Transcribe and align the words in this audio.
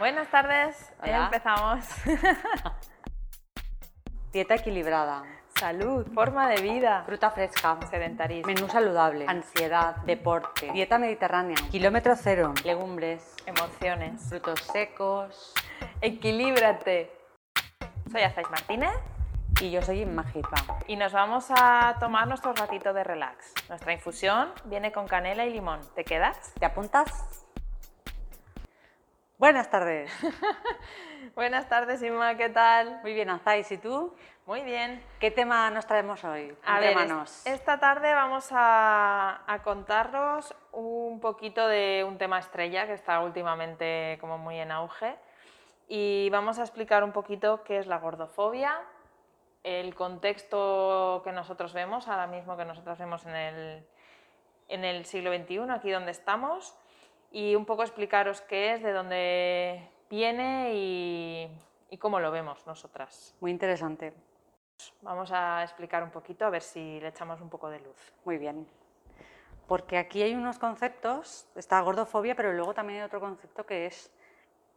Buenas 0.00 0.30
tardes, 0.30 0.94
Hola. 1.02 1.26
empezamos. 1.26 1.84
Dieta 4.32 4.54
equilibrada, 4.54 5.24
Salud, 5.58 6.06
forma 6.14 6.48
de 6.48 6.62
vida, 6.62 7.02
fruta 7.04 7.30
fresca, 7.30 7.76
sedentarismo, 7.90 8.46
menú 8.50 8.66
saludable, 8.66 9.26
ansiedad, 9.28 9.96
deporte, 10.06 10.72
dieta 10.72 10.98
mediterránea, 10.98 11.56
kilómetro 11.70 12.16
cero, 12.16 12.54
legumbres, 12.64 13.36
emociones. 13.44 14.26
frutos 14.30 14.58
secos. 14.60 15.52
Equilíbrate. 16.00 17.12
Soy 18.10 18.22
Azais 18.22 18.50
Martínez 18.50 18.94
Y 19.60 19.70
yo 19.70 19.82
soy 19.82 20.00
Inma 20.00 20.24
Jipa. 20.24 20.56
y 20.86 20.96
nos 20.96 21.12
vamos 21.12 21.48
a 21.50 21.96
tomar 22.00 22.26
nuestro 22.26 22.54
ratito 22.54 22.94
de 22.94 23.04
relax. 23.04 23.52
Nuestra 23.68 23.92
infusión 23.92 24.50
viene 24.64 24.92
con 24.92 25.06
canela 25.06 25.44
y 25.44 25.52
limón. 25.52 25.80
¿Te 25.94 26.04
quedas? 26.04 26.54
¿Te 26.58 26.64
apuntas? 26.64 27.39
Buenas 29.40 29.70
tardes. 29.70 30.12
Buenas 31.34 31.66
tardes, 31.66 32.02
Inma, 32.02 32.36
¿qué 32.36 32.50
tal? 32.50 33.00
Muy 33.00 33.14
bien, 33.14 33.30
Azais, 33.30 33.72
¿y 33.72 33.78
tú? 33.78 34.14
Muy 34.44 34.60
bien. 34.60 35.02
¿Qué 35.18 35.30
tema 35.30 35.70
nos 35.70 35.86
traemos 35.86 36.22
hoy? 36.24 36.54
A 36.66 36.74
ver, 36.80 36.90
es- 36.92 37.46
esta 37.46 37.80
tarde 37.80 38.12
vamos 38.12 38.50
a, 38.52 39.40
a 39.46 39.62
contaros 39.62 40.54
un 40.72 41.20
poquito 41.20 41.66
de 41.68 42.04
un 42.06 42.18
tema 42.18 42.38
estrella 42.38 42.86
que 42.86 42.92
está 42.92 43.20
últimamente 43.20 44.18
como 44.20 44.36
muy 44.36 44.58
en 44.58 44.72
auge 44.72 45.16
y 45.88 46.28
vamos 46.28 46.58
a 46.58 46.62
explicar 46.62 47.02
un 47.02 47.12
poquito 47.12 47.62
qué 47.64 47.78
es 47.78 47.86
la 47.86 47.96
gordofobia, 47.98 48.78
el 49.64 49.94
contexto 49.94 51.22
que 51.24 51.32
nosotros 51.32 51.72
vemos 51.72 52.08
ahora 52.08 52.26
mismo, 52.26 52.58
que 52.58 52.66
nosotros 52.66 52.98
vemos 52.98 53.24
en 53.24 53.34
el, 53.34 53.86
en 54.68 54.84
el 54.84 55.06
siglo 55.06 55.32
XXI, 55.34 55.70
aquí 55.70 55.90
donde 55.90 56.10
estamos, 56.10 56.76
y 57.30 57.54
un 57.54 57.64
poco 57.64 57.82
explicaros 57.82 58.40
qué 58.42 58.74
es, 58.74 58.82
de 58.82 58.92
dónde 58.92 59.88
viene 60.08 60.72
y, 60.74 61.50
y 61.90 61.98
cómo 61.98 62.20
lo 62.20 62.30
vemos 62.30 62.66
nosotras. 62.66 63.34
Muy 63.40 63.50
interesante. 63.50 64.12
Vamos 65.02 65.30
a 65.32 65.62
explicar 65.62 66.02
un 66.02 66.10
poquito, 66.10 66.46
a 66.46 66.50
ver 66.50 66.62
si 66.62 67.00
le 67.00 67.08
echamos 67.08 67.40
un 67.40 67.50
poco 67.50 67.68
de 67.68 67.80
luz. 67.80 68.12
Muy 68.24 68.38
bien. 68.38 68.66
Porque 69.66 69.98
aquí 69.98 70.22
hay 70.22 70.34
unos 70.34 70.58
conceptos, 70.58 71.46
está 71.54 71.80
gordofobia, 71.80 72.34
pero 72.34 72.52
luego 72.52 72.74
también 72.74 73.00
hay 73.00 73.06
otro 73.06 73.20
concepto 73.20 73.64
que 73.64 73.86
es 73.86 74.10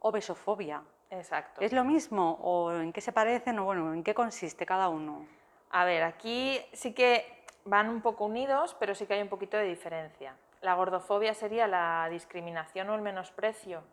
obesofobia. 0.00 0.82
Exacto. 1.10 1.60
¿Es 1.60 1.72
lo 1.72 1.84
mismo 1.84 2.38
o 2.42 2.72
en 2.72 2.92
qué 2.92 3.00
se 3.00 3.12
parecen 3.12 3.58
o 3.58 3.64
bueno, 3.64 3.92
en 3.92 4.04
qué 4.04 4.14
consiste 4.14 4.66
cada 4.66 4.88
uno? 4.88 5.26
A 5.70 5.84
ver, 5.84 6.02
aquí 6.02 6.60
sí 6.72 6.92
que 6.92 7.44
van 7.64 7.88
un 7.88 8.02
poco 8.02 8.26
unidos, 8.26 8.76
pero 8.78 8.94
sí 8.94 9.06
que 9.06 9.14
hay 9.14 9.22
un 9.22 9.28
poquito 9.28 9.56
de 9.56 9.64
diferencia. 9.64 10.36
La 10.64 10.72
gordofobia 10.72 11.34
sería 11.34 11.66
la 11.66 12.08
discriminación 12.08 12.88
o 12.88 12.94
el 12.94 13.02
menosprecio 13.02 13.84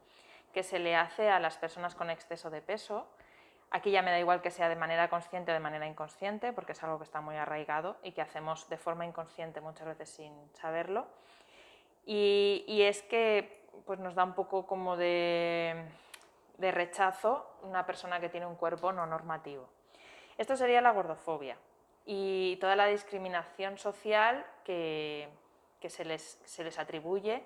que 0.53 0.63
se 0.63 0.79
le 0.79 0.95
hace 0.95 1.29
a 1.29 1.37
las 1.37 1.57
personas 1.57 1.95
con 1.95 2.09
exceso 2.09 2.49
de 2.49 2.61
peso. 2.61 3.05
Aquí 3.71 3.91
ya 3.91 4.01
me 4.01 4.09
da 4.09 4.17
igual 4.19 4.41
que 4.41 4.51
sea 4.51 4.69
de 4.69 4.77
manera 4.77 5.09
consciente 5.09 5.51
o 5.51 5.53
de 5.53 5.59
manera 5.59 5.85
inconsciente, 5.85 6.53
porque 6.53 6.71
es 6.71 6.81
algo 6.81 6.97
que 6.97 7.03
está 7.03 7.19
muy 7.19 7.35
arraigado 7.35 7.97
y 8.03 8.13
que 8.13 8.21
hacemos 8.21 8.69
de 8.69 8.77
forma 8.77 9.05
inconsciente 9.05 9.59
muchas 9.59 9.85
veces 9.85 10.11
sin 10.11 10.31
saberlo. 10.53 11.07
Y, 12.05 12.81
es 12.83 13.03
que 13.03 13.67
pues 13.85 13.99
nos 13.99 14.15
da 14.15 14.23
un 14.23 14.33
poco 14.33 14.65
como 14.65 14.95
de, 14.95 15.89
de 16.57 16.71
rechazo 16.71 17.53
una 17.63 17.85
persona 17.85 18.21
que 18.21 18.29
tiene 18.29 18.45
un 18.45 18.55
cuerpo 18.55 18.93
no 18.93 19.05
normativo. 19.05 19.67
Esto 20.37 20.55
sería 20.55 20.79
la 20.79 20.91
gordofobia 20.91 21.57
y 22.05 22.55
toda 22.61 22.77
la 22.77 22.85
discriminación 22.85 23.77
social 23.77 24.45
que, 24.63 25.27
que 25.81 25.89
se, 25.89 26.05
les, 26.05 26.39
se 26.45 26.63
les 26.63 26.79
atribuye 26.79 27.43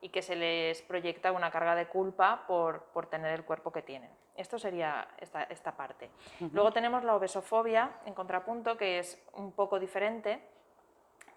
y 0.00 0.08
que 0.08 0.22
se 0.22 0.34
les 0.34 0.82
proyecta 0.82 1.32
una 1.32 1.50
carga 1.50 1.74
de 1.74 1.86
culpa 1.86 2.44
por, 2.46 2.82
por 2.86 3.06
tener 3.06 3.32
el 3.32 3.44
cuerpo 3.44 3.70
que 3.72 3.82
tienen. 3.82 4.10
Esto 4.36 4.58
sería 4.58 5.06
esta, 5.18 5.44
esta 5.44 5.76
parte. 5.76 6.10
Luego 6.52 6.72
tenemos 6.72 7.04
la 7.04 7.14
obesofobia, 7.14 7.92
en 8.04 8.14
contrapunto, 8.14 8.76
que 8.76 8.98
es 8.98 9.22
un 9.34 9.52
poco 9.52 9.78
diferente, 9.78 10.40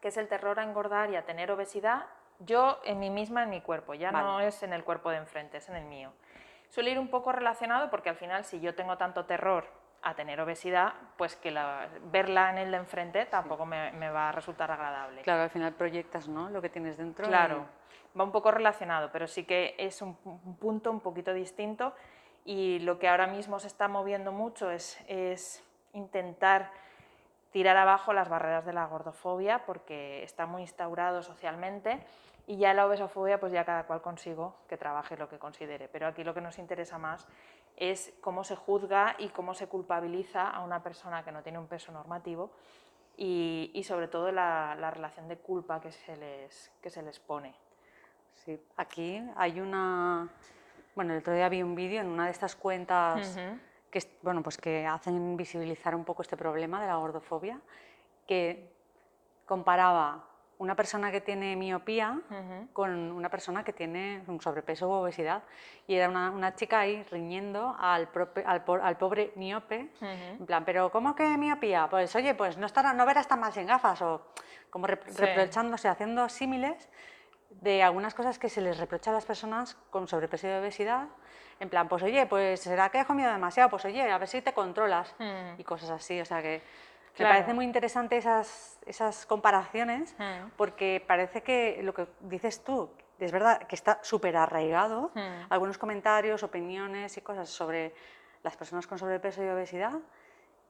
que 0.01 0.07
es 0.07 0.17
el 0.17 0.27
terror 0.27 0.59
a 0.59 0.63
engordar 0.63 1.11
y 1.11 1.15
a 1.15 1.25
tener 1.25 1.51
obesidad, 1.51 2.07
yo 2.39 2.79
en 2.83 2.99
mí 2.99 3.09
misma, 3.09 3.43
en 3.43 3.49
mi 3.49 3.61
cuerpo, 3.61 3.93
ya 3.93 4.11
no 4.11 4.39
es 4.39 4.61
en 4.63 4.73
el 4.73 4.83
cuerpo 4.83 5.09
de 5.09 5.17
enfrente, 5.17 5.57
es 5.57 5.69
en 5.69 5.75
el 5.75 5.85
mío. 5.85 6.11
Suele 6.69 6.91
ir 6.91 6.99
un 6.99 7.09
poco 7.09 7.31
relacionado 7.31 7.89
porque 7.89 8.09
al 8.09 8.15
final 8.15 8.43
si 8.45 8.59
yo 8.59 8.75
tengo 8.75 8.97
tanto 8.97 9.25
terror 9.25 9.65
a 10.09 10.15
tener 10.15 10.39
obesidad, 10.39 10.93
pues 11.17 11.35
que 11.35 11.51
la- 11.51 11.87
verla 12.11 12.49
en 12.51 12.57
el 12.59 12.71
de 12.71 12.77
enfrente 12.77 13.25
tampoco 13.25 13.65
me, 13.65 13.91
me 13.93 14.09
va 14.09 14.29
a 14.29 14.31
resultar 14.31 14.71
agradable. 14.71 15.21
Claro, 15.21 15.43
al 15.43 15.49
final 15.49 15.73
proyectas 15.73 16.27
¿no? 16.27 16.49
lo 16.49 16.61
que 16.61 16.69
tienes 16.69 16.97
dentro. 16.97 17.25
y- 17.25 17.29
Claro, 17.29 17.65
va 18.19 18.23
un 18.23 18.31
poco 18.31 18.51
relacionado, 18.51 19.09
pero 19.11 19.27
sí 19.27 19.43
que 19.43 19.75
es 19.77 20.01
un, 20.01 20.17
un 20.23 20.55
punto 20.57 20.89
un 20.91 20.99
poquito 21.01 21.33
distinto 21.33 21.93
y 22.45 22.79
lo 22.79 22.97
que 22.99 23.09
ahora 23.09 23.27
mismo 23.27 23.59
se 23.59 23.67
está 23.67 23.87
moviendo 23.87 24.31
mucho 24.31 24.71
es, 24.71 24.97
es 25.07 25.63
intentar 25.93 26.71
tirar 27.51 27.77
abajo 27.77 28.13
las 28.13 28.29
barreras 28.29 28.65
de 28.65 28.73
la 28.73 28.85
gordofobia 28.85 29.65
porque 29.65 30.23
está 30.23 30.45
muy 30.45 30.61
instaurado 30.61 31.21
socialmente 31.23 31.99
y 32.45 32.57
ya 32.57 32.73
la 32.73 32.85
obesofobia 32.85 33.39
pues 33.39 33.51
ya 33.51 33.65
cada 33.65 33.83
cual 33.83 34.01
consigo 34.01 34.55
que 34.69 34.77
trabaje 34.77 35.17
lo 35.17 35.27
que 35.27 35.37
considere, 35.37 35.87
pero 35.89 36.07
aquí 36.07 36.23
lo 36.23 36.33
que 36.33 36.41
nos 36.41 36.57
interesa 36.59 36.97
más 36.97 37.27
es 37.77 38.13
cómo 38.21 38.43
se 38.43 38.55
juzga 38.55 39.15
y 39.19 39.29
cómo 39.29 39.53
se 39.53 39.67
culpabiliza 39.67 40.49
a 40.49 40.61
una 40.63 40.81
persona 40.83 41.23
que 41.23 41.31
no 41.31 41.43
tiene 41.43 41.59
un 41.59 41.67
peso 41.67 41.91
normativo 41.91 42.51
y, 43.15 43.71
y 43.73 43.83
sobre 43.83 44.07
todo 44.07 44.31
la, 44.31 44.75
la 44.79 44.91
relación 44.91 45.27
de 45.27 45.37
culpa 45.37 45.79
que 45.79 45.91
se 45.91 46.17
les, 46.17 46.71
que 46.81 46.89
se 46.89 47.01
les 47.03 47.19
pone. 47.19 47.53
Sí, 48.33 48.59
aquí 48.77 49.23
hay 49.35 49.59
una... 49.59 50.27
Bueno, 50.95 51.13
el 51.13 51.19
otro 51.19 51.33
día 51.33 51.47
vi 51.49 51.61
un 51.61 51.75
vídeo 51.75 52.01
en 52.01 52.07
una 52.07 52.25
de 52.25 52.31
estas 52.31 52.55
cuentas 52.55 53.37
Ujú. 53.37 53.59
que, 53.91 53.99
es- 53.99 54.09
bueno, 54.23 54.41
pues 54.41 54.57
que 54.57 54.85
hacen 54.87 55.37
visibilizar 55.37 55.95
un 55.95 56.03
poco 56.03 56.23
este 56.23 56.35
problema 56.35 56.81
de 56.81 56.87
la 56.87 56.95
gordofobia, 56.95 57.59
que 58.25 58.73
comparaba 59.45 60.25
una 60.59 60.75
persona 60.75 61.11
que 61.11 61.21
tiene 61.21 61.55
miopía 61.55 62.19
Ujú. 62.29 62.67
con 62.73 63.11
una 63.11 63.29
persona 63.29 63.63
que 63.63 63.73
tiene 63.73 64.23
un 64.27 64.41
sobrepeso 64.41 64.89
o 64.89 65.01
obesidad. 65.01 65.43
Y 65.85 65.95
era 65.95 66.09
una, 66.09 66.31
una 66.31 66.55
chica 66.55 66.79
ahí 66.79 67.03
riñendo 67.11 67.75
al, 67.79 68.11
prope- 68.11 68.43
al, 68.45 68.63
al 68.81 68.97
pobre 68.97 69.31
miope, 69.35 69.91
Ujú. 70.01 70.05
en 70.39 70.45
plan, 70.45 70.65
pero 70.65 70.91
¿cómo 70.91 71.15
que 71.15 71.37
miopía? 71.37 71.87
Pues 71.89 72.15
oye, 72.15 72.33
pues 72.33 72.57
no, 72.57 72.65
estará, 72.65 72.93
no 72.93 73.05
verás 73.05 73.27
tan 73.27 73.39
mal 73.39 73.53
sin 73.53 73.67
gafas, 73.67 74.01
o 74.01 74.21
como 74.71 74.87
rep- 74.87 75.07
Sí. 75.07 75.21
reprochándose, 75.21 75.87
haciendo 75.89 76.27
símiles 76.27 76.89
de 77.49 77.81
algunas 77.83 78.13
cosas 78.13 78.37
que 78.39 78.49
se 78.49 78.59
les 78.61 78.77
reprocha 78.77 79.11
a 79.11 79.13
las 79.13 79.25
personas 79.25 79.75
con 79.89 80.07
sobrepeso 80.07 80.47
y 80.47 80.51
obesidad. 80.51 81.07
En 81.59 81.69
plan, 81.69 81.87
pues 81.87 82.03
oye, 82.03 82.25
pues 82.27 82.59
será 82.61 82.89
que 82.89 82.99
has 82.99 83.07
comido 83.07 83.31
demasiado, 83.31 83.69
pues 83.69 83.85
oye, 83.85 84.01
a 84.11 84.17
ver 84.17 84.27
si 84.27 84.41
te 84.41 84.53
controlas 84.53 85.15
Mm. 85.19 85.59
y 85.59 85.63
cosas 85.63 85.89
así. 85.91 86.19
O 86.19 86.25
sea 86.25 86.41
que 86.41 86.61
Claro. 87.17 87.33
me 87.33 87.39
parece 87.39 87.53
muy 87.53 87.65
interesante 87.65 88.17
esas, 88.17 88.79
esas 88.85 89.25
comparaciones 89.25 90.15
Mm. 90.17 90.49
porque 90.55 91.03
parece 91.05 91.41
que 91.41 91.79
lo 91.83 91.93
que 91.93 92.07
dices 92.21 92.63
tú, 92.63 92.89
es 93.19 93.31
verdad 93.31 93.59
que 93.63 93.75
está 93.75 93.99
súper 94.03 94.37
arraigado, 94.37 95.11
Mm. 95.15 95.19
algunos 95.49 95.77
comentarios, 95.77 96.43
opiniones 96.43 97.17
y 97.17 97.21
cosas 97.21 97.49
sobre 97.49 97.93
las 98.43 98.55
personas 98.55 98.85
con 98.87 98.97
sobrepeso 98.99 99.43
y 99.43 99.47
obesidad 99.49 99.93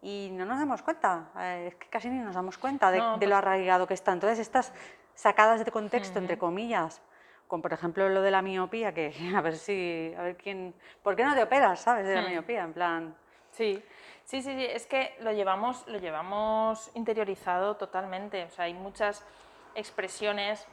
y 0.01 0.29
no 0.31 0.45
nos 0.45 0.57
damos 0.59 0.81
cuenta, 0.81 1.31
eh, 1.37 1.65
es 1.69 1.75
que 1.75 1.87
casi 1.89 2.09
ni 2.09 2.19
nos 2.19 2.35
damos 2.35 2.57
cuenta 2.57 2.91
de, 2.91 2.99
No, 2.99 3.17
de 3.17 3.27
lo 3.27 3.35
arraigado 3.35 3.87
que 3.87 3.93
está. 3.93 4.13
Entonces 4.13 4.39
estas 4.39 4.71
sacadas 5.15 5.65
de 5.65 5.71
contexto, 5.71 6.19
entre 6.19 6.37
comillas, 6.37 7.01
con 7.47 7.61
por 7.61 7.73
ejemplo 7.73 8.07
lo 8.09 8.21
de 8.21 8.29
la 8.31 8.41
miopía, 8.41 8.93
que 8.93 9.11
a 9.35 9.41
ver 9.41 9.57
si, 9.57 10.13
a 10.17 10.21
ver 10.21 10.37
quién, 10.37 10.73
¿por 11.03 11.15
qué 11.15 11.23
no 11.25 11.33
te 11.35 11.43
operas, 11.43 11.81
sabes, 11.81 12.05
de 12.07 12.15
la 12.15 12.21
Mm. 12.21 12.25
miopía? 12.29 12.63
En 12.63 12.73
plan, 12.73 13.15
Sí, 13.51 13.83
sí, 14.27 14.41
sí, 14.41 14.53
sí, 14.55 14.65
es 14.65 14.85
que 14.85 15.15
lo 15.21 15.31
llevamos, 15.31 15.87
lo 15.87 15.97
llevamos 15.97 16.91
interiorizado 16.93 17.77
totalmente. 17.77 18.43
O 18.43 18.49
sea, 18.49 18.65
hay 18.65 18.73
muchas 18.73 19.25
expresiones, 19.73 20.67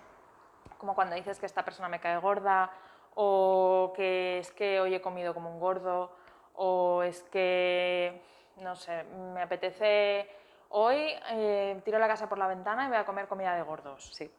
como 0.79 0.95
cuando 0.95 1.15
dices 1.15 1.39
que 1.39 1.47
esta 1.47 1.65
persona 1.65 1.89
me 1.89 2.01
cae 2.01 2.19
gorda, 2.19 2.71
o 3.15 3.93
que 3.97 4.39
es 4.41 4.51
que 4.51 4.81
hoy 4.81 4.95
he 4.95 5.01
comido 5.01 5.33
como 5.35 5.51
un 5.51 5.61
gordo, 5.61 6.11
o 6.55 7.03
es 7.05 7.23
que, 7.25 8.21
no 8.57 8.75
sé, 8.75 9.05
me 9.05 9.43
apetece 9.43 10.29
hoy 10.71 11.15
eh, 11.31 11.81
tiro 11.85 11.99
la 12.01 12.09
casa 12.09 12.29
por 12.29 12.39
la 12.39 12.49
ventana 12.49 12.87
y 12.87 12.89
voy 12.89 12.97
a 12.97 13.05
comer 13.05 13.29
comida 13.29 13.55
de 13.55 13.63
gordos. 13.63 14.11
sí. 14.13 14.31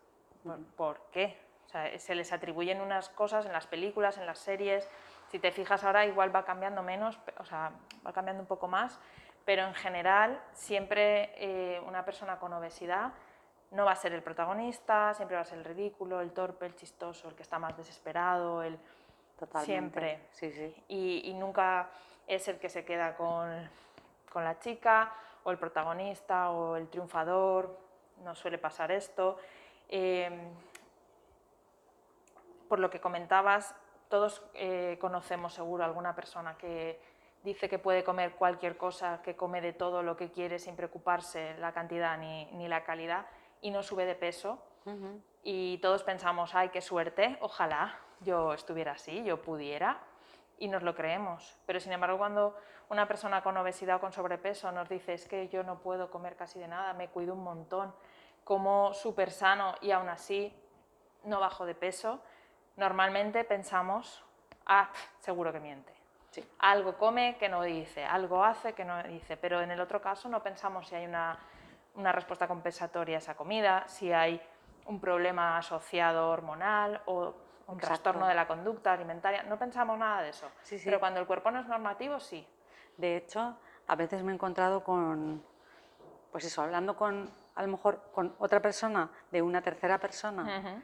¿Por, 0.44 0.60
por 0.76 1.02
qué? 1.12 1.40
O 1.66 1.70
sea, 1.70 1.98
se 1.98 2.14
les 2.14 2.32
atribuyen 2.32 2.82
unas 2.82 3.10
cosas 3.10 3.46
en 3.46 3.54
las 3.54 3.66
películas, 3.66 4.18
en 4.18 4.26
las 4.26 4.40
series. 4.40 4.88
Si 5.30 5.40
te 5.40 5.52
fijas 5.52 5.84
ahora, 5.84 6.06
igual 6.06 6.36
va 6.36 6.46
cambiando 6.46 6.84
menos, 6.84 7.18
o 7.40 7.46
sea, 7.46 7.72
va 8.06 8.14
cambiando 8.14 8.42
un 8.42 8.48
poco 8.48 8.68
más, 8.68 9.00
pero 9.46 9.64
en 9.66 9.74
general, 9.74 10.42
siempre 10.54 11.32
eh, 11.36 11.80
una 11.86 12.04
persona 12.04 12.40
con 12.40 12.54
obesidad 12.54 13.14
no 13.72 13.86
va 13.86 13.92
a 13.92 13.96
ser 13.96 14.14
el 14.14 14.24
protagonista, 14.24 15.14
siempre 15.14 15.36
va 15.36 15.42
a 15.42 15.46
ser 15.46 15.60
el 15.60 15.66
ridículo, 15.66 16.22
el 16.22 16.32
torpe, 16.32 16.66
el 16.66 16.76
chistoso, 16.76 17.30
el 17.30 17.36
que 17.36 17.44
está 17.44 17.60
más 17.60 17.76
desesperado, 17.76 18.64
el 18.64 18.80
Totalmente. 19.38 19.66
siempre. 19.66 20.28
Sí, 20.32 20.52
sí. 20.52 20.84
Y, 20.88 21.30
y 21.30 21.34
nunca 21.34 21.90
es 22.28 22.48
el 22.48 22.58
que 22.58 22.70
se 22.70 22.86
queda 22.86 23.16
con, 23.16 23.70
con 24.32 24.44
la 24.44 24.60
chica, 24.60 25.14
o 25.44 25.52
el 25.52 25.58
protagonista, 25.58 26.52
o 26.52 26.76
el 26.76 26.88
triunfador. 26.90 27.78
No 28.24 28.34
suele 28.34 28.58
pasar 28.58 28.92
esto. 28.92 29.38
Eh, 29.90 30.50
por 32.68 32.80
lo 32.80 32.90
que 32.90 33.00
comentabas, 33.00 33.76
todos 34.10 34.44
eh, 34.54 34.98
conocemos 35.00 35.54
seguro 35.54 35.84
alguna 35.84 36.16
persona 36.16 36.58
que 36.58 37.00
dice 37.46 37.70
que 37.70 37.80
puede 37.80 38.04
comer 38.04 38.34
cualquier 38.34 38.76
cosa, 38.76 39.22
que 39.22 39.36
come 39.36 39.62
de 39.62 39.72
todo 39.72 40.04
lo 40.04 40.18
que 40.18 40.32
quiere 40.32 40.60
sin 40.60 40.76
preocuparse 40.76 41.56
la 41.60 41.72
cantidad 41.72 42.18
ni, 42.18 42.46
ni 42.54 42.68
la 42.68 42.84
calidad 42.84 43.28
y 43.62 43.70
no 43.72 43.84
sube 43.84 44.06
de 44.06 44.16
peso. 44.16 44.62
Y 45.42 45.80
todos 45.80 46.04
pensamos, 46.04 46.54
ay, 46.54 46.70
qué 46.70 46.82
suerte, 46.82 47.38
ojalá 47.42 47.98
yo 48.22 48.54
estuviera 48.54 48.92
así, 48.94 49.24
yo 49.24 49.42
pudiera, 49.42 50.00
y 50.58 50.68
nos 50.68 50.84
lo 50.84 50.94
creemos. 50.94 51.58
Pero 51.66 51.80
sin 51.80 51.92
embargo, 51.92 52.18
cuando 52.18 52.56
una 52.90 53.08
persona 53.08 53.42
con 53.42 53.58
obesidad 53.58 53.98
o 53.98 54.00
con 54.00 54.12
sobrepeso 54.12 54.72
nos 54.72 54.90
dice, 54.90 55.14
es 55.14 55.28
que 55.28 55.48
yo 55.50 55.64
no 55.64 55.80
puedo 55.80 56.12
comer 56.12 56.36
casi 56.36 56.60
de 56.60 56.68
nada, 56.68 56.94
me 56.94 57.10
cuido 57.10 57.34
un 57.34 57.44
montón, 57.44 57.94
como 58.44 58.94
súper 58.94 59.32
sano 59.32 59.74
y 59.82 59.92
aún 59.92 60.10
así 60.10 60.54
no 61.24 61.40
bajo 61.40 61.66
de 61.66 61.74
peso, 61.74 62.22
normalmente 62.76 63.44
pensamos, 63.44 64.24
ah, 64.68 64.92
seguro 65.20 65.52
que 65.52 65.60
miente. 65.60 65.95
Algo 66.60 66.98
come 66.98 67.38
que 67.38 67.50
no 67.50 67.62
dice, 67.62 68.04
algo 68.06 68.44
hace 68.44 68.74
que 68.74 68.86
no 68.86 69.02
dice, 69.04 69.38
pero 69.38 69.62
en 69.62 69.72
el 69.72 69.80
otro 69.80 70.02
caso 70.02 70.30
no 70.30 70.42
pensamos 70.42 70.88
si 70.88 70.96
hay 70.96 71.06
una, 71.06 71.38
una 71.96 72.12
respuesta 72.12 72.48
compensatoria 72.48 73.18
a 73.18 73.20
esa 73.20 73.36
comida, 73.36 73.84
si 73.88 74.12
hay 74.12 74.42
un 74.86 75.00
problema 75.00 75.58
asociado 75.58 76.30
hormonal 76.30 77.02
o 77.06 77.34
un 77.68 77.78
trastorno 77.80 78.28
de 78.28 78.36
la 78.36 78.48
conducta 78.48 78.94
alimentaria, 78.94 79.44
no 79.44 79.58
pensamos 79.58 79.98
nada 79.98 80.22
de 80.22 80.30
eso. 80.30 80.48
Pero 80.86 81.00
cuando 81.00 81.20
el 81.20 81.26
cuerpo 81.26 81.50
no 81.52 81.60
es 81.60 81.68
normativo, 81.68 82.20
sí. 82.20 82.48
De 82.98 83.18
hecho, 83.18 83.58
a 83.88 83.96
veces 83.96 84.24
me 84.24 84.32
he 84.32 84.36
encontrado 84.36 84.84
con, 84.84 85.44
pues 86.32 86.46
eso, 86.46 86.62
hablando 86.62 86.96
con, 86.96 87.30
a 87.56 87.62
lo 87.64 87.68
mejor, 87.70 88.02
con 88.14 88.36
otra 88.40 88.62
persona 88.62 89.10
de 89.32 89.42
una 89.42 89.62
tercera 89.62 89.98
persona, 89.98 90.82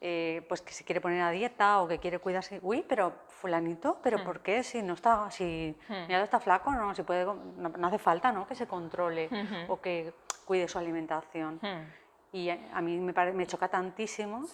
eh, 0.00 0.44
pues 0.48 0.60
que 0.60 0.72
se 0.72 0.84
quiere 0.84 1.00
poner 1.00 1.22
a 1.22 1.30
dieta 1.30 1.80
o 1.80 1.88
que 1.88 1.98
quiere 1.98 2.18
cuidarse. 2.18 2.60
Uy, 2.62 2.84
pero 2.86 3.12
fulanito, 3.28 3.98
¿pero 4.02 4.18
mm. 4.18 4.24
por 4.24 4.40
qué? 4.40 4.62
Si 4.62 4.82
no 4.82 4.94
está, 4.94 5.30
si 5.30 5.74
mm. 5.88 6.10
está 6.10 6.40
flaco, 6.40 6.72
no, 6.72 6.94
si 6.94 7.02
puede, 7.02 7.24
no, 7.24 7.86
hace 7.86 7.98
falta 7.98 8.32
¿no? 8.32 8.46
que 8.46 8.54
se 8.54 8.66
controle 8.66 9.28
o 9.68 9.80
que 9.80 10.12
cuide 10.44 10.68
su 10.68 10.78
alimentación. 10.78 11.58
Mm. 11.62 12.36
Y 12.36 12.50
a 12.50 12.80
mí 12.80 12.98
me, 12.98 13.32
me 13.32 13.46
choca 13.46 13.68
tantísimo. 13.68 14.46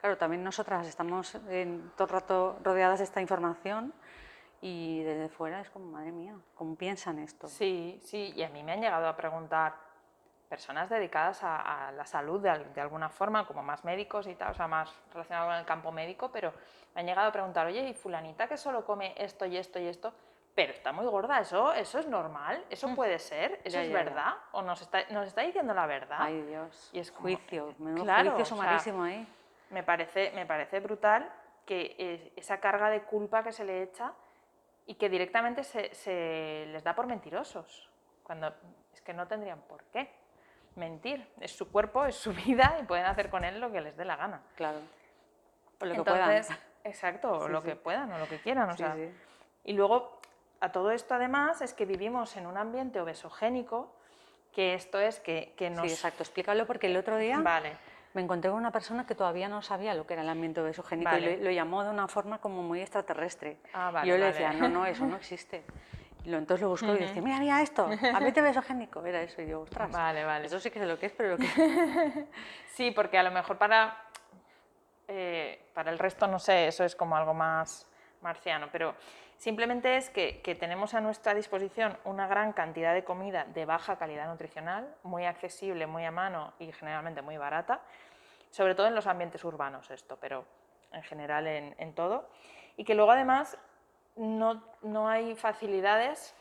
Claro, 0.00 0.16
también 0.16 0.42
nosotras 0.42 0.86
estamos 0.86 1.34
en, 1.48 1.90
todo 1.96 2.04
el 2.04 2.12
rato 2.12 2.58
rodeadas 2.62 2.98
de 2.98 3.04
esta 3.04 3.20
información 3.20 3.92
y 4.60 5.02
desde 5.02 5.28
fuera 5.28 5.60
es 5.60 5.70
como, 5.70 5.90
madre 5.90 6.12
mía, 6.12 6.34
¿cómo 6.54 6.76
piensan 6.76 7.18
esto? 7.18 7.48
Sí, 7.48 8.00
sí, 8.04 8.32
y 8.34 8.42
a 8.42 8.48
mí 8.48 8.62
me 8.62 8.72
han 8.72 8.80
llegado 8.80 9.06
a 9.06 9.16
preguntar, 9.16 9.74
personas 10.48 10.88
dedicadas 10.88 11.40
a, 11.42 11.92
la 11.96 12.06
salud 12.06 12.40
de, 12.40 12.80
alguna 12.80 13.08
forma, 13.08 13.46
como 13.46 13.62
más 13.62 13.84
médicos 13.84 14.26
y 14.26 14.34
tal, 14.34 14.52
o 14.52 14.54
sea, 14.54 14.68
más 14.68 14.92
relacionados 15.12 15.48
con 15.48 15.58
el 15.58 15.64
campo 15.64 15.92
médico, 15.92 16.30
pero 16.32 16.52
me 16.94 17.00
han 17.00 17.06
llegado 17.06 17.28
a 17.28 17.32
preguntar, 17.32 17.66
oye, 17.66 17.88
¿y 17.88 17.94
fulanita 17.94 18.46
que 18.46 18.56
solo 18.56 18.84
come 18.84 19.14
esto 19.16 19.46
y 19.46 19.56
esto 19.56 19.78
y 19.78 19.86
esto? 19.86 20.12
Pero 20.54 20.72
está 20.72 20.92
muy 20.92 21.04
gorda, 21.06 21.40
¿eso, 21.40 21.72
eso 21.74 21.98
es 21.98 22.06
normal? 22.06 22.64
¿Eso 22.70 22.88
mm. 22.88 22.94
puede 22.94 23.18
ser? 23.18 23.60
¿Eso 23.64 23.78
es 23.78 23.92
verdad? 23.92 24.34
¿O 24.52 24.62
nos 24.62 24.80
está, 24.80 25.02
nos 25.10 25.26
está 25.26 25.42
diciendo 25.42 25.74
la 25.74 25.86
verdad? 25.86 26.18
Ay, 26.20 26.40
Dios. 26.42 26.90
Y 26.92 27.00
es 27.00 27.10
juicio, 27.10 27.74
claro, 28.02 28.30
juicio 28.30 28.56
sumarísimo 28.56 29.02
ahí. 29.02 29.26
Me 29.70 29.82
parece, 29.82 30.32
me 30.34 30.46
parece 30.46 30.80
brutal 30.80 31.30
que 31.66 32.32
esa 32.36 32.60
carga 32.60 32.88
de 32.88 33.02
culpa 33.02 33.42
que 33.42 33.52
se 33.52 33.64
le 33.64 33.82
echa 33.82 34.12
y 34.86 34.94
que 34.94 35.08
directamente 35.08 35.64
se, 35.64 35.92
se 35.94 36.66
les 36.68 36.84
da 36.84 36.94
por 36.94 37.06
mentirosos, 37.06 37.90
cuando 38.22 38.54
es 38.94 39.00
que 39.02 39.12
no 39.12 39.26
tendrían 39.26 39.60
por 39.62 39.82
qué 39.84 40.08
mentir. 40.76 41.26
Es 41.40 41.56
su 41.56 41.70
cuerpo, 41.70 42.04
es 42.06 42.14
su 42.14 42.32
vida 42.46 42.78
y 42.80 42.84
pueden 42.84 43.06
hacer 43.06 43.30
con 43.30 43.44
él 43.44 43.60
lo 43.60 43.70
que 43.72 43.80
les 43.80 43.96
dé 43.96 44.04
la 44.04 44.16
gana. 44.16 44.42
Claro. 44.56 44.78
O 45.80 45.84
lo 45.84 45.94
que 45.94 46.02
puedan. 46.02 46.44
Exacto, 46.84 47.32
o 47.32 47.48
lo 47.48 47.62
que 47.62 47.74
puedan 47.74 48.12
o 48.12 48.18
lo 48.18 48.28
que 48.28 48.38
quieran. 48.38 48.70
O 48.70 48.76
sea. 48.76 48.96
Y 49.64 49.72
luego, 49.72 50.20
a 50.60 50.70
todo 50.70 50.92
esto 50.92 51.14
además, 51.14 51.60
es 51.60 51.74
que 51.74 51.84
vivimos 51.84 52.36
en 52.36 52.46
un 52.46 52.56
ambiente 52.56 53.00
obesogénico, 53.00 53.92
que 54.52 54.74
esto 54.74 55.00
es 55.00 55.18
que, 55.18 55.52
que 55.56 55.68
nos... 55.68 55.86
Sí, 55.86 55.92
exacto. 55.92 56.22
Explícalo 56.22 56.66
porque 56.66 56.86
el 56.86 56.96
otro 56.96 57.16
día... 57.16 57.40
Vale. 57.40 57.76
Me 58.14 58.22
encontré 58.22 58.50
con 58.50 58.58
una 58.58 58.72
persona 58.72 59.04
que 59.04 59.14
todavía 59.14 59.46
no 59.46 59.60
sabía 59.60 59.92
lo 59.92 60.06
que 60.06 60.14
era 60.14 60.22
el 60.22 60.28
ambiente 60.30 60.62
obesogénico 60.62 61.14
y 61.18 61.36
lo, 61.36 61.50
llamó 61.50 61.84
de 61.84 61.90
una 61.90 62.08
forma 62.08 62.38
como 62.40 62.62
muy 62.62 62.80
extraterrestre. 62.80 63.58
Ah, 63.74 63.90
vale, 63.90 64.08
yo 64.08 64.16
le 64.16 64.24
decía, 64.26 64.54
no, 64.54 64.70
no, 64.70 64.86
eso 64.86 65.04
no 65.04 65.16
existe. 65.18 65.64
Entonces 66.34 66.62
lo 66.62 66.68
busco 66.70 66.94
y 66.94 66.98
decía, 66.98 67.22
mira, 67.22 67.38
mira 67.38 67.62
esto, 67.62 67.88
ambiente 68.12 68.40
besogénico, 68.42 69.04
era 69.04 69.22
eso. 69.22 69.42
Y 69.42 69.48
yo, 69.48 69.60
ostras, 69.60 69.90
vale, 69.90 70.24
vale. 70.24 70.46
eso 70.46 70.58
sí 70.58 70.70
que 70.70 70.78
sé 70.78 70.86
lo 70.86 70.98
que 70.98 71.06
es, 71.06 71.12
pero 71.12 71.30
lo 71.30 71.38
que... 71.38 71.46
sí, 72.66 72.90
porque 72.90 73.18
a 73.18 73.22
lo 73.22 73.30
mejor 73.30 73.58
para, 73.58 73.96
eh, 75.08 75.70
para 75.72 75.90
el 75.90 75.98
resto, 75.98 76.26
no 76.26 76.38
sé, 76.38 76.68
eso 76.68 76.84
es 76.84 76.96
como 76.96 77.16
algo 77.16 77.34
más 77.34 77.86
marciano, 78.22 78.68
pero 78.72 78.94
simplemente 79.36 79.96
es 79.96 80.10
que, 80.10 80.40
que, 80.42 80.54
tenemos 80.54 80.94
a 80.94 81.00
nuestra 81.00 81.34
disposición 81.34 81.96
una 82.04 82.26
gran 82.26 82.52
cantidad 82.52 82.92
de 82.92 83.04
comida 83.04 83.44
de 83.44 83.64
baja 83.64 83.96
calidad 83.96 84.26
nutricional, 84.28 84.94
muy 85.04 85.26
accesible, 85.26 85.86
muy 85.86 86.04
a 86.04 86.10
mano 86.10 86.54
y 86.58 86.72
generalmente 86.72 87.22
muy 87.22 87.36
barata, 87.36 87.82
sobre 88.50 88.74
todo 88.74 88.88
en 88.88 88.94
los 88.94 89.06
ambientes 89.06 89.44
urbanos 89.44 89.90
esto, 89.90 90.18
pero 90.20 90.44
en 90.92 91.02
general 91.02 91.46
en, 91.46 91.74
en 91.78 91.94
todo, 91.94 92.28
y 92.76 92.84
que 92.84 92.94
luego 92.94 93.12
además 93.12 93.58
no, 94.16 94.62
no 94.82 95.08
hay 95.08 95.34
facilidades, 95.34 96.34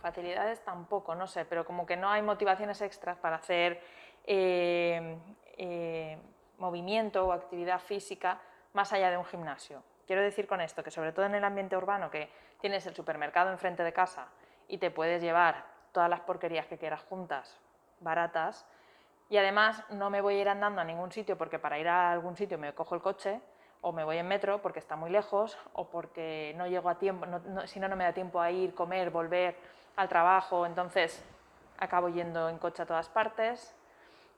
facilidades 0.00 0.60
tampoco, 0.64 1.14
no 1.14 1.26
sé, 1.26 1.44
pero 1.44 1.64
como 1.64 1.86
que 1.86 1.96
no 1.96 2.08
hay 2.08 2.22
motivaciones 2.22 2.80
extras 2.80 3.18
para 3.18 3.36
hacer 3.36 3.80
eh, 4.26 5.18
eh, 5.56 6.18
movimiento 6.58 7.26
o 7.26 7.32
actividad 7.32 7.80
física 7.80 8.40
más 8.72 8.92
allá 8.92 9.10
de 9.10 9.18
un 9.18 9.24
gimnasio. 9.24 9.82
Quiero 10.06 10.22
decir 10.22 10.46
con 10.46 10.60
esto 10.60 10.82
que 10.84 10.90
sobre 10.90 11.12
todo 11.12 11.26
en 11.26 11.34
el 11.34 11.44
ambiente 11.44 11.76
urbano, 11.76 12.10
que 12.10 12.30
tienes 12.60 12.86
el 12.86 12.94
supermercado 12.94 13.50
enfrente 13.50 13.82
de 13.82 13.92
casa 13.92 14.28
y 14.68 14.78
te 14.78 14.90
puedes 14.90 15.22
llevar 15.22 15.64
todas 15.92 16.10
las 16.10 16.20
porquerías 16.20 16.66
que 16.66 16.78
quieras 16.78 17.02
juntas, 17.02 17.58
baratas, 18.00 18.66
y 19.30 19.38
además 19.38 19.82
no 19.90 20.10
me 20.10 20.20
voy 20.20 20.34
a 20.34 20.40
ir 20.40 20.48
andando 20.48 20.80
a 20.80 20.84
ningún 20.84 21.10
sitio 21.10 21.38
porque 21.38 21.58
para 21.58 21.78
ir 21.78 21.88
a 21.88 22.12
algún 22.12 22.36
sitio 22.36 22.58
me 22.58 22.74
cojo 22.74 22.94
el 22.94 23.00
coche, 23.00 23.40
o 23.84 23.92
me 23.92 24.02
voy 24.02 24.16
en 24.16 24.26
metro 24.26 24.62
porque 24.62 24.78
está 24.78 24.96
muy 24.96 25.10
lejos 25.10 25.58
o 25.74 25.88
porque 25.88 26.54
no 26.56 26.66
llego 26.66 26.88
a 26.88 26.94
tiempo, 26.94 27.26
si 27.66 27.78
no, 27.78 27.86
no 27.86 27.96
me 27.96 28.04
da 28.04 28.14
tiempo 28.14 28.40
a 28.40 28.50
ir, 28.50 28.74
comer, 28.74 29.10
volver 29.10 29.56
al 29.96 30.08
trabajo, 30.08 30.64
entonces 30.64 31.22
acabo 31.78 32.08
yendo 32.08 32.48
en 32.48 32.56
coche 32.56 32.82
a 32.82 32.86
todas 32.86 33.10
partes. 33.10 33.74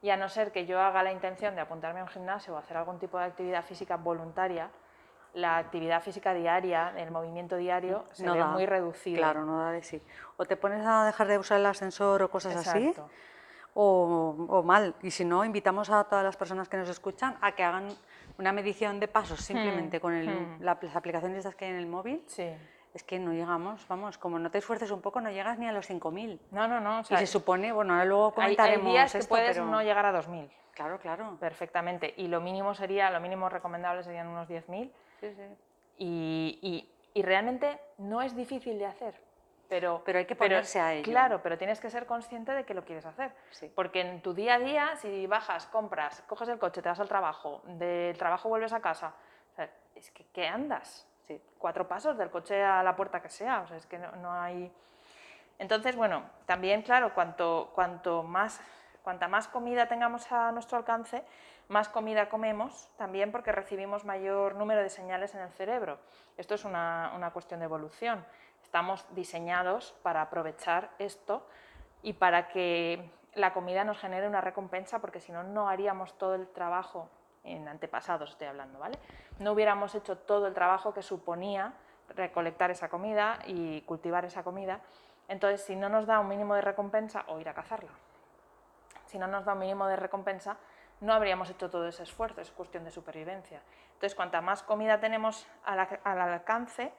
Y 0.02 0.10
a 0.10 0.16
no 0.16 0.28
ser 0.28 0.50
que 0.50 0.66
yo 0.66 0.80
haga 0.80 1.02
la 1.04 1.12
intención 1.12 1.54
de 1.54 1.60
apuntarme 1.60 2.00
a 2.00 2.02
un 2.02 2.08
gimnasio 2.08 2.54
o 2.54 2.56
hacer 2.56 2.76
algún 2.76 2.98
tipo 2.98 3.18
de 3.18 3.24
actividad 3.24 3.64
física 3.64 3.96
voluntaria, 3.96 4.68
la 5.32 5.58
actividad 5.58 6.02
física 6.02 6.34
diaria, 6.34 6.92
el 6.96 7.12
movimiento 7.12 7.56
diario, 7.56 8.04
se 8.12 8.28
ve 8.28 8.44
muy 8.44 8.66
reducido. 8.66 9.18
Claro, 9.18 9.44
no 9.44 9.60
da 9.60 9.70
de 9.70 9.82
sí. 9.82 10.02
O 10.38 10.44
te 10.44 10.56
pones 10.56 10.84
a 10.84 11.04
dejar 11.04 11.28
de 11.28 11.38
usar 11.38 11.60
el 11.60 11.66
ascensor 11.66 12.20
o 12.22 12.30
cosas 12.30 12.56
así, 12.56 12.92
o, 13.74 14.34
o, 14.48 14.62
mal. 14.62 14.94
Y 15.02 15.10
si 15.12 15.24
no, 15.24 15.44
invitamos 15.44 15.88
a 15.90 16.02
todas 16.04 16.24
las 16.24 16.36
personas 16.36 16.68
que 16.68 16.76
nos 16.76 16.88
escuchan 16.88 17.36
a 17.40 17.52
que 17.52 17.62
hagan 17.62 17.88
una 18.38 18.52
medición 18.52 19.00
de 19.00 19.08
pasos 19.08 19.40
simplemente 19.40 19.98
hmm, 19.98 20.00
con 20.00 20.14
el, 20.14 20.28
hmm. 20.28 20.62
las 20.62 20.96
aplicaciones 20.96 21.38
estas 21.38 21.54
que 21.54 21.64
hay 21.64 21.70
en 21.72 21.78
el 21.78 21.86
móvil, 21.86 22.22
sí. 22.26 22.48
es 22.94 23.02
que 23.02 23.18
no 23.18 23.32
llegamos, 23.32 23.86
vamos, 23.88 24.18
como 24.18 24.38
no 24.38 24.50
te 24.50 24.58
esfuerces 24.58 24.90
un 24.90 25.00
poco, 25.00 25.20
no 25.20 25.30
llegas 25.30 25.58
ni 25.58 25.66
a 25.66 25.72
los 25.72 25.88
5.000. 25.88 26.38
No, 26.50 26.68
no, 26.68 26.80
no. 26.80 27.00
y 27.00 27.16
se 27.16 27.26
supone, 27.26 27.72
bueno, 27.72 27.94
ahora 27.94 28.04
luego 28.04 28.34
comentaremos 28.34 28.86
hay, 28.86 28.92
días 28.92 29.12
que 29.12 29.24
puedes 29.24 29.58
no 29.58 29.82
llegar 29.82 30.06
a 30.06 30.12
2.000. 30.12 30.48
Claro, 30.72 30.98
claro. 30.98 31.38
Perfectamente. 31.40 32.12
Y 32.18 32.28
lo 32.28 32.42
mínimo 32.42 32.74
sería, 32.74 33.10
lo 33.10 33.18
mínimo 33.18 33.48
recomendable 33.48 34.02
serían 34.02 34.28
unos 34.28 34.46
10.000. 34.46 34.90
Sí, 35.20 35.34
sí. 35.34 35.42
Y, 35.96 36.58
y, 36.60 36.88
y 37.14 37.22
realmente 37.22 37.80
no 37.96 38.20
es 38.20 38.36
difícil 38.36 38.78
de 38.78 38.84
hacer. 38.84 39.25
Pero, 39.68 40.02
pero, 40.04 40.18
hay 40.18 40.26
que 40.26 40.36
ponerse 40.36 40.78
a 40.80 40.94
ello. 40.94 41.02
Claro, 41.02 41.40
pero 41.42 41.58
tienes 41.58 41.80
que 41.80 41.90
ser 41.90 42.06
consciente 42.06 42.52
de 42.52 42.64
que 42.64 42.72
lo 42.72 42.84
quieres 42.84 43.04
hacer. 43.04 43.32
Porque 43.74 44.00
en 44.00 44.22
tu 44.22 44.32
día 44.32 44.54
a 44.54 44.58
día, 44.58 44.96
si 44.96 45.26
bajas, 45.26 45.66
compras, 45.66 46.22
coges 46.28 46.48
el 46.48 46.58
coche, 46.58 46.82
te 46.82 46.88
vas 46.88 47.00
al 47.00 47.08
trabajo, 47.08 47.62
del 47.64 48.16
trabajo 48.16 48.48
vuelves 48.48 48.72
a 48.72 48.80
casa, 48.80 49.14
es 49.94 50.10
que 50.10 50.26
¿qué 50.26 50.46
andas? 50.46 51.06
Cuatro 51.58 51.88
pasos 51.88 52.16
del 52.16 52.30
coche 52.30 52.62
a 52.62 52.82
la 52.82 52.94
puerta 52.94 53.20
que 53.20 53.28
sea, 53.28 53.62
o 53.62 53.66
sea, 53.66 53.76
es 53.76 53.86
que 53.86 53.98
no, 53.98 54.32
hay... 54.32 54.72
Entonces, 55.58 55.96
bueno, 55.96 56.22
también, 56.44 56.82
claro, 56.82 57.14
cuanto, 57.14 57.72
cuanto 57.74 58.22
más, 58.22 58.60
cuanta 59.02 59.26
más 59.26 59.48
comida 59.48 59.88
tengamos 59.88 60.30
a 60.30 60.52
nuestro 60.52 60.78
alcance, 60.78 61.24
más 61.68 61.88
comida 61.88 62.28
comemos, 62.28 62.90
también 62.96 63.32
porque 63.32 63.50
recibimos 63.50 64.04
mayor 64.04 64.54
número 64.54 64.82
de 64.82 64.90
señales 64.90 65.34
en 65.34 65.40
el 65.40 65.50
cerebro. 65.50 65.98
Esto 66.36 66.54
es 66.54 66.64
una, 66.64 67.12
una 67.16 67.30
cuestión 67.30 67.58
de 67.60 67.64
evolución. 67.64 68.24
Estamos 68.76 69.06
diseñados 69.14 69.94
para 70.02 70.20
aprovechar 70.20 70.90
esto 70.98 71.46
y 72.02 72.12
para 72.12 72.48
que 72.48 73.10
la 73.32 73.54
comida 73.54 73.84
nos 73.84 73.98
genere 73.98 74.28
una 74.28 74.42
recompensa, 74.42 74.98
porque 74.98 75.18
si 75.18 75.32
no, 75.32 75.42
no 75.44 75.70
haríamos 75.70 76.18
todo 76.18 76.34
el 76.34 76.46
trabajo, 76.46 77.08
en 77.42 77.68
antepasados 77.68 78.32
estoy 78.32 78.48
hablando, 78.48 78.78
¿vale? 78.78 78.98
No 79.38 79.52
hubiéramos 79.52 79.94
hecho 79.94 80.18
todo 80.18 80.46
el 80.46 80.52
trabajo 80.52 80.92
que 80.92 81.00
suponía 81.00 81.72
recolectar 82.14 82.70
esa 82.70 82.90
comida 82.90 83.38
y 83.46 83.80
cultivar 83.80 84.26
esa 84.26 84.42
comida. 84.44 84.80
Entonces, 85.26 85.64
si 85.64 85.74
no 85.74 85.88
nos 85.88 86.04
da 86.04 86.20
un 86.20 86.28
mínimo 86.28 86.54
de 86.54 86.60
recompensa, 86.60 87.24
o 87.28 87.40
ir 87.40 87.48
a 87.48 87.54
cazarla, 87.54 87.92
si 89.06 89.18
no 89.18 89.26
nos 89.26 89.46
da 89.46 89.54
un 89.54 89.60
mínimo 89.60 89.86
de 89.86 89.96
recompensa, 89.96 90.58
no 91.00 91.14
habríamos 91.14 91.48
hecho 91.48 91.70
todo 91.70 91.88
ese 91.88 92.02
esfuerzo, 92.02 92.42
es 92.42 92.50
cuestión 92.50 92.84
de 92.84 92.90
supervivencia. 92.90 93.62
Entonces, 93.94 94.14
cuanta 94.14 94.42
más 94.42 94.62
comida 94.62 95.00
tenemos 95.00 95.46
al, 95.64 95.78
al 96.04 96.20
alcance, 96.20 96.92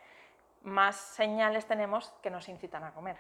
más 0.68 0.96
señales 0.96 1.66
tenemos 1.66 2.14
que 2.22 2.30
nos 2.30 2.48
incitan 2.50 2.84
a 2.84 2.92
comer. 2.92 3.18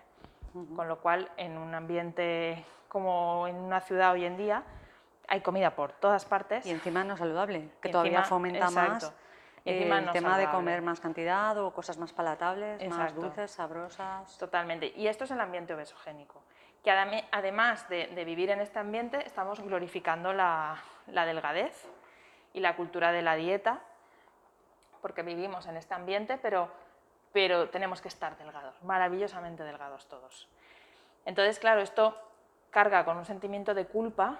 Con 0.75 0.87
lo 0.87 0.99
cual, 0.99 1.29
en 1.37 1.57
un 1.57 1.75
ambiente 1.75 2.65
como 2.87 3.47
en 3.47 3.55
una 3.55 3.81
ciudad 3.81 4.13
hoy 4.13 4.25
en 4.25 4.37
día, 4.37 4.63
hay 5.27 5.41
comida 5.41 5.75
por 5.75 5.91
todas 5.91 6.25
partes. 6.25 6.65
Y 6.65 6.71
encima 6.71 7.03
no 7.03 7.17
saludable, 7.17 7.69
que 7.81 7.89
todavía 7.89 8.23
fomenta 8.23 8.69
más 8.71 9.13
el 9.67 10.11
tema 10.13 10.37
de 10.37 10.49
comer 10.49 10.81
más 10.81 10.99
cantidad 10.99 11.57
o 11.57 11.71
cosas 11.73 11.97
más 11.97 12.13
palatables, 12.13 12.87
más 12.89 13.13
dulces, 13.13 13.51
sabrosas. 13.51 14.37
Totalmente. 14.37 14.93
Y 14.95 15.07
esto 15.07 15.25
es 15.25 15.31
el 15.31 15.41
ambiente 15.41 15.73
obesogénico. 15.73 16.41
Que 16.83 16.91
además 16.91 17.89
de, 17.89 18.23
vivir 18.25 18.49
en 18.49 18.61
este 18.61 18.79
ambiente, 18.79 19.25
estamos 19.25 19.59
glorificando 19.59 20.31
la, 20.31 20.77
la 21.07 21.25
delgadez 21.25 21.85
y 22.53 22.61
la 22.61 22.75
cultura 22.75 23.11
de 23.11 23.21
la 23.21 23.35
dieta, 23.35 23.81
porque 25.01 25.21
vivimos 25.21 25.67
en 25.67 25.75
este 25.75 25.93
ambiente, 25.93 26.37
pero, 26.37 26.71
pero 27.33 27.69
tenemos 27.69 28.01
que 28.01 28.07
estar 28.07 28.37
delgados, 28.37 28.81
maravillosamente 28.83 29.63
delgados 29.63 30.07
todos. 30.07 30.47
Entonces, 31.25 31.59
claro, 31.59 31.81
esto 31.81 32.17
carga 32.71 33.05
con 33.05 33.17
un 33.17 33.25
sentimiento 33.25 33.73
de 33.73 33.85
culpa 33.85 34.39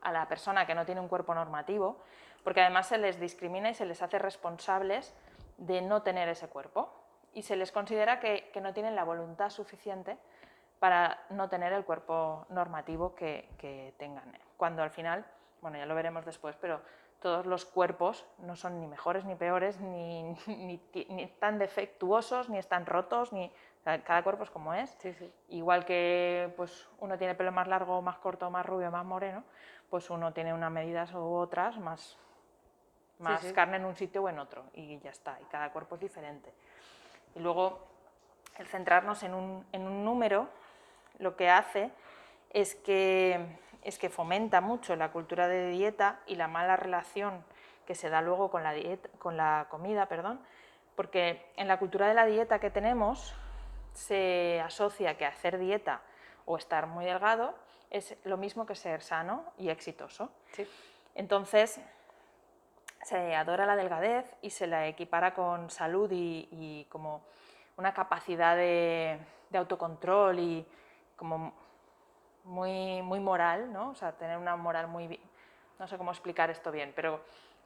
a 0.00 0.12
la 0.12 0.28
persona 0.28 0.66
que 0.66 0.74
no 0.74 0.84
tiene 0.86 1.00
un 1.00 1.08
cuerpo 1.08 1.34
normativo, 1.34 1.98
porque 2.44 2.60
además 2.60 2.86
se 2.86 2.98
les 2.98 3.18
discrimina 3.20 3.70
y 3.70 3.74
se 3.74 3.84
les 3.84 4.00
hace 4.02 4.18
responsables 4.18 5.14
de 5.58 5.82
no 5.82 6.02
tener 6.02 6.28
ese 6.28 6.48
cuerpo 6.48 6.92
y 7.34 7.42
se 7.42 7.56
les 7.56 7.72
considera 7.72 8.20
que, 8.20 8.50
no 8.62 8.72
tienen 8.72 8.94
la 8.94 9.04
voluntad 9.04 9.50
suficiente 9.50 10.16
para 10.78 11.20
no 11.30 11.48
tener 11.48 11.72
el 11.72 11.84
cuerpo 11.84 12.46
normativo 12.48 13.14
que, 13.14 13.94
tengan. 13.98 14.32
Cuando 14.56 14.82
al 14.82 14.90
final, 14.90 15.24
bueno, 15.60 15.78
ya 15.78 15.86
lo 15.86 15.94
veremos 15.94 16.24
después, 16.24 16.56
pero 16.60 16.80
todos 17.20 17.46
los 17.46 17.64
cuerpos 17.64 18.26
no 18.38 18.56
son 18.56 18.80
ni 18.80 18.86
mejores 18.86 19.24
ni 19.24 19.34
peores, 19.34 19.80
ni, 19.80 20.22
ni, 20.46 21.26
tan 21.38 21.58
defectuosos, 21.58 22.48
ni 22.48 22.58
están 22.58 22.86
rotos, 22.86 23.32
ni 23.32 23.50
cada 23.84 24.22
cuerpo 24.22 24.44
es 24.44 24.50
como 24.50 24.74
es. 24.74 24.96
Igual 25.48 25.84
que 25.84 26.52
pues, 26.56 26.88
uno 26.98 27.16
tiene 27.18 27.34
pelo 27.34 27.52
más 27.52 27.66
largo, 27.68 28.02
más 28.02 28.18
corto, 28.18 28.50
más 28.50 28.66
rubio, 28.66 28.90
más 28.90 29.04
moreno, 29.04 29.44
pues 29.90 30.10
uno 30.10 30.32
tiene 30.32 30.52
unas 30.52 30.70
medidas 30.70 31.12
u 31.14 31.34
otras 31.34 31.78
más 31.78 32.18
más 33.18 33.44
carne 33.52 33.76
en 33.76 33.84
un 33.84 33.96
sitio 33.96 34.22
o 34.22 34.28
en 34.28 34.38
otro 34.38 34.64
y 34.74 34.98
ya 35.00 35.10
está, 35.10 35.38
y 35.40 35.44
cada 35.46 35.72
cuerpo 35.72 35.96
es 35.96 36.00
diferente. 36.00 36.52
Y 37.34 37.40
luego 37.40 37.86
el 38.58 38.66
centrarnos 38.66 39.22
en 39.22 39.34
un, 39.34 39.66
en 39.72 39.86
un 39.86 40.04
número 40.04 40.48
lo 41.18 41.36
que 41.36 41.50
hace 41.50 41.90
es 42.50 42.74
que, 42.76 43.44
es 43.88 43.98
que 43.98 44.10
fomenta 44.10 44.60
mucho 44.60 44.96
la 44.96 45.10
cultura 45.10 45.48
de 45.48 45.70
dieta 45.70 46.20
y 46.26 46.36
la 46.36 46.46
mala 46.46 46.76
relación 46.76 47.42
que 47.86 47.94
se 47.94 48.10
da 48.10 48.20
luego 48.20 48.50
con 48.50 48.62
la, 48.62 48.74
dieta, 48.74 49.08
con 49.18 49.38
la 49.38 49.66
comida, 49.70 50.06
perdón, 50.06 50.40
porque 50.94 51.50
en 51.56 51.68
la 51.68 51.78
cultura 51.78 52.06
de 52.06 52.12
la 52.12 52.26
dieta 52.26 52.58
que 52.58 52.70
tenemos 52.70 53.34
se 53.94 54.60
asocia 54.60 55.16
que 55.16 55.24
hacer 55.24 55.56
dieta 55.56 56.02
o 56.44 56.58
estar 56.58 56.86
muy 56.86 57.06
delgado 57.06 57.54
es 57.88 58.14
lo 58.24 58.36
mismo 58.36 58.66
que 58.66 58.74
ser 58.74 59.00
sano 59.00 59.42
y 59.56 59.70
exitoso. 59.70 60.30
Entonces, 61.14 61.80
se 63.04 63.34
adora 63.34 63.64
la 63.64 63.74
delgadez 63.74 64.26
y 64.42 64.50
se 64.50 64.66
la 64.66 64.86
equipara 64.86 65.32
con 65.32 65.70
salud 65.70 66.10
y, 66.12 66.86
como 66.90 67.22
una 67.78 67.94
capacidad 67.94 68.54
de, 68.54 69.18
autocontrol 69.54 70.38
y 70.38 70.66
como 71.16 71.54
muy, 72.48 73.02
muy 73.02 73.20
moral, 73.20 73.72
¿no? 73.72 73.90
O 73.90 73.94
sea, 73.94 74.12
tener 74.12 74.36
una 74.36 74.56
moral 74.56 74.88
muy... 74.88 75.20
No 75.78 75.86
sé 75.86 75.96
cómo 75.96 76.10
explicar 76.10 76.50
esto 76.50 76.72
bien, 76.72 76.92
pero 76.96 77.20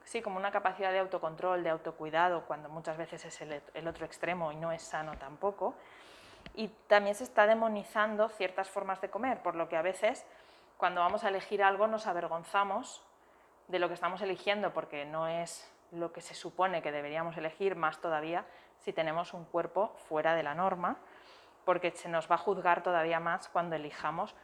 sí, 0.04 0.20
como 0.20 0.36
una 0.36 0.50
capacidad 0.50 0.92
de 0.92 0.98
autocontrol, 0.98 1.62
de 1.62 1.70
autocuidado, 1.70 2.44
cuando 2.46 2.68
muchas 2.68 2.96
veces 2.96 3.24
es 3.24 3.40
el, 3.40 3.62
el 3.72 3.88
otro 3.88 4.04
extremo 4.04 4.52
y 4.52 4.56
no 4.56 4.70
es 4.72 4.82
sano 4.82 5.16
tampoco. 5.16 5.74
Y 6.54 6.68
también 6.88 7.14
se 7.14 7.24
está 7.24 7.46
demonizando 7.46 8.28
ciertas 8.28 8.68
formas 8.68 9.00
de 9.00 9.08
comer, 9.08 9.42
por 9.42 9.54
lo 9.54 9.68
que 9.68 9.76
a 9.76 9.82
veces 9.82 10.26
cuando 10.76 11.00
vamos 11.00 11.24
a 11.24 11.28
elegir 11.28 11.62
algo 11.62 11.86
nos 11.86 12.06
avergonzamos 12.06 13.02
de 13.68 13.78
lo 13.78 13.88
que 13.88 13.94
estamos 13.94 14.20
eligiendo 14.20 14.72
porque 14.72 15.04
no 15.04 15.28
es 15.28 15.70
lo 15.92 16.12
que 16.12 16.20
se 16.20 16.34
supone 16.34 16.82
que 16.82 16.90
deberíamos 16.90 17.36
elegir, 17.36 17.76
más 17.76 18.00
todavía 18.00 18.44
si 18.80 18.92
tenemos 18.92 19.32
un 19.32 19.44
cuerpo 19.44 19.94
fuera 20.08 20.34
de 20.34 20.42
la 20.42 20.54
norma, 20.54 20.96
porque 21.64 21.92
se 21.92 22.08
nos 22.08 22.28
va 22.30 22.34
a 22.34 22.38
juzgar 22.38 22.82
todavía 22.82 23.20
más 23.20 23.48
cuando 23.48 23.76
elijamos. 23.76 24.34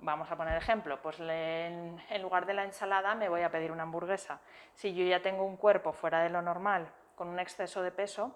Vamos 0.00 0.30
a 0.30 0.36
poner 0.36 0.56
ejemplo, 0.56 1.00
pues 1.02 1.18
en, 1.18 2.00
lugar 2.22 2.46
de 2.46 2.54
la 2.54 2.64
ensalada 2.64 3.14
me 3.16 3.28
voy 3.28 3.42
a 3.42 3.50
pedir 3.50 3.72
una 3.72 3.82
hamburguesa. 3.82 4.40
Si 4.74 4.94
yo 4.94 5.04
ya 5.04 5.20
tengo 5.22 5.44
un 5.44 5.56
cuerpo 5.56 5.92
fuera 5.92 6.22
de 6.22 6.30
lo 6.30 6.40
normal, 6.40 6.88
con 7.16 7.28
un 7.28 7.40
exceso 7.40 7.82
de 7.82 7.90
peso, 7.90 8.34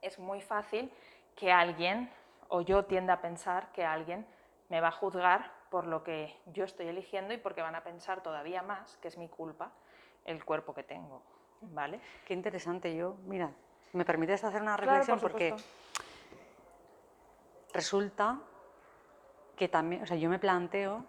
es 0.00 0.18
muy 0.18 0.40
fácil 0.40 0.90
que 1.36 1.52
alguien, 1.52 2.10
o 2.48 2.62
yo 2.62 2.86
tienda 2.86 3.14
a 3.14 3.20
pensar 3.20 3.70
que 3.72 3.84
alguien 3.84 4.26
me 4.70 4.80
va 4.80 4.88
a 4.88 4.92
juzgar 4.92 5.52
por 5.70 5.86
lo 5.86 6.02
que 6.02 6.34
yo 6.46 6.64
estoy 6.64 6.88
eligiendo 6.88 7.34
y 7.34 7.36
porque 7.36 7.60
van 7.60 7.74
a 7.74 7.82
pensar 7.82 8.22
todavía 8.22 8.62
más 8.62 8.96
que 8.98 9.08
es 9.08 9.18
mi 9.18 9.28
culpa 9.28 9.70
el 10.24 10.44
cuerpo 10.44 10.72
que 10.72 10.82
tengo. 10.82 11.22
¿Vale? 11.60 12.00
Qué 12.24 12.32
interesante. 12.32 12.94
Yo, 12.96 13.16
mira, 13.26 13.50
me 13.92 14.04
permites 14.06 14.42
hacer 14.44 14.62
una 14.62 14.78
reflexión 14.78 15.20
porque 15.20 15.54
resulta 17.72 18.38
que 19.60 19.68
también, 19.68 20.02
o 20.02 20.06
sea, 20.06 20.16
yo 20.16 20.30
me 20.30 20.38
planteo 20.38 21.04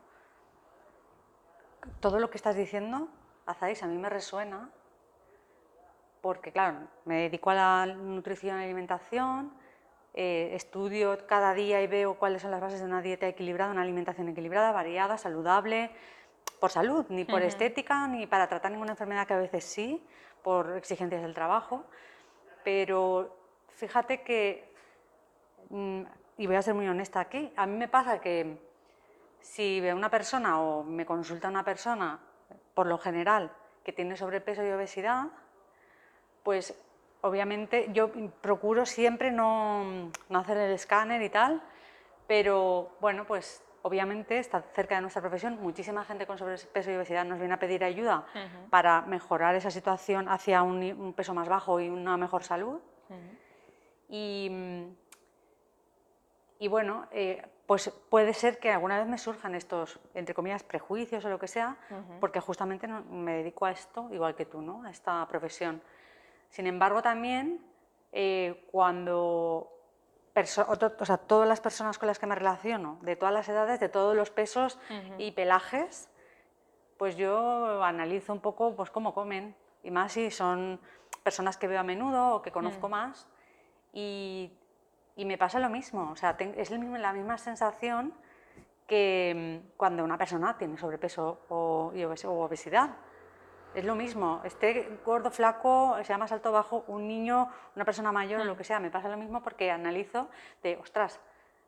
todo 2.01 2.19
lo 2.19 2.29
que 2.29 2.35
estás 2.35 2.53
diciendo, 2.53 3.07
Azaís, 3.45 3.81
a 3.81 3.87
mí 3.87 3.97
me 3.97 4.09
resuena 4.09 4.69
porque, 6.19 6.51
claro, 6.51 6.79
me 7.05 7.15
dedico 7.15 7.49
a 7.51 7.53
la 7.53 7.85
nutrición 7.85 8.59
y 8.59 8.65
alimentación, 8.65 9.53
eh, 10.15 10.49
estudio 10.53 11.17
cada 11.27 11.53
día 11.53 11.81
y 11.81 11.87
veo 11.87 12.15
cuáles 12.15 12.41
son 12.41 12.51
las 12.51 12.59
bases 12.59 12.81
de 12.81 12.87
una 12.87 13.01
dieta 13.01 13.25
equilibrada, 13.25 13.71
una 13.71 13.83
alimentación 13.83 14.27
equilibrada, 14.27 14.73
variada, 14.73 15.17
saludable, 15.17 15.89
por 16.59 16.71
salud, 16.71 17.05
ni 17.07 17.23
por 17.23 17.43
estética, 17.43 18.05
ni 18.09 18.27
para 18.27 18.49
tratar 18.49 18.71
ninguna 18.71 18.91
enfermedad 18.91 19.27
que 19.27 19.33
a 19.33 19.37
veces 19.37 19.63
sí, 19.63 20.05
por 20.43 20.75
exigencias 20.75 21.21
del 21.21 21.33
trabajo. 21.33 21.85
Pero 22.65 23.33
fíjate 23.69 24.23
que, 24.23 24.69
mm, 25.69 26.03
y 26.37 26.47
voy 26.47 26.55
a 26.55 26.61
ser 26.61 26.73
muy 26.73 26.87
honesta 26.87 27.19
aquí, 27.19 27.51
a 27.55 27.65
mí 27.65 27.77
me 27.77 27.87
pasa 27.87 28.19
que 28.19 28.57
si 29.41 29.81
veo 29.81 29.95
una 29.95 30.09
persona 30.09 30.61
o 30.61 30.83
me 30.83 31.05
consulta 31.05 31.49
una 31.49 31.63
persona, 31.63 32.19
por 32.73 32.87
lo 32.87 32.97
general, 32.97 33.51
que 33.83 33.93
tiene 33.93 34.15
sobrepeso 34.15 34.63
y 34.63 34.71
obesidad, 34.71 35.27
pues 36.43 36.75
obviamente 37.21 37.89
yo 37.93 38.11
procuro 38.41 38.85
siempre 38.85 39.31
no, 39.31 40.11
hacer 40.33 40.57
el 40.57 40.71
escáner 40.71 41.21
y 41.21 41.29
tal, 41.29 41.61
pero 42.27 42.95
bueno, 42.99 43.25
pues 43.25 43.63
obviamente 43.83 44.37
está 44.37 44.61
cerca 44.73 44.95
de 44.95 45.01
nuestra 45.01 45.21
profesión, 45.21 45.59
muchísima 45.61 46.05
gente 46.05 46.27
con 46.27 46.37
sobrepeso 46.37 46.91
y 46.91 46.95
obesidad 46.95 47.25
nos 47.25 47.39
viene 47.39 47.53
a 47.55 47.59
pedir 47.59 47.83
ayuda 47.83 48.25
para 48.69 49.01
mejorar 49.01 49.55
esa 49.55 49.71
situación 49.71 50.29
hacia 50.29 50.61
un, 50.61 51.13
peso 51.15 51.33
más 51.33 51.49
bajo 51.49 51.79
y 51.79 51.89
una 51.89 52.17
mejor 52.17 52.43
salud. 52.43 52.79
y, 54.07 54.49
bueno, 56.67 57.07
eh, 57.11 57.43
pues 57.65 57.89
puede 58.09 58.33
ser 58.33 58.59
que 58.59 58.71
alguna 58.71 58.99
vez 58.99 59.07
me 59.07 59.17
surjan 59.17 59.55
estos, 59.55 59.99
entre 60.13 60.35
comillas, 60.35 60.61
prejuicios 60.61 61.23
o 61.25 61.29
lo 61.29 61.39
que 61.39 61.47
sea, 61.47 61.77
porque 62.19 62.39
justamente 62.39 62.87
me 62.87 63.37
dedico 63.37 63.65
a 63.65 63.71
esto, 63.71 64.09
igual 64.11 64.35
que 64.35 64.45
tú, 64.45 64.61
¿no? 64.61 64.83
a 64.83 64.91
esta 64.91 65.25
profesión. 65.27 65.81
Sin 66.49 66.67
embargo, 66.67 67.01
también 67.01 67.65
eh, 68.11 68.67
cuando 68.71 69.71
todas 71.27 71.47
las 71.47 71.61
personas 71.61 71.97
con 71.97 72.07
las 72.07 72.19
que 72.19 72.27
me 72.27 72.35
relaciono, 72.35 72.97
de 73.01 73.15
todas 73.15 73.33
las 73.33 73.47
edades, 73.49 73.79
de 73.79 73.89
todos 73.89 74.15
los 74.15 74.31
pesos 74.31 74.79
y 75.17 75.31
pelajes, 75.31 76.09
pues 76.97 77.15
yo 77.17 77.83
analizo 77.83 78.33
un 78.33 78.39
poco 78.39 78.75
pues, 78.75 78.91
cómo 78.91 79.13
comen, 79.13 79.55
y 79.83 79.91
más 79.91 80.13
si 80.13 80.29
son 80.29 80.79
personas 81.23 81.57
que 81.57 81.67
veo 81.67 81.79
a 81.79 81.83
menudo 81.83 82.35
o 82.35 82.41
que 82.41 82.51
conozco 82.51 82.87
mm. 82.87 82.91
más, 82.91 83.27
y, 83.93 84.51
me 85.17 85.37
pasa 85.37 85.59
lo 85.59 85.69
mismo, 85.69 86.11
o 86.11 86.15
sea, 86.15 86.35
es 86.39 86.71
la 86.71 87.13
misma 87.13 87.37
sensación 87.37 88.13
que 88.87 89.61
mm, 89.63 89.77
cuando 89.77 90.03
una 90.03 90.17
persona 90.17 90.57
tiene 90.57 90.77
sobrepeso 90.77 91.41
o 91.49 91.91
obesidad 92.25 92.89
es 93.73 93.85
lo 93.85 93.95
mismo, 93.95 94.41
esté 94.43 94.99
gordo, 95.05 95.31
flaco, 95.31 95.95
sea 96.03 96.17
más 96.17 96.31
alto 96.31 96.49
o 96.49 96.51
bajo, 96.51 96.83
un 96.87 97.07
niño, 97.07 97.49
una 97.75 97.85
persona 97.85 98.11
mayor, 98.11 98.41
o 98.41 98.43
lo 98.43 98.53
hmm. 98.53 98.57
que 98.57 98.63
sea, 98.63 98.79
me 98.79 98.91
pasa 98.91 99.07
lo 99.09 99.17
mismo 99.17 99.41
porque 99.41 99.71
analizo 99.71 100.29
de, 100.61 100.77
ostras, 100.77 101.19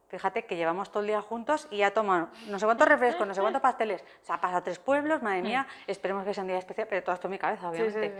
fíjate 0.09 0.45
que 0.45 0.55
llevamos 0.55 0.91
todo 0.91 1.01
el 1.01 1.07
día 1.07 1.21
juntos 1.21 1.67
y 1.71 1.77
ya 1.77 1.91
toman 1.91 2.29
no 2.47 2.59
sé 2.59 2.65
cuántos 2.65 2.87
refrescos, 2.87 3.25
no 3.25 3.33
sé 3.33 3.41
cuántos 3.41 3.61
pasteles, 3.61 4.03
o 4.21 4.25
sea, 4.25 4.39
pasa 4.39 4.61
tres 4.63 4.79
pueblos, 4.79 5.21
madre 5.21 5.41
hmm. 5.41 5.45
mía, 5.45 5.67
esperemos 5.87 6.25
que 6.25 6.33
sea 6.33 6.43
un 6.43 6.49
día 6.49 6.57
especial, 6.57 6.87
pero 6.89 7.03
todo 7.03 7.15
esto 7.15 7.27
en 7.27 7.31
mi 7.31 7.39
cabeza, 7.39 7.69
obviamente. 7.69 8.15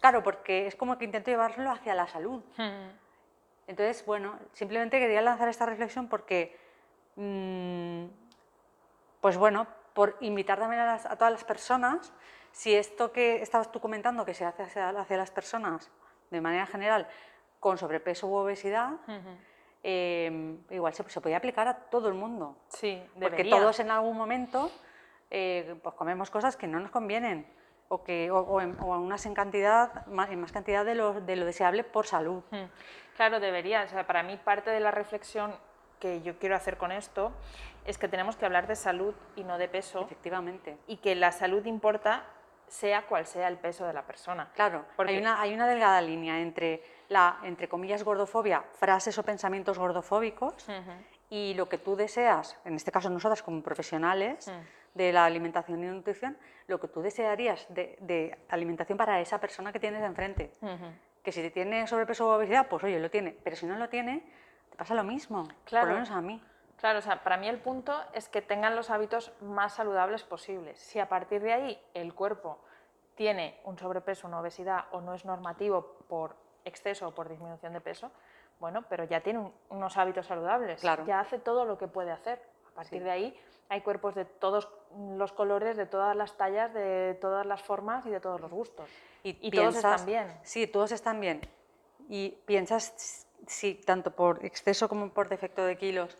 Claro, 0.00 0.22
porque 0.22 0.66
es 0.66 0.76
como 0.76 0.96
que 0.96 1.04
intento 1.04 1.30
llevarlo 1.30 1.70
hacia 1.70 1.94
la 1.94 2.06
salud. 2.06 2.42
Entonces, 3.68 4.04
bueno, 4.06 4.38
simplemente 4.54 4.98
quería 4.98 5.22
lanzar 5.22 5.48
esta 5.48 5.66
reflexión 5.66 6.08
porque, 6.08 6.58
mm, 7.16 8.06
pues 9.20 9.36
bueno, 9.36 9.66
por 9.92 10.16
invitar 10.20 10.58
también 10.58 10.80
a, 10.80 10.98
todas 10.98 11.32
las 11.32 11.44
personas, 11.44 12.12
si 12.50 12.74
esto 12.74 13.12
que 13.12 13.42
estabas 13.42 13.70
tú 13.70 13.78
comentando, 13.78 14.24
que 14.24 14.34
se 14.34 14.44
hace 14.44 14.62
hacia, 14.62 15.16
las 15.16 15.30
personas 15.30 15.90
de 16.30 16.40
manera 16.40 16.66
general 16.66 17.06
con 17.60 17.76
sobrepeso 17.76 18.26
u 18.26 18.34
obesidad, 18.34 18.92
em, 19.82 20.58
igual 20.70 20.94
se, 20.94 21.08
se, 21.10 21.20
podía 21.20 21.36
aplicar 21.36 21.68
a 21.68 21.74
todo 21.74 22.08
el 22.08 22.14
mundo. 22.14 22.56
Sí, 22.68 23.02
Porque 23.20 23.44
todos 23.44 23.80
en 23.80 23.90
algún 23.90 24.16
momento 24.16 24.70
eh, 25.30 25.78
pues 25.82 25.94
comemos 25.94 26.30
cosas 26.30 26.56
que 26.56 26.66
no 26.66 26.80
nos 26.80 26.90
convienen 26.90 27.46
o, 27.88 28.02
que, 28.02 28.30
o, 28.30 28.60
en, 28.60 28.80
unas 28.80 29.26
en 29.26 29.34
cantidad, 29.34 30.06
más, 30.06 30.30
en 30.30 30.40
más 30.40 30.52
cantidad 30.52 30.84
de 30.84 30.94
lo, 30.94 31.20
de 31.20 31.36
lo 31.36 31.44
deseable 31.44 31.84
por 31.84 32.06
salud. 32.06 32.42
Claro, 33.18 33.40
debería. 33.40 33.82
O 33.82 33.88
sea, 33.88 34.06
para 34.06 34.22
mí 34.22 34.36
parte 34.36 34.70
de 34.70 34.78
la 34.78 34.92
reflexión 34.92 35.52
que 35.98 36.22
yo 36.22 36.38
quiero 36.38 36.54
hacer 36.54 36.76
con 36.76 36.92
esto 36.92 37.32
es 37.84 37.98
que 37.98 38.06
tenemos 38.06 38.36
que 38.36 38.46
hablar 38.46 38.68
de 38.68 38.76
salud 38.76 39.12
y 39.34 39.42
no 39.42 39.58
de 39.58 39.66
peso. 39.66 40.02
Efectivamente. 40.02 40.78
Y 40.86 40.98
que 40.98 41.16
la 41.16 41.32
salud 41.32 41.66
importa 41.66 42.22
sea 42.68 43.06
cual 43.06 43.26
sea 43.26 43.48
el 43.48 43.56
peso 43.56 43.84
de 43.88 43.92
la 43.92 44.02
persona. 44.02 44.52
Claro, 44.54 44.84
Porque... 44.94 45.14
hay, 45.14 45.18
una, 45.18 45.40
hay 45.40 45.52
una 45.52 45.66
delgada 45.66 46.00
línea 46.00 46.38
entre 46.38 46.80
la, 47.08 47.40
entre 47.42 47.68
comillas, 47.68 48.04
gordofobia, 48.04 48.62
frases 48.74 49.18
o 49.18 49.24
pensamientos 49.24 49.80
gordofóbicos, 49.80 50.54
y 51.28 51.54
lo 51.54 51.68
que 51.68 51.78
tú 51.78 51.96
deseas, 51.96 52.56
en 52.64 52.74
este 52.74 52.92
caso 52.92 53.10
nosotras 53.10 53.42
como 53.42 53.62
profesionales 53.62 54.52
de 54.94 55.12
la 55.12 55.24
alimentación 55.24 55.82
y 55.82 55.86
nutrición, 55.86 56.36
lo 56.66 56.78
que 56.78 56.88
tú 56.88 57.00
desearías 57.00 57.66
de, 57.70 58.38
alimentación 58.50 58.98
para 58.98 59.18
esa 59.20 59.40
persona 59.40 59.72
que 59.72 59.80
tienes 59.80 60.02
enfrente. 60.04 60.52
Que 61.28 61.32
si 61.32 61.50
tiene 61.50 61.86
sobrepeso 61.86 62.26
o 62.26 62.36
obesidad, 62.36 62.68
pues 62.68 62.82
oye, 62.84 62.98
lo 62.98 63.10
tiene, 63.10 63.36
pero 63.44 63.54
si 63.54 63.66
no 63.66 63.76
lo 63.76 63.90
tiene, 63.90 64.22
te 64.70 64.76
pasa 64.78 64.94
lo 64.94 65.04
mismo, 65.04 65.46
claro. 65.66 65.84
por 65.84 65.88
lo 65.90 65.94
menos 65.96 66.10
a 66.10 66.22
mí. 66.22 66.42
Claro, 66.78 67.00
o 67.00 67.02
sea, 67.02 67.22
para 67.22 67.36
mí 67.36 67.46
el 67.46 67.58
punto 67.58 68.02
es 68.14 68.30
que 68.30 68.40
tengan 68.40 68.74
los 68.74 68.88
hábitos 68.88 69.30
más 69.42 69.74
saludables 69.74 70.22
posibles. 70.22 70.78
Si 70.78 70.98
a 70.98 71.06
partir 71.10 71.42
de 71.42 71.52
ahí 71.52 71.82
el 71.92 72.14
cuerpo 72.14 72.58
tiene 73.14 73.60
un 73.64 73.78
sobrepeso, 73.78 74.26
una 74.26 74.40
obesidad 74.40 74.86
o 74.90 75.02
no 75.02 75.12
es 75.12 75.26
normativo 75.26 75.98
por 76.08 76.34
exceso 76.64 77.08
o 77.08 77.14
por 77.14 77.28
disminución 77.28 77.74
de 77.74 77.82
peso, 77.82 78.10
bueno, 78.58 78.86
pero 78.88 79.04
ya 79.04 79.20
tiene 79.20 79.52
unos 79.68 79.98
hábitos 79.98 80.24
saludables, 80.24 80.80
claro. 80.80 81.04
ya 81.04 81.20
hace 81.20 81.38
todo 81.38 81.66
lo 81.66 81.76
que 81.76 81.88
puede 81.88 82.10
hacer. 82.10 82.40
A 82.72 82.74
partir 82.74 83.04
de 83.04 83.10
ahí 83.10 83.40
hay 83.68 83.82
cuerpos 83.82 84.14
de 84.14 84.24
todos 84.24 84.66
los 84.96 85.32
colores, 85.32 85.76
de 85.76 85.86
todas 85.86 86.16
las 86.16 86.36
tallas, 86.36 86.72
de 86.72 87.16
todas 87.20 87.46
las 87.46 87.62
formas 87.62 88.06
y 88.06 88.10
de 88.10 88.20
todos 88.20 88.40
los 88.40 88.50
gustos. 88.50 88.88
Y, 89.22 89.50
todos 89.50 89.76
están 89.76 90.06
bien. 90.06 90.38
Sí, 90.42 90.66
todos 90.66 90.92
están 90.92 91.20
bien. 91.20 91.40
Y 92.08 92.30
piensas 92.46 93.26
si 93.46 93.74
tanto 93.74 94.10
por 94.12 94.44
exceso 94.44 94.88
como 94.88 95.10
por 95.10 95.28
defecto 95.28 95.64
de 95.64 95.76
kilos 95.76 96.16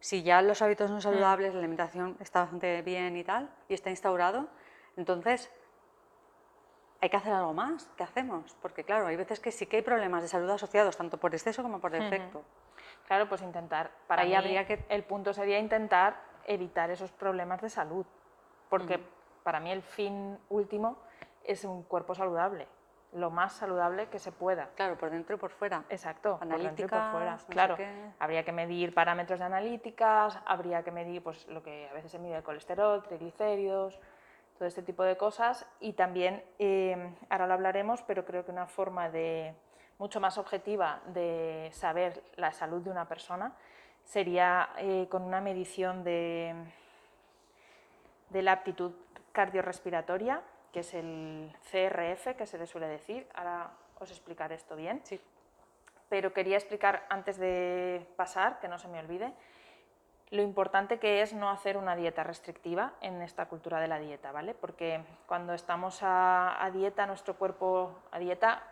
si 0.00 0.22
ya 0.22 0.42
los 0.42 0.62
hábitos 0.62 0.90
no 0.90 1.00
saludables, 1.00 1.52
la 1.52 1.60
alimentación 1.60 2.16
está 2.20 2.40
bastante 2.40 2.82
bien 2.82 3.16
y 3.16 3.24
tal, 3.24 3.50
y 3.68 3.74
está 3.74 3.90
instaurado, 3.90 4.46
entonces 4.96 5.50
hay 7.00 7.10
que 7.10 7.16
hacer 7.16 7.32
algo 7.32 7.52
más. 7.52 7.88
¿Qué 7.96 8.02
hacemos? 8.02 8.56
Porque 8.62 8.84
claro, 8.84 9.06
hay 9.06 9.16
veces 9.16 9.40
que 9.40 9.52
sí 9.52 9.66
que 9.66 9.78
hay 9.78 9.82
problemas 9.82 10.22
de 10.22 10.28
salud 10.28 10.50
asociados, 10.50 10.96
tanto 10.96 11.18
por 11.18 11.34
exceso 11.34 11.62
como 11.62 11.80
por 11.80 11.90
defecto. 11.90 12.42
Claro, 13.06 13.28
pues 13.28 13.42
intentar. 13.42 13.90
Para 14.06 14.22
Ahí 14.22 14.34
habría 14.34 14.66
que... 14.66 14.84
el 14.88 15.02
punto 15.04 15.32
sería 15.32 15.58
intentar 15.58 16.20
evitar 16.48 16.90
esos 16.90 17.12
problemas 17.12 17.60
de 17.60 17.70
salud, 17.70 18.04
porque 18.68 19.00
para 19.44 19.60
mí 19.60 19.70
el 19.70 19.82
fin 19.82 20.38
último 20.48 20.98
es 21.44 21.64
un 21.64 21.82
cuerpo 21.84 22.14
saludable 22.14 22.66
lo 23.12 23.30
más 23.30 23.54
saludable 23.54 24.08
que 24.08 24.18
se 24.18 24.32
pueda. 24.32 24.68
Claro, 24.74 24.98
por 24.98 25.10
dentro 25.10 25.36
y 25.36 25.38
por 25.38 25.50
fuera. 25.50 25.84
Exacto, 25.88 26.38
analíticas, 26.40 27.10
por 27.10 27.10
fuera. 27.12 27.38
claro, 27.48 27.76
habría 28.18 28.44
que 28.44 28.52
medir 28.52 28.92
parámetros 28.92 29.38
de 29.38 29.46
analíticas, 29.46 30.38
habría 30.44 30.82
que 30.82 30.90
medir 30.90 31.22
pues, 31.22 31.46
lo 31.48 31.62
que 31.62 31.88
a 31.88 31.94
veces 31.94 32.10
se 32.10 32.18
mide 32.18 32.36
el 32.36 32.42
colesterol, 32.42 33.02
triglicéridos, 33.02 33.98
todo 34.58 34.68
este 34.68 34.82
tipo 34.82 35.02
de 35.04 35.16
cosas. 35.16 35.66
Y 35.80 35.94
también, 35.94 36.44
eh, 36.58 37.14
ahora 37.30 37.46
lo 37.46 37.54
hablaremos, 37.54 38.02
pero 38.02 38.24
creo 38.24 38.44
que 38.44 38.50
una 38.50 38.66
forma 38.66 39.08
de 39.08 39.54
mucho 39.98 40.20
más 40.20 40.38
objetiva 40.38 41.00
de 41.06 41.70
saber 41.72 42.22
la 42.36 42.52
salud 42.52 42.82
de 42.82 42.90
una 42.90 43.08
persona 43.08 43.52
sería 44.08 44.70
eh, 44.78 45.06
con 45.08 45.22
una 45.22 45.40
medición 45.40 46.02
de, 46.02 46.54
de 48.30 48.42
la 48.42 48.52
aptitud 48.52 48.92
cardiorrespiratoria 49.32 50.42
que 50.72 50.80
es 50.80 50.94
el 50.94 51.52
CRF, 51.70 52.36
que 52.36 52.46
se 52.46 52.58
le 52.58 52.66
suele 52.66 52.88
decir. 52.88 53.26
Ahora 53.34 53.70
os 53.98 54.10
explicaré 54.10 54.54
esto 54.54 54.76
bien. 54.76 55.00
Sí. 55.04 55.20
Pero 56.08 56.32
quería 56.32 56.56
explicar, 56.56 57.06
antes 57.10 57.38
de 57.38 58.06
pasar, 58.16 58.60
que 58.60 58.68
no 58.68 58.78
se 58.78 58.88
me 58.88 58.98
olvide, 58.98 59.32
lo 60.30 60.42
importante 60.42 60.98
que 60.98 61.22
es 61.22 61.32
no 61.32 61.50
hacer 61.50 61.76
una 61.76 61.96
dieta 61.96 62.22
restrictiva 62.22 62.92
en 63.00 63.22
esta 63.22 63.46
cultura 63.46 63.80
de 63.80 63.88
la 63.88 63.98
dieta, 63.98 64.30
¿vale? 64.30 64.54
Porque 64.54 65.02
cuando 65.26 65.54
estamos 65.54 66.00
a, 66.02 66.70
dieta, 66.72 67.06
nuestro 67.06 67.36
cuerpo 67.36 67.98
a 68.10 68.18
dieta, 68.18 68.62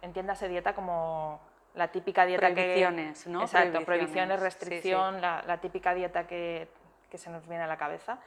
entiéndase 0.00 0.48
dieta 0.48 0.74
como 0.74 1.40
la 1.74 1.88
típica 1.88 2.24
dieta 2.24 2.48
prohibiciones, 2.50 3.26
¿no? 3.26 3.42
Exacto, 3.42 3.84
prohibiciones, 3.84 4.40
restricción, 4.40 5.20
La, 5.20 5.42
la, 5.46 5.58
típica 5.58 5.94
dieta 5.94 6.26
que, 6.26 6.68
que 7.10 7.18
se 7.18 7.30
nos 7.30 7.46
viene 7.48 7.64
a 7.64 7.66
la 7.66 7.76
cabeza 7.76 8.18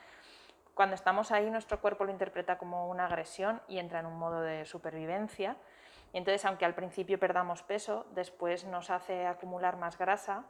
cuando 0.77 0.93
estamos 0.93 1.31
ahí, 1.31 1.49
nuestro 1.49 1.81
cuerpo 1.81 2.05
lo 2.05 2.11
interpreta 2.11 2.59
como 2.59 2.87
una 2.87 3.07
agresión 3.07 3.59
y 3.67 3.79
entra 3.79 3.99
en 3.99 4.05
un 4.05 4.17
modo 4.17 4.41
de 4.41 4.63
supervivencia. 4.63 5.57
Y 6.13 6.19
entonces, 6.19 6.45
aunque 6.45 6.65
al 6.65 6.75
principio 6.75 7.17
perdamos 7.17 7.63
peso, 7.63 8.05
después 8.11 8.63
nos 8.63 8.91
hace 8.91 9.25
acumular 9.25 9.75
más 9.77 9.97
grasa 9.97 10.43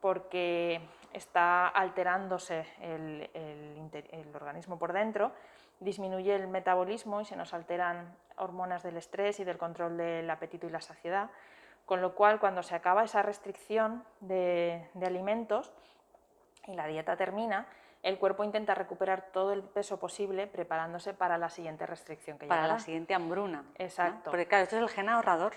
porque 0.00 0.80
está 1.12 1.68
alterándose 1.68 2.64
el, 2.80 3.28
el, 3.34 4.34
organismo 4.34 4.78
por 4.78 4.94
dentro, 4.94 5.32
disminuye 5.80 6.34
el 6.34 6.48
metabolismo 6.48 7.20
y 7.20 7.26
se 7.26 7.36
nos 7.36 7.52
alteran 7.52 8.16
hormonas 8.38 8.82
del 8.82 8.96
estrés 8.96 9.38
y 9.38 9.44
del 9.44 9.58
control 9.58 9.98
del 9.98 10.30
apetito 10.30 10.66
y 10.66 10.70
la 10.70 10.80
saciedad, 10.80 11.28
con 11.88 12.02
lo 12.02 12.14
cual 12.14 12.38
cuando 12.38 12.62
se 12.62 12.74
acaba 12.74 13.02
esa 13.02 13.22
restricción 13.22 14.04
de, 14.20 14.86
de 14.92 15.06
alimentos 15.06 15.72
y 16.66 16.74
la 16.74 16.86
dieta 16.86 17.16
termina, 17.16 17.66
el 18.02 18.18
cuerpo 18.18 18.44
intenta 18.44 18.74
recuperar 18.74 19.30
todo 19.32 19.54
el 19.54 19.62
peso 19.62 19.98
posible 19.98 20.46
preparándose 20.46 21.14
para 21.14 21.38
la 21.38 21.48
siguiente 21.48 21.86
restricción 21.86 22.38
que 22.38 22.46
Para 22.46 22.66
la 22.66 22.78
siguiente 22.78 23.14
hambruna. 23.14 23.64
Exacto. 23.76 24.30
Porque 24.30 24.46
claro, 24.46 24.64
esto 24.64 24.76
es 24.76 24.82
el 24.82 24.90
gen 24.90 25.08
ahorrador. 25.08 25.54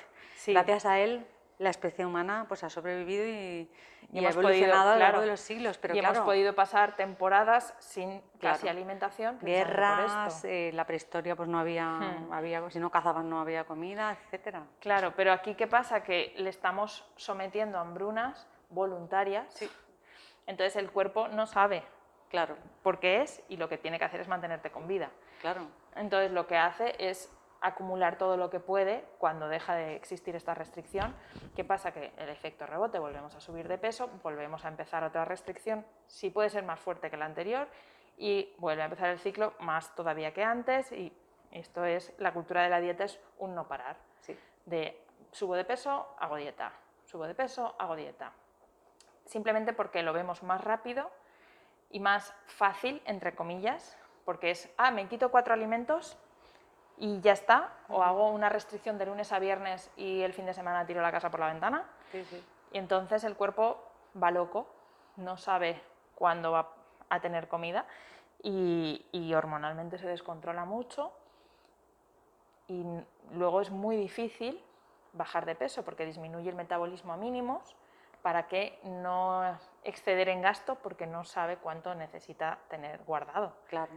Gracias 0.47 0.85
a 0.85 0.99
él 0.99 1.27
la 1.61 1.69
especie 1.69 2.05
humana 2.05 2.45
pues, 2.47 2.63
ha 2.63 2.69
sobrevivido 2.69 3.25
y, 3.25 3.69
ha 4.25 4.29
evolucionado 4.29 4.91
a 4.91 4.93
lo 4.95 4.99
largo 4.99 5.21
de 5.21 5.27
los 5.27 5.39
siglos. 5.39 5.77
Pero 5.77 5.95
y 5.95 5.99
hemos 5.99 6.17
podido 6.19 6.55
pasar 6.55 6.95
temporadas 6.95 7.75
sin 7.79 8.21
casi 8.39 8.67
alimentación. 8.67 9.37
Guerras, 9.41 10.43
eh, 10.43 10.71
la 10.73 10.85
prehistoria 10.85 11.35
pues 11.35 11.47
no 11.47 11.59
había, 11.59 11.85
hmm. 11.85 12.33
había, 12.33 12.69
si 12.71 12.79
no 12.79 12.89
cazaban 12.89 13.29
no 13.29 13.39
había 13.39 13.63
comida, 13.65 14.11
etcétera. 14.11 14.63
Claro, 14.79 15.13
pero 15.15 15.31
aquí 15.31 15.53
qué 15.53 15.67
pasa 15.67 16.01
que 16.03 16.33
le 16.37 16.49
estamos 16.49 17.05
sometiendo 17.15 17.77
a 17.77 17.81
hambrunas 17.81 18.47
voluntarias. 18.69 19.53
Sí. 19.53 19.69
Entonces 20.47 20.75
el 20.75 20.89
cuerpo 20.89 21.27
no 21.27 21.45
sabe 21.45 21.83
Claro. 22.31 22.55
Porque 22.81 23.21
es 23.21 23.43
y 23.49 23.57
lo 23.57 23.67
que 23.67 23.77
tiene 23.77 23.99
que 23.99 24.05
hacer 24.05 24.21
es 24.21 24.27
mantenerte 24.29 24.71
con 24.71 24.87
vida. 24.87 25.11
Claro. 25.41 25.67
Entonces 25.95 26.31
lo 26.31 26.47
que 26.47 26.57
hace 26.57 26.95
es 26.97 27.29
acumular 27.61 28.17
todo 28.17 28.37
lo 28.37 28.49
que 28.49 28.59
puede 28.59 29.05
cuando 29.19 29.47
deja 29.47 29.75
de 29.75 29.95
existir 29.95 30.35
esta 30.35 30.55
restricción. 30.55 31.15
¿Qué 31.55 31.63
pasa? 31.63 31.93
Que 31.93 32.11
el 32.17 32.29
efecto 32.29 32.65
rebote, 32.65 32.99
volvemos 32.99 33.35
a 33.35 33.39
subir 33.39 33.67
de 33.67 33.77
peso, 33.77 34.09
volvemos 34.23 34.65
a 34.65 34.67
empezar 34.67 35.03
otra 35.03 35.25
restricción, 35.25 35.85
sí 36.07 36.31
puede 36.31 36.49
ser 36.49 36.63
más 36.63 36.79
fuerte 36.79 37.09
que 37.09 37.17
la 37.17 37.25
anterior 37.25 37.67
y 38.17 38.53
vuelve 38.57 38.81
a 38.81 38.85
empezar 38.85 39.09
el 39.09 39.19
ciclo 39.19 39.53
más 39.59 39.95
todavía 39.95 40.33
que 40.33 40.43
antes 40.43 40.91
y 40.91 41.13
esto 41.51 41.85
es, 41.85 42.13
la 42.17 42.33
cultura 42.33 42.63
de 42.63 42.69
la 42.69 42.79
dieta 42.79 43.03
es 43.03 43.19
un 43.37 43.53
no 43.53 43.67
parar. 43.67 43.97
Sí. 44.21 44.37
De 44.65 44.99
subo 45.31 45.55
de 45.55 45.65
peso, 45.65 46.15
hago 46.19 46.37
dieta, 46.37 46.73
subo 47.05 47.27
de 47.27 47.35
peso, 47.35 47.75
hago 47.77 47.95
dieta. 47.95 48.31
Simplemente 49.25 49.73
porque 49.73 50.01
lo 50.01 50.13
vemos 50.13 50.43
más 50.43 50.63
rápido 50.63 51.11
y 51.89 51.99
más 51.99 52.33
fácil, 52.47 53.01
entre 53.05 53.35
comillas, 53.35 53.97
porque 54.25 54.51
es, 54.51 54.69
ah, 54.77 54.91
me 54.91 55.07
quito 55.07 55.29
cuatro 55.29 55.53
alimentos 55.53 56.17
y 56.97 57.19
ya 57.21 57.33
está, 57.33 57.73
o 57.89 58.03
hago 58.03 58.29
una 58.29 58.49
restricción 58.49 58.97
de 58.97 59.05
lunes 59.05 59.31
a 59.31 59.39
viernes 59.39 59.89
y 59.97 60.21
el 60.21 60.33
fin 60.33 60.45
de 60.45 60.53
semana 60.53 60.85
tiro 60.85 61.01
la 61.01 61.11
casa 61.11 61.31
por 61.31 61.39
la 61.39 61.47
ventana. 61.47 61.85
Y 62.71 62.77
entonces 62.77 63.23
el 63.23 63.35
cuerpo 63.35 63.83
va 64.21 64.31
loco, 64.31 64.67
no 65.17 65.37
sabe 65.37 65.81
cuándo 66.15 66.51
va 66.51 66.69
a 67.09 67.19
tener 67.19 67.47
comida 67.47 67.85
y, 68.43 69.05
y 69.11 69.33
hormonalmente 69.33 69.97
se 69.97 70.07
descontrola 70.07 70.65
mucho 70.65 71.11
y 72.67 72.85
luego 73.33 73.61
es 73.61 73.69
muy 73.69 73.97
difícil 73.97 74.63
bajar 75.13 75.45
de 75.45 75.55
peso 75.55 75.83
porque 75.83 76.05
disminuye 76.05 76.49
el 76.49 76.55
metabolismo 76.55 77.13
a 77.13 77.17
mínimos 77.17 77.75
para 78.21 78.47
que 78.47 78.79
no 78.83 79.57
exceder 79.83 80.29
en 80.29 80.41
gasto 80.41 80.75
porque 80.75 81.07
no 81.07 81.23
sabe 81.23 81.57
cuánto 81.57 81.95
necesita 81.95 82.59
tener 82.69 83.03
guardado. 83.03 83.53
Claro. 83.67 83.91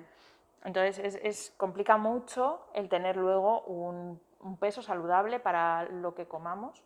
Entonces 0.65 1.19
es, 1.23 1.53
complica 1.57 1.97
mucho 1.99 2.67
el 2.75 2.89
tener 2.89 3.17
luego 3.17 3.63
un, 3.63 4.21
peso 4.59 4.83
saludable 4.83 5.41
para 5.41 5.85
lo 5.85 6.15
que 6.15 6.27
comamos 6.27 6.83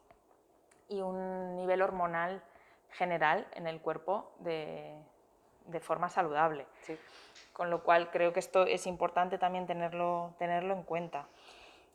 y 0.89 1.01
un 1.01 1.57
nivel 1.57 1.83
hormonal 1.83 2.43
general 2.91 3.49
en 3.53 3.67
el 3.67 3.81
cuerpo 3.81 4.33
de, 4.39 4.97
de 5.67 5.81
forma 5.81 6.09
saludable. 6.09 6.67
Sí. 6.83 6.97
Con 7.53 7.71
lo 7.71 7.83
cual 7.83 8.11
creo 8.11 8.33
que 8.33 8.39
esto 8.39 8.65
es 8.65 8.87
importante 8.87 9.39
también 9.39 9.67
tenerlo, 9.67 10.35
tenerlo 10.39 10.75
en 10.75 10.83
cuenta. 10.85 11.27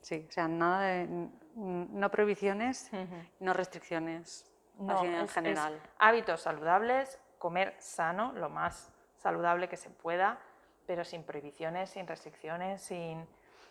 Sí, 0.01 0.25
o 0.27 0.31
sea, 0.31 0.49
nada 0.49 0.81
de, 0.81 1.29
no 1.55 2.11
prohibiciones, 2.11 2.91
no 3.39 3.53
restricciones, 3.53 4.51
así 4.89 5.05
en 5.05 5.15
es- 5.15 5.23
es 5.23 5.33
general. 5.33 5.81
hábitos 5.97 6.41
saludables, 6.41 7.19
comer 7.39 7.73
sano, 7.79 8.33
lo 8.33 8.49
más 8.49 8.91
saludable 9.15 9.69
que 9.69 9.77
se 9.77 9.89
pueda, 9.89 10.39
pero 10.85 11.03
sin 11.03 11.23
prohibiciones, 11.23 11.89
sin 11.89 12.05
restricciones, 12.07 12.81
sin, 12.81 13.25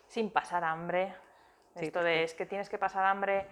sin 0.07 0.29
pasar 0.31 0.63
hambre. 0.63 1.13
Sí, 1.75 1.85
Esto 1.85 1.99
porque- 1.99 2.09
de 2.09 2.23
es 2.23 2.33
que 2.33 2.45
tienes 2.45 2.69
que 2.69 2.77
pasar 2.77 3.05
hambre 3.05 3.47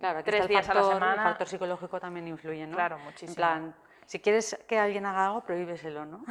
Claro, 0.00 0.18
aquí 0.18 0.26
tres 0.30 0.40
está 0.40 0.44
el 0.44 0.48
días 0.50 0.68
a 0.68 0.74
la 0.74 0.80
factor, 0.80 0.94
semana. 0.94 1.22
El 1.22 1.28
factor 1.28 1.48
psicológico 1.48 2.00
también 2.00 2.26
influye, 2.28 2.66
¿no? 2.66 2.74
Claro, 2.76 2.96
En 2.96 3.02
muchísimo. 3.04 3.34
plan, 3.36 3.74
si 4.06 4.18
quieres 4.20 4.58
que 4.66 4.78
alguien 4.78 5.06
haga 5.06 5.26
algo, 5.26 5.40
prohíbeselo, 5.42 6.04
¿no? 6.04 6.24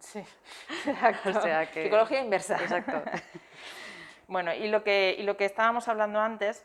Sí, 0.00 0.24
exacto. 0.86 1.30
O 1.38 1.42
sea 1.42 1.70
que- 1.70 1.84
Psicología 1.84 2.20
inversa. 2.20 2.56
Exacto. 2.56 3.02
Bueno, 4.28 4.54
y 4.54 4.68
lo, 4.68 4.84
que, 4.84 5.16
y 5.18 5.24
lo 5.24 5.36
que 5.36 5.44
estábamos 5.44 5.88
hablando 5.88 6.20
antes 6.20 6.64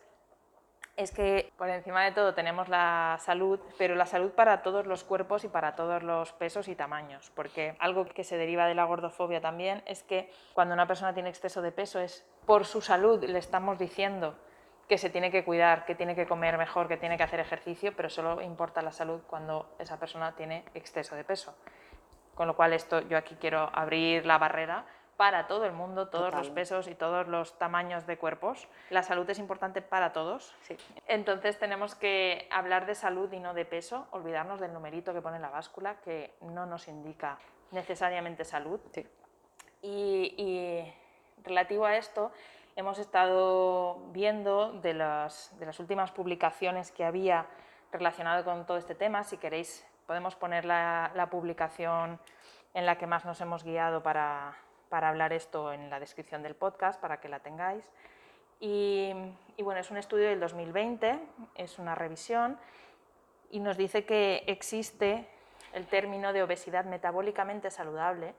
es 0.98 1.12
que 1.12 1.52
por 1.58 1.70
encima 1.70 2.04
de 2.04 2.12
todo 2.12 2.34
tenemos 2.34 2.70
la 2.70 3.18
salud, 3.20 3.60
pero 3.78 3.96
la 3.96 4.06
salud 4.06 4.32
para 4.32 4.62
todos 4.62 4.86
los 4.86 5.04
cuerpos 5.04 5.44
y 5.44 5.50
para 5.50 5.76
todos 5.76 6.04
los 6.04 6.32
pesos 6.34 6.68
y 6.68 6.76
tamaños, 6.76 7.32
porque 7.36 7.76
algo 7.80 8.06
que 8.06 8.24
se 8.24 8.38
deriva 8.38 8.66
de 8.66 8.76
la 8.76 8.86
gordofobia 8.86 9.42
también 9.42 9.84
es 9.86 10.04
que 10.04 10.32
cuando 10.54 10.74
una 10.74 10.88
persona 10.88 11.14
tiene 11.14 11.30
exceso 11.30 11.62
de 11.62 11.72
peso 11.72 12.00
es 12.00 12.26
por 12.46 12.66
su 12.66 12.82
salud, 12.82 13.24
le 13.24 13.40
estamos 13.40 13.78
diciendo 13.78 14.36
que 14.88 14.98
se 14.98 15.10
tiene 15.10 15.32
que 15.32 15.44
cuidar, 15.44 15.86
que 15.86 15.96
tiene 15.96 16.16
que 16.16 16.28
comer 16.28 16.58
mejor, 16.58 16.88
que 16.88 16.98
tiene 16.98 17.18
que 17.18 17.24
hacer 17.24 17.40
ejercicio, 17.40 17.94
pero 17.96 18.10
solo 18.10 18.42
importa 18.42 18.82
la 18.82 18.92
salud 18.92 19.22
cuando 19.28 19.76
esa 19.80 20.00
persona 20.00 20.36
tiene 20.36 20.64
exceso 20.76 21.16
de 21.16 21.24
peso. 21.24 21.58
Con 22.36 22.48
lo 22.48 22.56
cual 22.56 22.74
esto 22.74 23.02
yo 23.02 23.18
aquí 23.18 23.36
quiero 23.40 23.70
abrir 23.74 24.26
la 24.26 24.38
barrera 24.38 24.86
para 25.18 25.48
todo 25.48 25.66
el 25.66 25.72
mundo, 25.72 26.10
todos 26.10 26.34
los 26.34 26.48
Total. 26.48 26.54
pesos 26.54 26.88
y 26.88 26.96
todos 26.96 27.28
los 27.28 27.58
tamaños 27.58 28.06
de 28.06 28.18
cuerpos. 28.18 28.68
La 28.90 29.02
salud 29.02 29.30
es 29.30 29.40
importante 29.40 29.82
para 29.82 30.12
todos. 30.12 30.54
Sí. 30.62 30.76
Entonces 31.08 31.58
tenemos 31.58 31.96
que 31.96 32.48
hablar 32.52 32.86
de 32.86 32.96
salud 32.96 33.32
y 33.32 33.40
no 33.40 33.54
de 33.54 33.66
peso, 33.66 34.08
olvidarnos 34.12 34.60
del 34.60 34.74
numerito 34.74 35.14
que 35.14 35.22
pone 35.22 35.40
la 35.40 35.50
báscula, 35.50 35.96
que 36.02 36.34
no 36.42 36.66
nos 36.66 36.88
indica 36.88 37.38
necesariamente 37.72 38.44
salud. 38.44 38.80
Sí. 38.92 39.08
Y, 39.82 40.36
y 40.38 40.94
relativo 41.44 41.86
a 41.86 41.96
esto, 41.96 42.32
hemos 42.76 43.00
estado 43.00 43.98
viendo 44.12 44.74
de 44.74 44.94
las, 44.94 45.58
de 45.60 45.66
las 45.66 45.80
últimas 45.80 46.12
publicaciones 46.12 46.92
que 46.92 47.06
había 47.06 47.46
relacionado 47.92 48.44
con 48.44 48.66
todo 48.66 48.78
este 48.78 48.96
tema. 48.96 49.24
Si 49.24 49.38
queréis, 49.38 49.88
podemos 50.08 50.36
poner 50.36 50.66
la, 50.66 51.12
la 51.16 51.30
publicación 51.30 52.20
en 52.74 52.86
la 52.86 52.98
que 52.98 53.08
más 53.08 53.24
nos 53.24 53.40
hemos 53.40 53.64
guiado 53.64 54.04
para, 54.04 54.58
para 54.90 55.10
hablar 55.10 55.34
esto 55.34 55.74
en 55.74 55.90
la 55.90 56.00
descripción 56.00 56.44
del 56.44 56.56
podcast, 56.56 57.00
para 57.00 57.20
que 57.20 57.30
la 57.30 57.40
tengáis. 57.40 57.90
Y, 58.60 59.14
bueno, 59.58 59.80
es 59.80 59.92
un 59.92 59.98
estudio 59.98 60.28
del 60.28 60.40
2020, 60.40 61.20
es 61.56 61.78
una 61.78 61.96
revisión 61.96 62.58
y 63.52 63.60
nos 63.60 63.78
dice 63.78 64.06
que 64.06 64.44
existe 64.48 65.28
el 65.74 65.88
término 65.88 66.34
de 66.34 66.44
obesidad 66.44 66.86
metabólicamente 66.86 67.70
saludable 67.70 68.34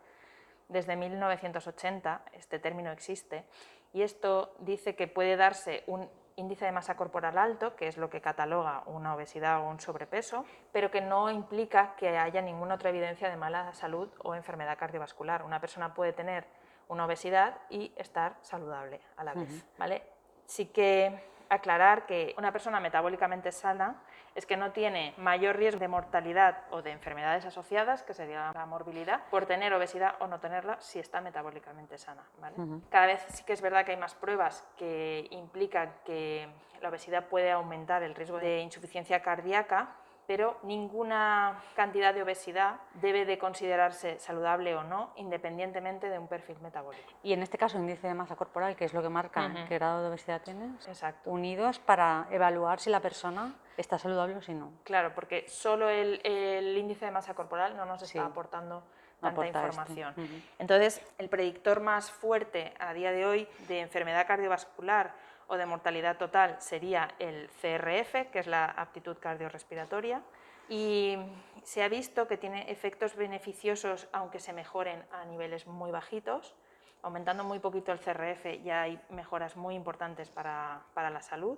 desde 0.68 0.96
1980, 0.96 2.22
este 2.32 2.58
término 2.58 2.90
existe, 2.90 3.44
y 3.92 4.02
esto 4.02 4.54
dice 4.58 4.96
que 4.96 5.06
puede 5.06 5.36
darse 5.36 5.84
un 5.86 6.08
índice 6.36 6.66
de 6.66 6.72
masa 6.72 6.96
corporal 6.96 7.38
alto, 7.38 7.74
que 7.76 7.88
es 7.88 7.96
lo 7.96 8.10
que 8.10 8.20
cataloga 8.20 8.82
una 8.86 9.14
obesidad 9.14 9.60
o 9.60 9.68
un 9.68 9.80
sobrepeso, 9.80 10.44
pero 10.70 10.90
que 10.90 11.00
no 11.00 11.30
implica 11.30 11.96
que 11.96 12.18
haya 12.18 12.42
ninguna 12.42 12.74
otra 12.74 12.90
evidencia 12.90 13.30
de 13.30 13.36
mala 13.36 13.72
salud 13.72 14.08
o 14.22 14.34
enfermedad 14.34 14.78
cardiovascular. 14.78 15.42
Una 15.42 15.60
persona 15.60 15.94
puede 15.94 16.12
tener 16.12 16.46
una 16.88 17.06
obesidad 17.06 17.58
y 17.70 17.92
estar 17.96 18.36
saludable 18.42 19.00
a 19.16 19.24
la 19.24 19.34
vez. 19.34 19.64
¿vale? 19.78 20.02
Sí 20.44 20.66
que 20.66 21.35
aclarar 21.48 22.06
que 22.06 22.34
una 22.38 22.52
persona 22.52 22.80
metabólicamente 22.80 23.52
sana 23.52 24.02
es 24.34 24.44
que 24.44 24.56
no 24.56 24.72
tiene 24.72 25.14
mayor 25.16 25.56
riesgo 25.56 25.80
de 25.80 25.88
mortalidad 25.88 26.64
o 26.70 26.82
de 26.82 26.90
enfermedades 26.90 27.46
asociadas, 27.46 28.02
que 28.02 28.12
sería 28.12 28.52
la 28.52 28.66
morbilidad, 28.66 29.22
por 29.30 29.46
tener 29.46 29.72
obesidad 29.72 30.14
o 30.20 30.26
no 30.26 30.40
tenerla 30.40 30.76
si 30.80 30.98
está 30.98 31.20
metabólicamente 31.20 31.96
sana. 31.96 32.22
¿vale? 32.38 32.56
Cada 32.90 33.06
vez 33.06 33.24
sí 33.28 33.44
que 33.44 33.54
es 33.54 33.62
verdad 33.62 33.84
que 33.84 33.92
hay 33.92 33.96
más 33.96 34.14
pruebas 34.14 34.68
que 34.76 35.26
implican 35.30 35.92
que 36.04 36.48
la 36.82 36.90
obesidad 36.90 37.26
puede 37.26 37.50
aumentar 37.50 38.02
el 38.02 38.14
riesgo 38.14 38.38
de 38.38 38.60
insuficiencia 38.60 39.22
cardíaca, 39.22 39.88
pero 40.26 40.58
ninguna 40.62 41.60
cantidad 41.74 42.12
de 42.12 42.22
obesidad 42.22 42.76
debe 42.94 43.24
de 43.24 43.38
considerarse 43.38 44.18
saludable 44.18 44.74
o 44.74 44.82
no, 44.82 45.12
independientemente 45.16 46.08
de 46.08 46.18
un 46.18 46.26
perfil 46.28 46.58
metabólico. 46.60 47.04
Y 47.22 47.32
en 47.32 47.42
este 47.42 47.58
caso, 47.58 47.78
índice 47.78 48.08
de 48.08 48.14
masa 48.14 48.36
corporal, 48.36 48.76
que 48.76 48.84
es 48.84 48.94
lo 48.94 49.02
que 49.02 49.08
marca 49.08 49.52
qué 49.68 49.74
grado 49.76 50.02
de 50.02 50.08
obesidad 50.08 50.42
tienes, 50.42 50.86
Exacto. 50.88 51.30
unidos 51.30 51.78
para 51.78 52.26
evaluar 52.30 52.80
si 52.80 52.90
la 52.90 53.00
persona 53.00 53.54
está 53.76 53.98
saludable 53.98 54.36
o 54.36 54.40
si 54.42 54.54
no. 54.54 54.72
Claro, 54.84 55.14
porque 55.14 55.46
solo 55.48 55.88
el, 55.88 56.20
el 56.24 56.76
índice 56.76 57.04
de 57.04 57.10
masa 57.10 57.34
corporal 57.34 57.76
no 57.76 57.84
nos 57.84 58.02
está 58.02 58.12
Sí. 58.12 58.18
aportando 58.18 58.82
tanta 59.20 59.46
información. 59.46 60.12
Ujú. 60.16 60.34
Entonces, 60.58 61.00
el 61.18 61.28
predictor 61.28 61.80
más 61.80 62.10
fuerte 62.10 62.74
a 62.78 62.92
día 62.92 63.12
de 63.12 63.26
hoy 63.26 63.48
de 63.68 63.80
enfermedad 63.80 64.26
cardiovascular 64.26 65.14
o 65.48 65.56
de 65.56 65.66
mortalidad 65.66 66.16
total 66.16 66.56
sería 66.60 67.14
el 67.18 67.48
CRF, 67.60 68.30
que 68.30 68.38
es 68.40 68.46
la 68.46 68.66
aptitud 68.66 69.16
cardiorrespiratoria, 69.18 70.22
y 70.68 71.16
se 71.62 71.82
ha 71.82 71.88
visto 71.88 72.26
que 72.26 72.36
tiene 72.36 72.70
efectos 72.70 73.14
beneficiosos 73.16 74.08
aunque 74.12 74.40
se 74.40 74.52
mejoren 74.52 75.04
a 75.12 75.24
niveles 75.24 75.66
muy 75.66 75.90
bajitos. 75.90 76.54
Aumentando 77.02 77.44
muy 77.44 77.60
poquito 77.60 77.92
el 77.92 78.00
CRF 78.00 78.64
ya 78.64 78.82
hay 78.82 79.00
mejoras 79.10 79.56
muy 79.56 79.76
importantes 79.76 80.28
para, 80.28 80.82
para 80.92 81.08
la 81.10 81.22
salud. 81.22 81.56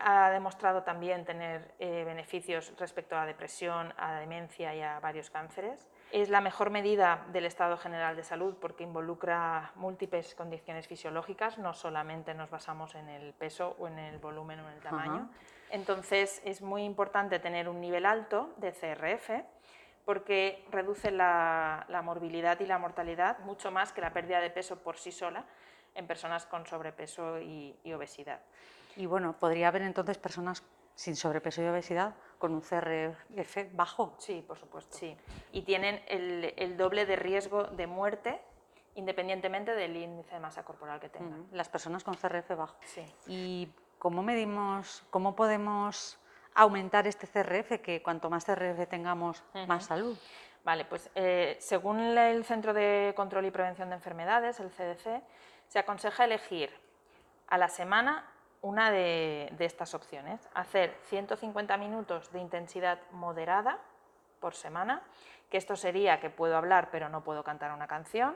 Ha 0.00 0.30
demostrado 0.30 0.82
también 0.82 1.24
tener 1.24 1.72
eh, 1.78 2.02
beneficios 2.04 2.72
respecto 2.78 3.14
a 3.14 3.20
la 3.20 3.26
depresión, 3.26 3.94
a 3.96 4.12
la 4.12 4.20
demencia 4.20 4.74
y 4.74 4.82
a 4.82 4.98
varios 4.98 5.30
cánceres. 5.30 5.86
Es 6.12 6.28
la 6.28 6.42
mejor 6.42 6.68
medida 6.68 7.24
del 7.32 7.46
estado 7.46 7.78
general 7.78 8.16
de 8.16 8.22
salud 8.22 8.54
porque 8.60 8.84
involucra 8.84 9.72
múltiples 9.76 10.34
condiciones 10.34 10.86
fisiológicas, 10.86 11.56
no 11.56 11.72
solamente 11.72 12.34
nos 12.34 12.50
basamos 12.50 12.94
en 12.94 13.08
el 13.08 13.32
peso 13.32 13.74
o 13.78 13.88
en 13.88 13.98
el 13.98 14.18
volumen 14.18 14.60
o 14.60 14.68
en 14.68 14.74
el 14.74 14.80
tamaño. 14.80 15.30
Entonces 15.70 16.42
es 16.44 16.60
muy 16.60 16.84
importante 16.84 17.38
tener 17.38 17.66
un 17.66 17.80
nivel 17.80 18.04
alto 18.04 18.50
de 18.58 18.72
CRF 18.72 19.30
porque 20.04 20.66
reduce 20.70 21.10
la, 21.10 21.86
la 21.88 22.02
morbilidad 22.02 22.60
y 22.60 22.66
la 22.66 22.76
mortalidad 22.78 23.38
mucho 23.38 23.70
más 23.70 23.92
que 23.94 24.02
la 24.02 24.12
pérdida 24.12 24.40
de 24.40 24.50
peso 24.50 24.76
por 24.82 24.98
sí 24.98 25.12
sola 25.12 25.44
en 25.94 26.06
personas 26.06 26.44
con 26.44 26.66
sobrepeso 26.66 27.40
y- 27.40 27.74
y 27.84 27.92
obesidad. 27.94 28.40
Y 28.96 29.06
bueno, 29.06 29.32
podría 29.38 29.68
haber 29.68 29.80
entonces 29.82 30.18
personas 30.18 30.62
sin 30.94 31.16
sobrepeso 31.16 31.62
y 31.62 31.66
obesidad 31.66 32.14
con 32.38 32.52
un 32.54 32.60
CRF 32.60 33.72
bajo. 33.72 34.14
Sí, 34.18 34.44
por 34.46 34.58
supuesto. 34.58 34.96
Sí. 34.96 35.16
Y 35.52 35.62
tienen 35.62 36.02
el, 36.08 36.54
el 36.56 36.76
doble 36.76 37.06
de 37.06 37.16
riesgo 37.16 37.64
de 37.64 37.86
muerte 37.86 38.40
independientemente 38.94 39.74
del 39.74 39.96
índice 39.96 40.34
de 40.34 40.40
masa 40.40 40.64
corporal 40.64 41.00
que 41.00 41.08
tengan. 41.08 41.46
Las 41.52 41.68
personas 41.68 42.04
con 42.04 42.14
CRF 42.14 42.56
bajo. 42.56 42.76
Sí. 42.84 43.04
¿Y 43.26 43.72
cómo 43.98 44.22
medimos, 44.22 45.02
cómo 45.10 45.34
podemos 45.34 46.18
aumentar 46.54 47.06
este 47.06 47.26
CRF? 47.26 47.80
Que 47.80 48.02
cuanto 48.02 48.28
más 48.28 48.44
CRF 48.44 48.88
tengamos, 48.88 49.42
más 49.66 49.86
salud. 49.86 50.16
Vale, 50.64 50.84
pues 50.84 51.10
eh, 51.14 51.56
según 51.60 52.00
el 52.00 52.44
Centro 52.44 52.72
de 52.72 53.14
Control 53.16 53.46
y 53.46 53.50
Prevención 53.50 53.88
de 53.88 53.96
Enfermedades, 53.96 54.60
el 54.60 54.70
CDC, 54.70 55.22
se 55.66 55.78
aconseja 55.78 56.24
elegir 56.24 56.70
a 57.48 57.58
la 57.58 57.68
semana 57.68 58.31
una 58.62 58.90
de, 58.90 59.48
de 59.58 59.64
estas 59.64 59.94
opciones. 59.94 60.48
Hacer 60.54 60.96
150 61.08 61.76
minutos 61.76 62.30
de 62.32 62.38
intensidad 62.38 62.98
moderada 63.10 63.78
por 64.40 64.54
semana, 64.54 65.02
que 65.50 65.58
esto 65.58 65.76
sería 65.76 66.20
que 66.20 66.30
puedo 66.30 66.56
hablar 66.56 66.88
pero 66.90 67.08
no 67.08 67.22
puedo 67.22 67.44
cantar 67.44 67.72
una 67.72 67.86
canción, 67.86 68.34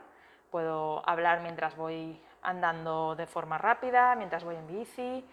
puedo 0.51 1.07
hablar 1.09 1.41
mientras 1.41 1.75
voy 1.75 2.21
andando 2.43 3.15
de 3.15 3.25
forma 3.25 3.57
rápida, 3.57 4.15
mientras 4.15 4.43
voy 4.43 4.55
en 4.55 4.67
bici, 4.67 5.25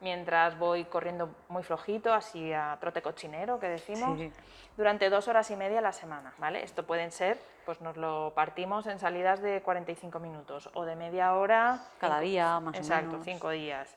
mientras 0.00 0.58
voy 0.58 0.84
corriendo 0.86 1.30
muy 1.48 1.62
flojito, 1.62 2.12
así 2.12 2.52
a 2.52 2.76
trote 2.80 3.02
cochinero 3.02 3.58
que 3.60 3.68
decimos 3.68 4.18
Sí. 4.18 4.32
durante 4.76 5.08
dos 5.10 5.28
horas 5.28 5.50
y 5.50 5.56
media 5.56 5.78
a 5.78 5.82
la 5.82 5.92
semana, 5.92 6.32
¿vale? 6.38 6.62
Esto 6.62 6.84
pueden 6.86 7.10
ser, 7.12 7.38
pues 7.64 7.80
nos 7.80 7.96
lo 7.96 8.32
partimos 8.34 8.86
en 8.86 8.98
salidas 8.98 9.40
de 9.42 9.62
45 9.62 10.18
minutos 10.18 10.70
o 10.74 10.84
de 10.84 10.96
media 10.96 11.34
hora. 11.34 11.78
Cada 12.00 12.14
cinco- 12.16 12.20
día, 12.30 12.60
más 12.60 12.74
o 12.74 12.78
Exacto, 12.78 13.10
menos. 13.12 13.24
cinco 13.24 13.50
días, 13.50 13.96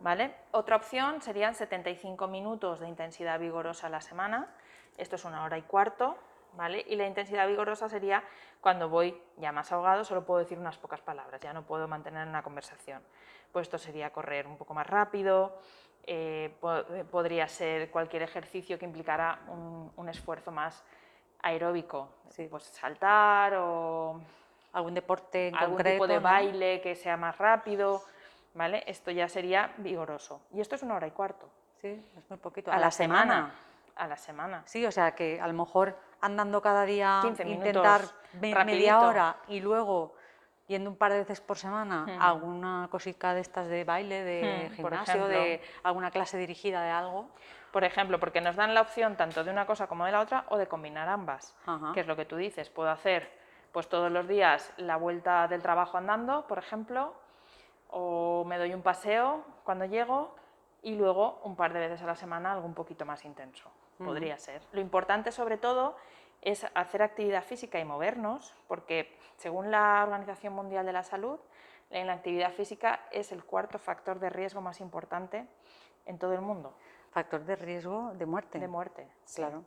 ¿vale? 0.00 0.34
Otra 0.52 0.76
opción 0.76 1.20
serían 1.22 1.54
75 1.54 2.26
minutos 2.28 2.80
de 2.80 2.88
intensidad 2.88 3.38
vigorosa 3.38 3.86
a 3.86 3.90
la 3.90 4.00
semana. 4.00 4.48
Esto 4.98 5.16
es 5.16 5.24
una 5.24 5.44
hora 5.44 5.58
y 5.58 5.62
cuarto, 5.62 6.16
¿vale? 6.54 6.84
Y 6.88 6.96
la 6.96 7.06
intensidad 7.06 7.46
vigorosa 7.48 7.88
sería 7.88 8.22
cuando 8.60 8.88
voy 8.88 9.20
ya 9.38 9.52
más 9.52 9.72
ahogado, 9.72 10.04
solo 10.04 10.24
puedo 10.24 10.40
decir 10.40 10.58
unas 10.58 10.78
pocas 10.78 11.00
palabras, 11.00 11.40
ya 11.40 11.52
no 11.52 11.62
puedo 11.62 11.88
mantener 11.88 12.26
una 12.28 12.42
conversación. 12.42 13.02
Pues 13.52 13.66
esto 13.66 13.78
sería 13.78 14.10
correr 14.12 14.46
un 14.46 14.56
poco 14.56 14.72
más 14.74 14.86
rápido, 14.86 15.58
eh, 16.06 16.54
po- 16.60 16.84
podría 17.10 17.48
ser 17.48 17.90
cualquier 17.90 18.22
ejercicio 18.22 18.78
que 18.78 18.84
implicara 18.84 19.40
un, 19.48 19.90
un 19.96 20.08
esfuerzo 20.08 20.50
más 20.50 20.84
aeróbico, 21.42 22.08
Sí. 22.30 22.46
pues 22.50 22.64
saltar 22.64 23.54
o 23.56 24.20
algún 24.72 24.94
deporte 24.94 25.48
en 25.48 25.54
algún 25.56 25.76
concreto. 25.76 25.94
tipo 25.94 26.06
de 26.08 26.14
¿no? 26.16 26.20
baile 26.22 26.80
que 26.80 26.94
sea 26.96 27.16
más 27.16 27.36
rápido, 27.38 28.02
¿vale? 28.54 28.82
Esto 28.86 29.10
ya 29.10 29.28
sería 29.28 29.72
vigoroso. 29.78 30.40
Y 30.52 30.60
esto 30.60 30.74
es 30.74 30.82
una 30.82 30.94
hora 30.94 31.06
y 31.06 31.10
cuarto. 31.10 31.48
Sí, 31.80 32.02
es 32.16 32.30
muy 32.30 32.38
poquito. 32.38 32.72
A 32.72 32.78
la 32.78 32.90
semana. 32.90 33.52
A 33.96 34.06
la 34.08 34.16
semana. 34.16 34.62
Sí, 34.66 34.84
o 34.86 34.90
sea 34.90 35.14
que 35.14 35.40
a 35.40 35.46
lo 35.46 35.52
mejor 35.52 35.96
andando 36.20 36.60
cada 36.62 36.84
día 36.84 37.20
15 37.22 37.46
intentar 37.48 38.00
me- 38.40 38.64
media 38.64 39.00
hora 39.00 39.36
y 39.48 39.60
luego 39.60 40.16
yendo 40.66 40.88
un 40.90 40.96
par 40.96 41.12
de 41.12 41.18
veces 41.18 41.40
por 41.42 41.58
semana 41.58 42.06
a 42.18 42.28
alguna 42.30 42.88
cosica 42.90 43.34
de 43.34 43.42
estas 43.42 43.68
de 43.68 43.84
baile, 43.84 44.24
de 44.24 44.70
Ujú, 44.72 44.82
por 44.82 44.90
gimnasio, 44.92 45.28
de 45.28 45.62
alguna 45.82 46.10
clase 46.10 46.38
dirigida 46.38 46.82
de 46.82 46.90
algo. 46.90 47.28
Por 47.70 47.84
ejemplo, 47.84 48.18
porque 48.18 48.40
nos 48.40 48.56
dan 48.56 48.72
la 48.72 48.80
opción 48.80 49.16
tanto 49.16 49.44
de 49.44 49.50
una 49.50 49.66
cosa 49.66 49.86
como 49.88 50.06
de 50.06 50.12
la 50.12 50.20
otra 50.20 50.46
o 50.48 50.56
de 50.56 50.66
combinar 50.66 51.08
ambas. 51.08 51.54
Ajá. 51.66 51.92
que 51.92 52.00
es 52.00 52.06
lo 52.06 52.16
que 52.16 52.24
tú 52.24 52.36
dices. 52.36 52.70
Puedo 52.70 52.88
hacer 52.90 53.30
pues 53.72 53.88
todos 53.88 54.10
los 54.10 54.26
días 54.26 54.72
la 54.76 54.96
vuelta 54.96 55.46
del 55.48 55.60
trabajo 55.60 55.98
andando, 55.98 56.46
por 56.46 56.58
ejemplo, 56.58 57.14
o 57.96 58.44
me 58.44 58.58
doy 58.58 58.74
un 58.74 58.82
paseo 58.82 59.44
cuando 59.62 59.84
llego 59.84 60.34
y 60.82 60.96
luego 60.96 61.40
un 61.44 61.54
par 61.54 61.72
de 61.72 61.78
veces 61.78 62.02
a 62.02 62.06
la 62.06 62.16
semana 62.16 62.52
algo 62.52 62.66
un 62.66 62.74
poquito 62.74 63.06
más 63.06 63.24
intenso. 63.24 63.70
Podría 63.98 64.36
ser. 64.36 64.62
Lo 64.72 64.80
importante 64.80 65.30
sobre 65.30 65.56
todo 65.56 65.96
es 66.42 66.66
hacer 66.74 67.02
actividad 67.02 67.44
física 67.44 67.78
y 67.78 67.84
movernos, 67.84 68.54
porque 68.66 69.16
según 69.36 69.70
la 69.70 70.02
Organización 70.02 70.52
Mundial 70.52 70.84
de 70.84 70.92
la 70.92 71.04
Salud, 71.04 71.38
la 71.90 72.12
actividad 72.12 72.52
física 72.52 73.00
es 73.12 73.30
el 73.30 73.44
cuarto 73.44 73.78
factor 73.78 74.18
de 74.18 74.28
riesgo 74.28 74.60
más 74.60 74.80
importante 74.80 75.46
en 76.06 76.18
todo 76.18 76.34
el 76.34 76.40
mundo 76.40 76.74
Factor 77.12 77.44
de 77.44 77.54
riesgo 77.54 78.12
de 78.14 78.26
muerte. 78.26 78.58
de 78.58 78.68
muerte. 78.68 79.08
sí. 79.24 79.36
Claro. 79.36 79.64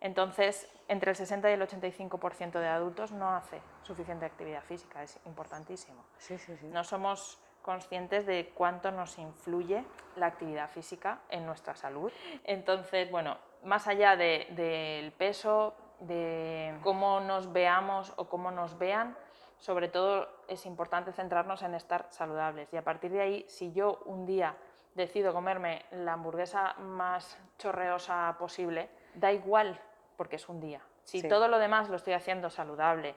Entonces, 0.00 0.66
entre 0.88 1.10
el 1.10 1.16
60 1.16 1.50
y 1.50 1.52
el 1.52 1.60
85% 1.60 2.58
de 2.58 2.68
adultos 2.68 3.12
no 3.12 3.30
hace 3.36 3.60
suficiente 3.82 4.24
actividad 4.24 4.62
física, 4.62 5.02
es 5.02 5.20
importantísimo. 5.26 6.02
Sí, 6.16 6.38
sí, 6.38 6.56
sí. 6.56 6.66
No 6.68 6.82
somos 6.84 7.38
conscientes 7.62 8.26
de 8.26 8.50
cuánto 8.54 8.90
nos 8.90 9.18
influye 9.18 9.84
la 10.16 10.26
actividad 10.26 10.68
física 10.70 11.20
en 11.28 11.46
nuestra 11.46 11.74
salud. 11.74 12.12
Entonces, 12.44 13.10
bueno, 13.10 13.36
más 13.64 13.86
allá 13.86 14.16
de- 14.16 14.46
del 14.50 15.12
peso, 15.12 15.74
de 16.00 16.78
cómo 16.82 17.20
nos 17.20 17.52
veamos 17.52 18.12
o 18.16 18.28
cómo 18.28 18.50
nos 18.50 18.78
vean, 18.78 19.16
sobre 19.58 19.88
todo 19.88 20.26
es 20.48 20.64
importante 20.64 21.12
centrarnos 21.12 21.62
en 21.62 21.74
estar 21.74 22.06
saludables. 22.08 22.72
Y 22.72 22.78
a 22.78 22.82
partir 22.82 23.10
de 23.10 23.20
ahí, 23.20 23.44
si 23.48 23.72
yo 23.72 24.00
un 24.06 24.24
día 24.24 24.56
decido 24.94 25.34
comerme 25.34 25.84
la 25.90 26.14
hamburguesa 26.14 26.74
más 26.78 27.38
chorreosa 27.58 28.34
posible, 28.38 28.88
da 29.14 29.30
igual 29.32 29.78
porque 30.16 30.36
es 30.36 30.48
un 30.48 30.60
día. 30.60 30.80
Si 31.04 31.20
Sí. 31.20 31.28
todo 31.28 31.48
lo 31.48 31.58
demás 31.58 31.88
lo 31.90 31.96
estoy 31.96 32.14
haciendo 32.14 32.48
saludable, 32.50 33.14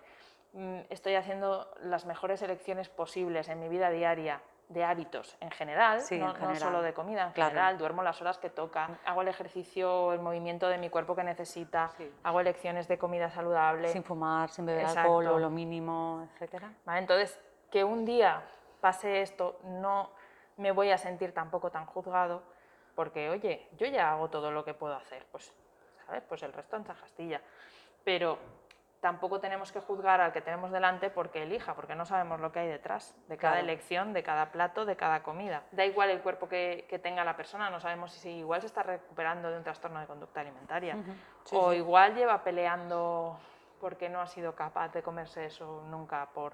estoy 0.89 1.15
haciendo 1.15 1.71
las 1.81 2.05
mejores 2.05 2.41
elecciones 2.41 2.89
posibles 2.89 3.49
en 3.49 3.59
mi 3.59 3.69
vida 3.69 3.89
diaria 3.89 4.41
de 4.69 4.83
hábitos 4.83 5.35
en 5.41 5.51
general, 5.51 6.01
Sí, 6.01 6.17
no, 6.17 6.25
en 6.27 6.31
no 6.33 6.39
general. 6.39 6.57
solo 6.57 6.81
de 6.81 6.93
comida, 6.93 7.27
en 7.27 7.31
Claro. 7.33 7.49
general, 7.51 7.77
duermo 7.77 8.01
las 8.01 8.21
horas 8.21 8.37
que 8.37 8.49
toca, 8.49 8.97
hago 9.05 9.21
el 9.21 9.27
ejercicio, 9.27 10.13
el 10.13 10.19
movimiento 10.19 10.67
de 10.67 10.77
mi 10.77 10.89
cuerpo 10.89 11.15
que 11.15 11.23
necesita, 11.23 11.89
Sí. 11.97 12.11
hago 12.23 12.39
elecciones 12.39 12.87
de 12.87 12.97
comida 12.97 13.29
saludable. 13.29 13.89
Sin 13.89 14.03
fumar, 14.03 14.49
sin 14.49 14.65
beber 14.65 14.83
Exacto. 14.83 15.01
alcohol 15.01 15.27
o 15.27 15.39
lo 15.39 15.49
mínimo, 15.49 16.27
etcétera. 16.33 16.71
¿vale? 16.85 16.99
Entonces, 16.99 17.39
que 17.69 17.83
un 17.83 18.05
día 18.05 18.41
pase 18.79 19.21
esto, 19.21 19.59
no 19.63 20.11
me 20.57 20.71
voy 20.71 20.91
a 20.91 20.97
sentir 20.97 21.33
tampoco 21.33 21.69
tan 21.71 21.85
juzgado, 21.85 22.43
porque, 22.95 23.29
oye, 23.29 23.67
yo 23.77 23.87
ya 23.87 24.11
hago 24.11 24.29
todo 24.29 24.51
lo 24.51 24.63
que 24.63 24.73
puedo 24.73 24.95
hacer, 24.95 25.25
pues, 25.31 25.51
¿sabes? 26.05 26.23
Pues 26.27 26.41
el 26.43 26.53
resto 26.53 26.75
en 26.77 26.85
Chajastilla. 26.85 27.41
Pero 28.03 28.37
tampoco 29.03 29.41
tenemos 29.41 29.73
que 29.73 29.81
juzgar 29.81 30.21
al 30.21 30.31
que 30.31 30.39
tenemos 30.39 30.71
delante 30.71 31.09
porque 31.09 31.43
elija, 31.43 31.75
porque 31.75 31.93
no 31.93 32.05
sabemos 32.05 32.39
lo 32.39 32.53
que 32.53 32.59
hay 32.59 32.69
detrás 32.69 33.13
de 33.27 33.35
cada 33.35 33.55
Claro. 33.55 33.65
elección, 33.65 34.13
de 34.13 34.23
cada 34.23 34.53
plato, 34.53 34.85
de 34.85 34.95
cada 34.95 35.23
comida. 35.23 35.63
Da 35.73 35.83
igual 35.83 36.09
el 36.09 36.21
cuerpo 36.21 36.47
que, 36.47 36.85
que 36.89 36.99
tenga 36.99 37.25
la 37.25 37.35
persona, 37.35 37.69
no 37.69 37.81
sabemos 37.81 38.13
si, 38.13 38.29
igual 38.29 38.61
se 38.61 38.67
está 38.67 38.81
recuperando 38.81 39.51
de 39.51 39.57
un 39.57 39.63
trastorno 39.65 39.99
de 39.99 40.05
conducta 40.07 40.39
alimentaria. 40.39 40.95
Sí, 41.43 41.53
o 41.53 41.71
sí. 41.71 41.79
igual 41.79 42.15
lleva 42.15 42.45
peleando 42.45 43.37
porque 43.81 44.07
no 44.07 44.21
ha 44.21 44.27
sido 44.27 44.55
capaz 44.55 44.93
de 44.93 45.03
comerse 45.03 45.47
eso 45.47 45.83
nunca 45.89 46.29
por 46.33 46.53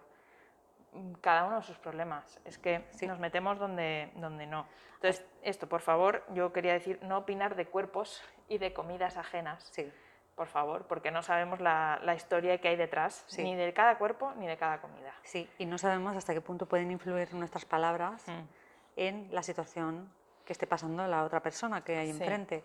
cada 1.21 1.45
uno 1.45 1.57
de 1.57 1.61
sus 1.61 1.77
problemas. 1.77 2.39
Es 2.45 2.57
que 2.57 2.83
nos 3.03 3.19
metemos 3.19 3.59
donde, 3.59 4.11
donde 4.15 4.47
no. 4.47 4.65
Entonces, 4.95 5.23
esto, 5.43 5.69
por 5.69 5.81
favor, 5.81 6.23
yo 6.33 6.51
quería 6.51 6.73
decir, 6.73 6.97
no 7.03 7.19
opinar 7.19 7.53
de 7.53 7.67
cuerpos 7.67 8.23
y 8.47 8.57
de 8.57 8.73
comidas 8.73 9.17
ajenas, 9.17 9.63
Sí. 9.65 9.93
Por 10.39 10.47
favor, 10.47 10.83
porque 10.87 11.11
no 11.11 11.21
sabemos 11.21 11.59
la, 11.59 11.99
la 12.01 12.15
historia 12.15 12.61
que 12.61 12.69
hay 12.69 12.77
detrás, 12.77 13.25
Sí. 13.27 13.43
ni 13.43 13.55
de 13.57 13.73
cada 13.73 13.97
cuerpo 13.97 14.31
ni 14.37 14.47
de 14.47 14.55
cada 14.55 14.79
comida. 14.79 15.13
Sí, 15.23 15.49
y 15.57 15.65
no 15.65 15.77
sabemos 15.77 16.15
hasta 16.15 16.33
qué 16.33 16.39
punto 16.39 16.65
pueden 16.65 16.91
influir 16.91 17.33
nuestras 17.33 17.65
palabras 17.65 18.25
Mm. 18.25 18.47
en 18.95 19.27
la 19.35 19.43
situación 19.43 20.09
que 20.45 20.53
esté 20.53 20.65
pasando 20.65 21.05
la 21.07 21.25
otra 21.25 21.41
persona 21.41 21.83
que 21.83 21.97
hay 21.97 22.13
Sí. 22.13 22.17
enfrente. 22.21 22.63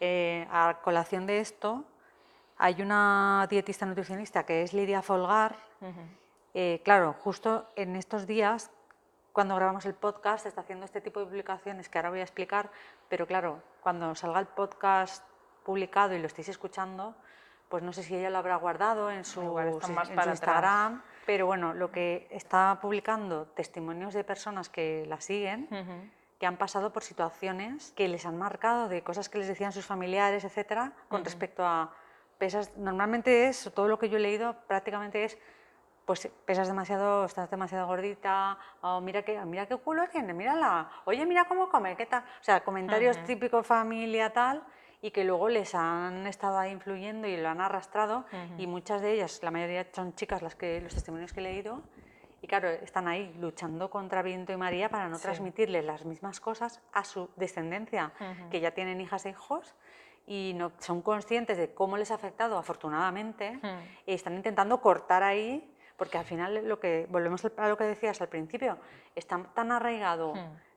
Eh, 0.00 0.44
a 0.50 0.80
colación 0.82 1.24
de 1.24 1.38
esto, 1.38 1.84
hay 2.58 2.82
una 2.82 3.46
dietista 3.48 3.86
nutricionista 3.86 4.44
que 4.44 4.62
es 4.64 4.72
Lidia 4.72 5.00
Folgar. 5.00 5.54
Ujú. 5.80 6.00
Eh, 6.54 6.80
claro, 6.84 7.12
justo 7.12 7.68
en 7.76 7.94
estos 7.94 8.26
días, 8.26 8.72
cuando 9.32 9.54
grabamos 9.54 9.86
el 9.86 9.94
podcast, 9.94 10.46
está 10.46 10.62
haciendo 10.62 10.84
este 10.84 11.00
tipo 11.00 11.20
de 11.20 11.26
publicaciones 11.26 11.88
que 11.88 11.96
ahora 11.98 12.10
voy 12.10 12.18
a 12.18 12.22
explicar, 12.24 12.70
pero 13.08 13.24
claro, 13.28 13.62
cuando 13.84 14.16
salga 14.16 14.40
el 14.40 14.46
podcast 14.48 15.24
publicado 15.64 16.14
y 16.14 16.18
lo 16.20 16.26
estéis 16.26 16.48
escuchando, 16.48 17.14
pues 17.68 17.82
no 17.82 17.92
sé 17.92 18.02
si 18.02 18.14
ella 18.14 18.30
lo 18.30 18.38
habrá 18.38 18.56
guardado 18.56 19.10
en 19.10 19.24
su, 19.24 19.42
más 19.42 19.82
en 19.82 19.82
su 19.82 19.94
para 19.94 20.08
atrás. 20.08 20.30
Instagram, 20.32 21.02
pero 21.26 21.46
bueno, 21.46 21.74
lo 21.74 21.90
que 21.90 22.28
está 22.30 22.78
publicando 22.80 23.46
testimonios 23.46 24.14
de 24.14 24.22
personas 24.22 24.68
que 24.68 25.04
la 25.08 25.20
siguen, 25.20 25.68
Ujú. 25.70 26.10
que 26.38 26.46
han 26.46 26.56
pasado 26.56 26.92
por 26.92 27.02
situaciones 27.02 27.92
que 27.96 28.06
les 28.06 28.26
han 28.26 28.38
marcado 28.38 28.88
de 28.88 29.02
cosas 29.02 29.28
que 29.28 29.38
les 29.38 29.48
decían 29.48 29.72
sus 29.72 29.86
familiares, 29.86 30.44
etcétera, 30.44 30.92
con 31.08 31.24
respecto 31.24 31.64
a 31.64 31.92
pesas. 32.38 32.76
Normalmente 32.76 33.48
es, 33.48 33.70
todo 33.74 33.88
lo 33.88 33.98
que 33.98 34.08
yo 34.08 34.18
he 34.18 34.20
leído 34.20 34.54
prácticamente 34.68 35.24
es, 35.24 35.38
pues 36.04 36.28
pesas 36.44 36.68
demasiado, 36.68 37.24
estás 37.24 37.50
demasiado 37.50 37.86
gordita, 37.86 38.58
o 38.82 39.00
mira 39.00 39.22
qué, 39.22 39.42
mira 39.46 39.66
qué 39.66 39.76
culo 39.76 40.06
tiene, 40.08 40.34
mírala, 40.34 40.90
oye, 41.06 41.24
mira 41.24 41.46
cómo 41.46 41.70
come, 41.70 41.96
qué 41.96 42.04
tal. 42.04 42.22
O 42.22 42.44
sea, 42.44 42.62
comentarios 42.62 43.16
Ujú. 43.16 43.26
típicos 43.26 43.66
familia 43.66 44.30
tal, 44.30 44.62
y 45.04 45.10
que 45.10 45.22
luego 45.22 45.50
les 45.50 45.74
han 45.74 46.26
estado 46.26 46.56
ahí 46.58 46.70
influyendo 46.72 47.28
y 47.28 47.36
lo 47.36 47.50
han 47.50 47.60
arrastrado, 47.60 48.24
y 48.56 48.66
muchas 48.66 49.02
de 49.02 49.12
ellas, 49.12 49.38
la 49.42 49.50
mayoría 49.50 49.86
son 49.92 50.14
chicas 50.14 50.40
las 50.40 50.54
que, 50.56 50.80
los 50.80 50.94
testimonios 50.94 51.34
que 51.34 51.40
he 51.40 51.42
leído, 51.42 51.82
y 52.40 52.46
claro, 52.46 52.70
están 52.70 53.06
ahí 53.06 53.34
luchando 53.38 53.90
contra 53.90 54.22
viento 54.22 54.54
y 54.54 54.56
María 54.56 54.88
para 54.88 55.10
no 55.10 55.16
Sí. 55.16 55.24
transmitirles 55.24 55.84
las 55.84 56.06
mismas 56.06 56.40
cosas 56.40 56.80
a 56.94 57.04
su 57.04 57.28
descendencia, 57.36 58.12
Ujú. 58.18 58.48
que 58.48 58.60
ya 58.60 58.70
tienen 58.70 58.98
hijas 58.98 59.26
e 59.26 59.30
hijos 59.30 59.74
y 60.26 60.52
no, 60.56 60.72
son 60.78 61.02
conscientes 61.02 61.58
de 61.58 61.74
cómo 61.74 61.98
les 61.98 62.10
ha 62.10 62.14
afectado, 62.14 62.56
afortunadamente, 62.56 63.58
Hmm. 63.62 63.84
y 64.06 64.14
están 64.14 64.32
intentando 64.36 64.80
cortar 64.80 65.22
ahí, 65.22 65.70
porque 65.98 66.16
al 66.16 66.24
final 66.24 66.66
lo 66.66 66.80
que 66.80 67.06
volvemos 67.10 67.44
a 67.44 67.68
lo 67.68 67.76
que 67.76 67.84
decías 67.84 68.22
al 68.22 68.28
principio, 68.30 68.78
está 69.14 69.38
tan 69.54 69.70
arraigado 69.70 70.32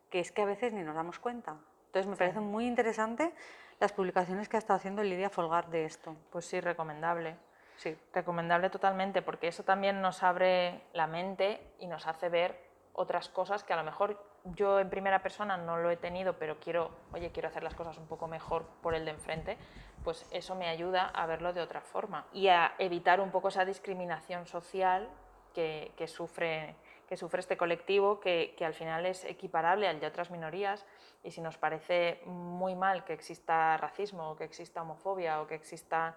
que 0.09 0.19
es 0.19 0.33
que 0.33 0.41
a 0.41 0.45
veces 0.45 0.73
ni 0.73 0.83
nos 0.83 0.95
damos 0.95 1.17
cuenta. 1.17 1.55
Entonces 1.87 2.07
me 2.09 2.17
parece 2.17 2.41
muy 2.41 2.67
interesante 2.67 3.33
las 3.79 3.93
publicaciones 3.93 4.49
que 4.49 4.57
ha 4.57 4.59
estado 4.59 4.77
haciendo 4.77 5.03
Lidia 5.03 5.29
Folgar 5.29 5.69
de 5.69 5.85
esto. 5.85 6.15
Pues 6.31 6.45
sí, 6.45 6.59
recomendable. 6.59 7.35
Sí, 7.77 7.95
Recomendable 8.11 8.71
totalmente, 8.71 9.21
porque 9.21 9.47
eso 9.47 9.63
también 9.63 10.01
nos 10.01 10.23
abre 10.23 10.81
la 10.93 11.05
mente 11.05 11.61
y 11.79 11.85
nos 11.85 12.07
hace 12.07 12.27
ver 12.27 12.59
otras 12.93 13.29
cosas 13.29 13.63
que 13.63 13.73
a 13.73 13.75
lo 13.75 13.83
mejor 13.83 14.19
yo 14.55 14.79
en 14.79 14.89
primera 14.89 15.21
persona 15.21 15.57
no 15.57 15.77
lo 15.77 15.91
he 15.91 15.97
tenido, 15.97 16.33
pero 16.33 16.59
quiero, 16.59 16.89
oye, 17.13 17.31
quiero 17.31 17.49
hacer 17.49 17.61
las 17.61 17.75
cosas 17.75 17.97
un 17.97 18.07
poco 18.07 18.27
mejor 18.27 18.65
por 18.81 18.95
el 18.95 19.05
de 19.05 19.11
enfrente, 19.11 19.57
pues 20.03 20.27
eso 20.31 20.55
me 20.55 20.67
ayuda 20.67 21.09
a 21.09 21.25
verlo 21.27 21.53
de 21.53 21.61
otra 21.61 21.81
forma 21.81 22.25
y 22.33 22.47
a 22.47 22.73
evitar 22.79 23.19
un 23.21 23.29
poco 23.29 23.49
esa 23.49 23.65
discriminación 23.65 24.47
social 24.47 25.07
que, 25.53 25.91
que 25.97 26.07
sufre, 26.07 26.75
que 27.07 27.17
sufre 27.17 27.39
este 27.39 27.57
colectivo, 27.57 28.19
que, 28.19 28.53
que 28.57 28.65
al 28.65 28.73
final 28.73 29.05
es 29.05 29.23
equiparable 29.25 29.87
al 29.87 29.99
de 29.99 30.07
otras 30.07 30.29
minorías 30.29 30.85
y 31.23 31.31
si 31.31 31.41
nos 31.41 31.57
parece 31.57 32.21
muy 32.25 32.75
mal 32.75 33.03
que 33.03 33.13
exista 33.13 33.77
racismo 33.77 34.31
o 34.31 34.35
que 34.35 34.43
exista 34.43 34.81
homofobia 34.81 35.41
o 35.41 35.47
que 35.47 35.55
exista 35.55 36.15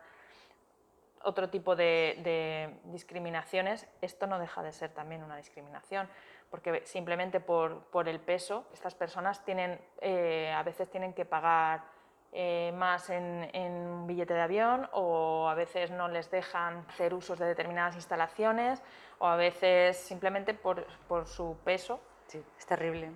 otro 1.22 1.50
tipo 1.50 1.76
de, 1.76 2.79
discriminaciones, 2.85 3.87
esto 4.00 4.26
no 4.26 4.38
deja 4.38 4.62
de 4.62 4.72
ser 4.72 4.90
también 4.90 5.22
una 5.22 5.37
discriminación, 5.37 6.09
porque 6.50 6.83
simplemente 6.87 7.40
por, 7.40 7.85
por 7.87 8.09
el 8.09 8.20
peso, 8.20 8.64
estas 8.72 8.94
personas 8.94 9.44
tienen, 9.44 9.81
eh, 10.00 10.53
a 10.57 10.62
veces 10.62 10.90
tienen 10.90 11.12
que 11.12 11.24
pagar 11.24 11.83
eh, 12.32 12.72
más 12.76 13.10
en, 13.10 13.50
en 13.52 13.72
un 13.72 14.06
billete 14.06 14.34
de 14.34 14.40
avión 14.42 14.88
o 14.92 15.48
a 15.48 15.54
veces 15.54 15.90
no 15.90 16.08
les 16.08 16.30
dejan 16.30 16.84
hacer 16.88 17.12
usos 17.14 17.38
de 17.38 17.46
determinadas 17.46 17.94
instalaciones 17.96 18.80
o 19.18 19.26
a 19.26 19.36
veces 19.36 19.96
simplemente 19.96 20.54
por, 20.54 20.86
por 21.08 21.26
su 21.26 21.56
peso 21.64 22.00
sí, 22.28 22.42
es 22.58 22.66
terrible. 22.66 23.10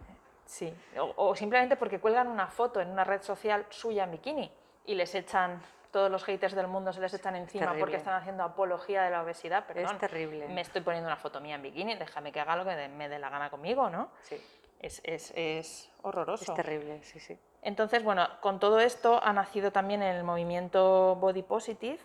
Sí, 0.47 0.75
o, 0.99 1.13
o 1.17 1.35
simplemente 1.37 1.77
porque 1.77 2.01
cuelgan 2.01 2.29
una 2.29 2.49
foto 2.49 2.81
en 2.81 2.91
una 2.91 3.05
red 3.05 3.23
social 3.23 3.65
suya 3.71 4.05
en 4.05 4.11
bikini 4.11 4.51
y 4.87 4.95
les 4.95 5.15
echan 5.15 5.61
todos 5.91 6.11
los 6.11 6.25
haters 6.25 6.55
del 6.57 6.67
mundo 6.67 6.93
se 6.93 7.01
les 7.01 7.15
echan 7.15 7.37
encima 7.37 7.67
porque 7.67 7.79
terrible. 7.79 7.97
están 7.99 8.15
haciendo 8.15 8.43
apología 8.43 9.05
de 9.05 9.11
la 9.11 9.23
obesidad, 9.23 9.65
perdón. 9.65 9.93
Es 9.95 9.99
terrible. 10.01 10.49
Me 10.49 10.61
estoy 10.61 10.81
poniendo 10.83 11.07
una 11.09 11.17
foto 11.17 11.41
mía 11.41 11.55
en 11.55 11.63
bikini, 11.63 11.95
déjame 11.95 12.33
que 12.33 12.41
haga 12.41 12.57
lo 12.57 12.65
que 12.65 12.89
me 12.89 13.09
dé 13.09 13.19
la 13.21 13.31
gana 13.31 13.49
conmigo, 13.49 13.89
¿no? 13.89 14.11
Sí, 14.23 14.37
Es, 14.81 15.01
es- 15.05 15.33
es 15.37 15.91
horroroso. 16.03 16.53
es 16.53 16.57
terrible, 16.57 17.01
sí, 17.05 17.21
sí. 17.21 17.39
Entonces, 17.65 18.05
bueno, 18.05 18.29
con 18.43 18.61
todo 18.61 18.79
esto 18.79 19.21
ha 19.25 19.33
nacido 19.33 19.73
también 19.73 20.03
el 20.03 20.23
movimiento 20.23 21.17
Body 21.17 21.43
Positive, 21.43 21.99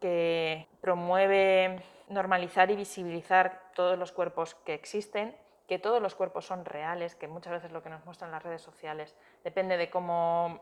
que 0.00 0.66
promueve 0.80 1.82
normalizar 2.08 2.70
y 2.72 2.76
visibilizar 2.76 3.60
todos 3.74 3.96
los 3.96 4.10
cuerpos 4.10 4.56
que 4.66 4.74
existen, 4.74 5.36
que 5.68 5.78
todos 5.78 6.02
los 6.02 6.14
cuerpos 6.16 6.46
son 6.46 6.64
reales, 6.64 7.14
que 7.14 7.28
muchas 7.28 7.52
veces 7.52 7.70
lo 7.70 7.82
que 7.82 7.90
nos 7.90 8.04
muestran 8.06 8.30
las 8.32 8.42
redes 8.42 8.60
sociales 8.62 9.14
depende 9.44 9.76
de 9.76 9.88
cómo 9.88 10.60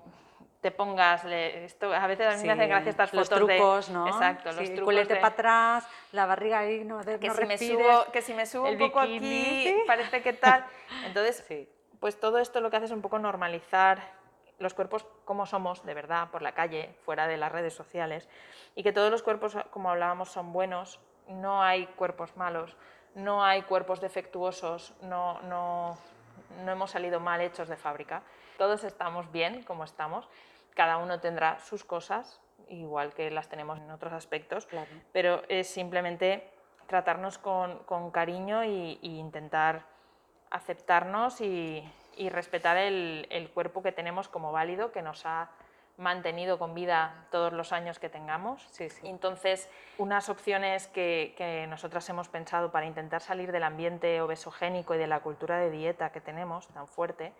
te 0.60 0.70
pongas. 0.70 1.24
Esto, 1.24 1.94
a 1.94 2.06
veces 2.06 2.26
a 2.26 2.36
mí 2.36 2.42
me 2.44 2.52
hacen 2.52 2.64
Sí, 2.64 2.68
gracia 2.68 2.90
estas 2.90 3.14
los 3.14 3.28
fotos 3.28 3.46
de- 3.46 3.56
trucos, 3.56 3.88
¿no? 3.88 4.06
Exacto, 4.06 4.50
Sí, 4.52 4.58
los 4.58 4.68
trucos 4.70 4.84
culete 4.84 5.14
de- 5.14 5.20
para 5.20 5.32
atrás, 5.32 5.88
la 6.12 6.26
barriga 6.26 6.58
ahí, 6.58 6.84
no, 6.84 7.02
de- 7.02 7.18
que, 7.18 7.28
no 7.28 7.34
si 7.34 7.44
me 7.46 7.56
subo, 7.56 8.04
que 8.12 8.20
si 8.20 8.34
me 8.34 8.44
subo 8.44 8.68
un 8.68 8.76
poco 8.78 9.00
bikini, 9.00 9.44
aquí, 9.44 9.62
sí. 9.70 9.82
parece 9.86 10.22
que 10.22 10.32
tal. 10.34 10.64
Entonces, 11.06 11.42
Sí. 11.48 11.68
pues 12.00 12.18
todo 12.20 12.38
esto 12.38 12.60
lo 12.60 12.68
que 12.70 12.76
hace 12.76 12.86
es 12.86 12.92
un 12.92 13.00
poco 13.02 13.18
normalizar 13.18 13.98
los 14.58 14.74
cuerpos 14.74 15.06
como 15.24 15.46
somos 15.46 15.84
de 15.84 15.94
verdad 15.94 16.30
por 16.30 16.42
la 16.42 16.52
calle, 16.52 16.94
fuera 17.04 17.26
de 17.26 17.36
las 17.36 17.52
redes 17.52 17.74
sociales, 17.74 18.28
y 18.74 18.82
que 18.82 18.92
todos 18.92 19.10
los 19.10 19.22
cuerpos, 19.22 19.56
como 19.70 19.90
hablábamos, 19.90 20.30
son 20.30 20.52
buenos, 20.52 21.00
no 21.28 21.62
hay 21.62 21.86
cuerpos 21.86 22.36
malos, 22.36 22.76
no 23.14 23.44
hay 23.44 23.62
cuerpos 23.62 24.00
defectuosos, 24.00 24.94
no, 25.02 25.40
no, 25.42 25.98
no 26.64 26.72
hemos 26.72 26.90
salido 26.90 27.20
mal 27.20 27.40
hechos 27.40 27.68
de 27.68 27.76
fábrica, 27.76 28.22
todos 28.56 28.84
estamos 28.84 29.30
bien 29.32 29.62
como 29.64 29.84
estamos, 29.84 30.28
cada 30.74 30.96
uno 30.98 31.20
tendrá 31.20 31.58
sus 31.58 31.84
cosas, 31.84 32.40
igual 32.68 33.12
que 33.14 33.30
las 33.30 33.48
tenemos 33.48 33.78
en 33.78 33.90
otros 33.90 34.12
aspectos, 34.12 34.66
Claro. 34.66 34.88
pero 35.12 35.42
es 35.48 35.68
simplemente 35.68 36.50
tratarnos 36.86 37.38
con, 37.38 37.78
con 37.80 38.10
cariño 38.10 38.64
y 38.64 38.98
intentar 39.02 39.84
aceptarnos 40.50 41.40
y, 41.40 41.84
y 42.16 42.28
respetar 42.30 42.76
el, 42.76 43.26
el 43.30 43.50
cuerpo 43.50 43.82
que 43.82 43.92
tenemos 43.92 44.28
como 44.28 44.52
válido, 44.52 44.90
que 44.90 45.02
nos 45.02 45.26
ha 45.26 45.50
mantenido 45.98 46.58
con 46.58 46.74
vida 46.74 47.26
todos 47.30 47.52
los 47.52 47.72
años 47.72 47.98
que 47.98 48.08
tengamos. 48.08 48.66
Sí, 48.70 48.90
sí. 48.90 49.06
Entonces, 49.06 49.70
unas 49.98 50.28
opciones 50.28 50.88
que, 50.88 51.34
que 51.36 51.66
nosotras 51.68 52.08
hemos 52.08 52.28
pensado 52.28 52.70
para 52.70 52.86
intentar 52.86 53.22
salir 53.22 53.52
del 53.52 53.62
ambiente 53.62 54.20
obesogénico 54.20 54.94
y 54.94 54.98
de 54.98 55.06
la 55.06 55.20
cultura 55.20 55.58
de 55.58 55.70
dieta 55.70 56.10
que 56.10 56.20
tenemos 56.20 56.68
tan 56.68 56.86
fuerte, 56.86 57.32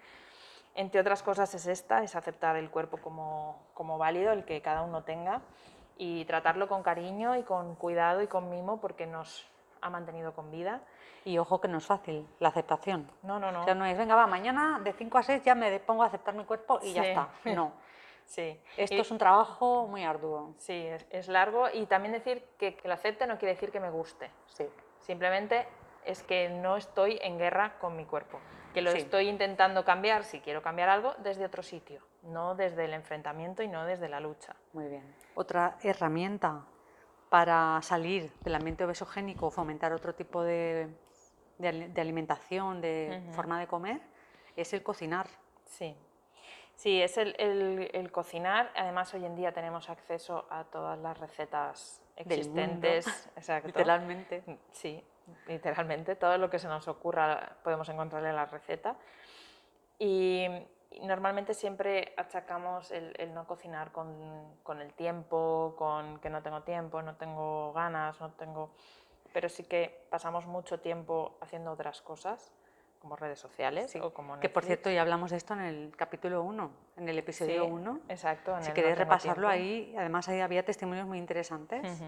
entre 0.75 1.01
otras 1.01 1.23
cosas 1.23 1.55
es 1.55 1.67
esta, 1.67 2.03
es 2.03 2.17
aceptar 2.17 2.57
el 2.57 2.71
cuerpo 2.71 2.99
como, 2.99 3.59
como 3.75 3.99
válido, 3.99 4.33
el 4.33 4.45
que 4.45 4.61
cada 4.61 4.83
uno 4.83 5.05
tenga, 5.05 5.41
y 5.99 6.27
tratarlo 6.27 6.69
con 6.69 6.83
cariño 6.83 7.37
y 7.37 7.43
con 7.43 7.75
cuidado 7.77 8.23
y 8.23 8.27
con 8.27 8.51
mimo 8.51 8.81
porque 8.81 9.07
nos 9.07 9.47
ha 9.87 9.91
mantenido 9.91 10.35
con 10.35 10.51
vida. 10.51 10.81
Y 11.25 11.39
ojo 11.39 11.61
que 11.61 11.69
no 11.69 11.79
es 11.79 11.87
fácil, 11.87 12.27
la 12.39 12.49
aceptación. 12.51 13.11
No, 13.23 13.39
no, 13.41 13.51
no. 13.51 13.63
O 13.63 13.65
sea, 13.65 13.75
no 13.75 13.85
es, 13.85 13.97
venga, 13.99 14.15
va, 14.15 14.27
mañana 14.27 14.81
de 14.83 14.93
5 14.93 15.19
a 15.19 15.23
6 15.23 15.43
ya 15.43 15.55
me 15.55 15.81
pongo 15.81 16.03
a 16.03 16.07
aceptar 16.07 16.35
mi 16.35 16.45
cuerpo 16.45 16.79
y 16.83 16.93
ya 16.93 17.03
Sí. 17.03 17.09
está. 17.09 17.29
No. 17.57 17.73
Sí. 18.25 18.61
Esto 18.77 18.97
Y- 18.97 19.01
es 19.01 19.11
un 19.11 19.19
trabajo 19.19 19.87
muy 19.87 20.05
arduo. 20.05 20.55
Sí, 20.59 20.73
es, 20.87 21.07
es 21.11 21.29
largo 21.29 21.69
y 21.73 21.87
también 21.87 22.13
decir 22.13 22.45
que, 22.59 22.75
que 22.77 22.89
lo 22.89 22.95
acepte 22.95 23.27
no 23.27 23.39
quiere 23.39 23.55
decir 23.55 23.71
que 23.71 23.81
me 23.81 23.91
guste. 23.91 24.31
Sí. 24.49 24.67
Simplemente 25.01 25.67
es 26.05 26.23
que 26.25 26.49
no 26.49 26.77
estoy 26.77 27.19
en 27.23 27.39
guerra 27.39 27.79
con 27.81 27.97
mi 27.97 28.05
cuerpo, 28.05 28.39
que 28.75 28.83
lo 28.83 28.91
Sí. 28.93 28.99
estoy 28.99 29.29
intentando 29.29 29.85
cambiar, 29.85 30.25
si 30.25 30.41
quiero 30.41 30.61
cambiar 30.63 30.89
algo, 30.89 31.15
desde 31.19 31.45
otro 31.45 31.63
sitio, 31.63 32.01
no 32.23 32.55
desde 32.57 32.85
el 32.85 32.95
enfrentamiento 32.95 33.63
y 33.63 33.69
no 33.69 33.85
desde 33.85 34.09
la 34.09 34.19
lucha. 34.21 34.55
Muy 34.73 34.87
bien. 34.89 35.15
Otra 35.37 35.77
herramienta 35.83 36.63
para 37.29 37.81
salir 37.83 38.33
del 38.41 38.55
ambiente 38.55 38.85
obesogénico 38.85 39.47
o 39.47 39.51
fomentar 39.51 39.93
otro 39.93 40.15
tipo 40.15 40.43
de, 40.43 40.89
de 41.59 41.69
ali- 41.69 41.89
de 41.89 42.01
alimentación, 42.01 42.81
de 42.81 43.29
forma 43.33 43.59
de 43.61 43.67
comer, 43.67 44.01
es 44.57 44.73
el 44.73 44.83
cocinar. 44.83 45.27
Sí, 45.65 45.97
sí, 46.77 47.03
es 47.03 47.19
el, 47.19 47.35
el- 47.39 47.91
el 47.93 48.13
cocinar. 48.13 48.71
Además, 48.77 49.13
hoy 49.15 49.25
en 49.25 49.35
día 49.35 49.53
tenemos 49.53 49.91
acceso 49.91 50.47
a 50.51 50.65
todas 50.65 50.99
las 50.99 51.19
recetas 51.19 52.01
Del 52.17 52.27
mundo. 52.49 52.61
existentes. 52.89 53.29
Exacto. 53.37 53.67
Literalmente. 53.69 54.43
Sí, 54.73 55.03
literalmente. 55.49 56.15
Todo 56.17 56.39
lo 56.39 56.49
que 56.49 56.59
se 56.61 56.69
nos 56.69 56.87
ocurra 56.89 57.57
podemos 57.65 57.89
encontrarle 57.89 58.33
la 58.33 58.47
receta. 58.47 58.97
Y 59.99 60.47
normalmente 61.03 61.55
siempre 61.55 62.15
achacamos 62.17 62.91
el, 62.91 63.15
el 63.19 63.35
no 63.35 63.47
cocinar 63.47 63.93
con, 63.93 64.57
con 64.63 64.81
el 64.81 64.93
tiempo, 64.95 65.75
con 65.77 66.19
que 66.21 66.31
no 66.31 66.43
tengo 66.43 66.63
tiempo, 66.63 67.03
no 67.03 67.17
tengo 67.17 67.73
ganas, 67.73 68.21
no 68.21 68.31
tengo... 68.33 68.71
Pero 69.33 69.49
sí 69.49 69.65
que 69.65 70.07
pasamos 70.11 70.47
mucho 70.47 70.81
tiempo 70.81 71.37
haciendo 71.41 71.73
otras 71.73 72.01
cosas, 72.01 72.53
como 73.01 73.17
redes 73.17 73.39
sociales 73.39 73.91
Sí, 73.91 74.01
o 74.01 74.13
como 74.15 74.41
Que 74.41 74.49
por 74.49 74.65
cierto, 74.65 74.91
ya 74.91 75.03
hablamos 75.03 75.31
de 75.31 75.37
esto 75.37 75.53
en 75.55 75.61
el 75.61 75.95
capítulo 75.97 76.43
1, 76.43 76.71
en 76.97 77.09
el 77.09 77.19
episodio 77.19 77.65
Sí, 77.65 77.71
1. 77.71 78.01
Exacto. 78.09 78.57
en 78.57 78.65
Si 78.65 78.73
queréis 78.73 78.97
No 78.97 79.05
repasarlo 79.05 79.49
tiempo. 79.49 79.53
ahí, 79.53 79.95
además 79.99 80.29
ahí 80.29 80.41
había 80.41 80.65
testimonios 80.65 81.07
muy 81.07 81.19
interesantes 81.19 82.03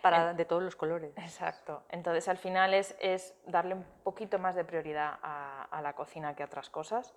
para, 0.00 0.32
de 0.34 0.44
todos 0.44 0.62
los 0.62 0.74
colores. 0.76 1.12
Exacto. 1.18 1.82
Entonces, 1.90 2.28
al 2.28 2.38
final 2.38 2.72
es, 2.74 2.96
es 3.00 3.34
darle 3.46 3.74
un 3.74 3.84
poquito 4.04 4.38
más 4.38 4.54
de 4.54 4.64
prioridad 4.64 5.18
a, 5.22 5.64
a 5.64 5.82
la 5.82 5.92
cocina 5.94 6.34
que 6.34 6.42
a 6.42 6.46
otras 6.46 6.70
cosas. 6.70 7.12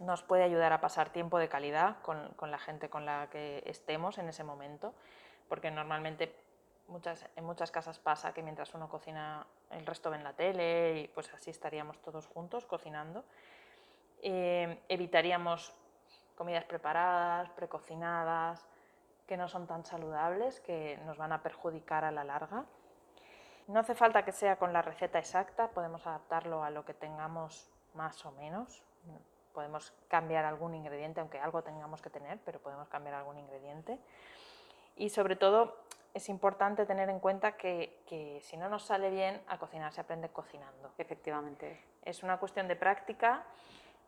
Nos 0.00 0.22
puede 0.22 0.42
ayudar 0.42 0.72
a 0.72 0.80
pasar 0.80 1.10
tiempo 1.10 1.38
de 1.38 1.48
calidad 1.48 2.02
con, 2.02 2.30
con 2.30 2.50
la 2.50 2.58
gente 2.58 2.90
con 2.90 3.06
la 3.06 3.28
que 3.30 3.62
estemos 3.66 4.18
en 4.18 4.28
ese 4.28 4.42
momento, 4.42 4.92
porque 5.48 5.70
normalmente 5.70 6.34
muchas, 6.88 7.24
en 7.36 7.44
muchas 7.44 7.70
casas 7.70 7.98
pasa 7.98 8.34
que 8.34 8.42
mientras 8.42 8.74
uno 8.74 8.88
cocina, 8.88 9.46
el 9.70 9.86
resto 9.86 10.10
ven 10.10 10.24
la 10.24 10.32
tele 10.32 11.00
y 11.00 11.08
pues 11.08 11.32
así 11.32 11.50
estaríamos 11.50 11.98
todos 11.98 12.26
juntos 12.26 12.66
cocinando. 12.66 13.24
Eh, 14.22 14.82
evitaríamos 14.88 15.72
comidas 16.34 16.64
preparadas, 16.64 17.48
precocinadas, 17.50 18.66
que 19.26 19.36
no 19.36 19.48
son 19.48 19.66
tan 19.66 19.84
saludables, 19.84 20.60
que 20.60 20.98
nos 21.06 21.16
van 21.16 21.32
a 21.32 21.42
perjudicar 21.42 22.04
a 22.04 22.10
la 22.10 22.24
larga. 22.24 22.64
No 23.68 23.78
hace 23.78 23.94
falta 23.94 24.24
que 24.24 24.32
sea 24.32 24.56
con 24.56 24.72
la 24.72 24.82
receta 24.82 25.18
exacta, 25.18 25.68
podemos 25.68 26.06
adaptarlo 26.06 26.64
a 26.64 26.70
lo 26.70 26.84
que 26.84 26.94
tengamos 26.94 27.70
más 27.94 28.24
o 28.26 28.32
menos. 28.32 28.82
Podemos 29.52 29.92
cambiar 30.08 30.44
algún 30.44 30.74
ingrediente, 30.74 31.20
aunque 31.20 31.38
algo 31.40 31.62
tengamos 31.62 32.00
que 32.02 32.10
tener, 32.10 32.38
pero 32.44 32.60
podemos 32.60 32.88
cambiar 32.88 33.14
algún 33.16 33.38
ingrediente. 33.38 33.98
Y 34.96 35.10
sobre 35.10 35.36
todo 35.36 35.76
es 36.14 36.28
importante 36.28 36.86
tener 36.86 37.08
en 37.08 37.20
cuenta 37.20 37.52
que, 37.56 38.02
que 38.06 38.40
si 38.42 38.56
no 38.56 38.68
nos 38.68 38.84
sale 38.84 39.10
bien, 39.10 39.40
a 39.48 39.58
cocinar 39.58 39.92
se 39.92 40.00
aprende 40.00 40.28
cocinando. 40.28 40.92
Efectivamente. 40.98 41.80
Es 42.04 42.22
una 42.22 42.38
cuestión 42.38 42.68
de 42.68 42.76
práctica 42.76 43.44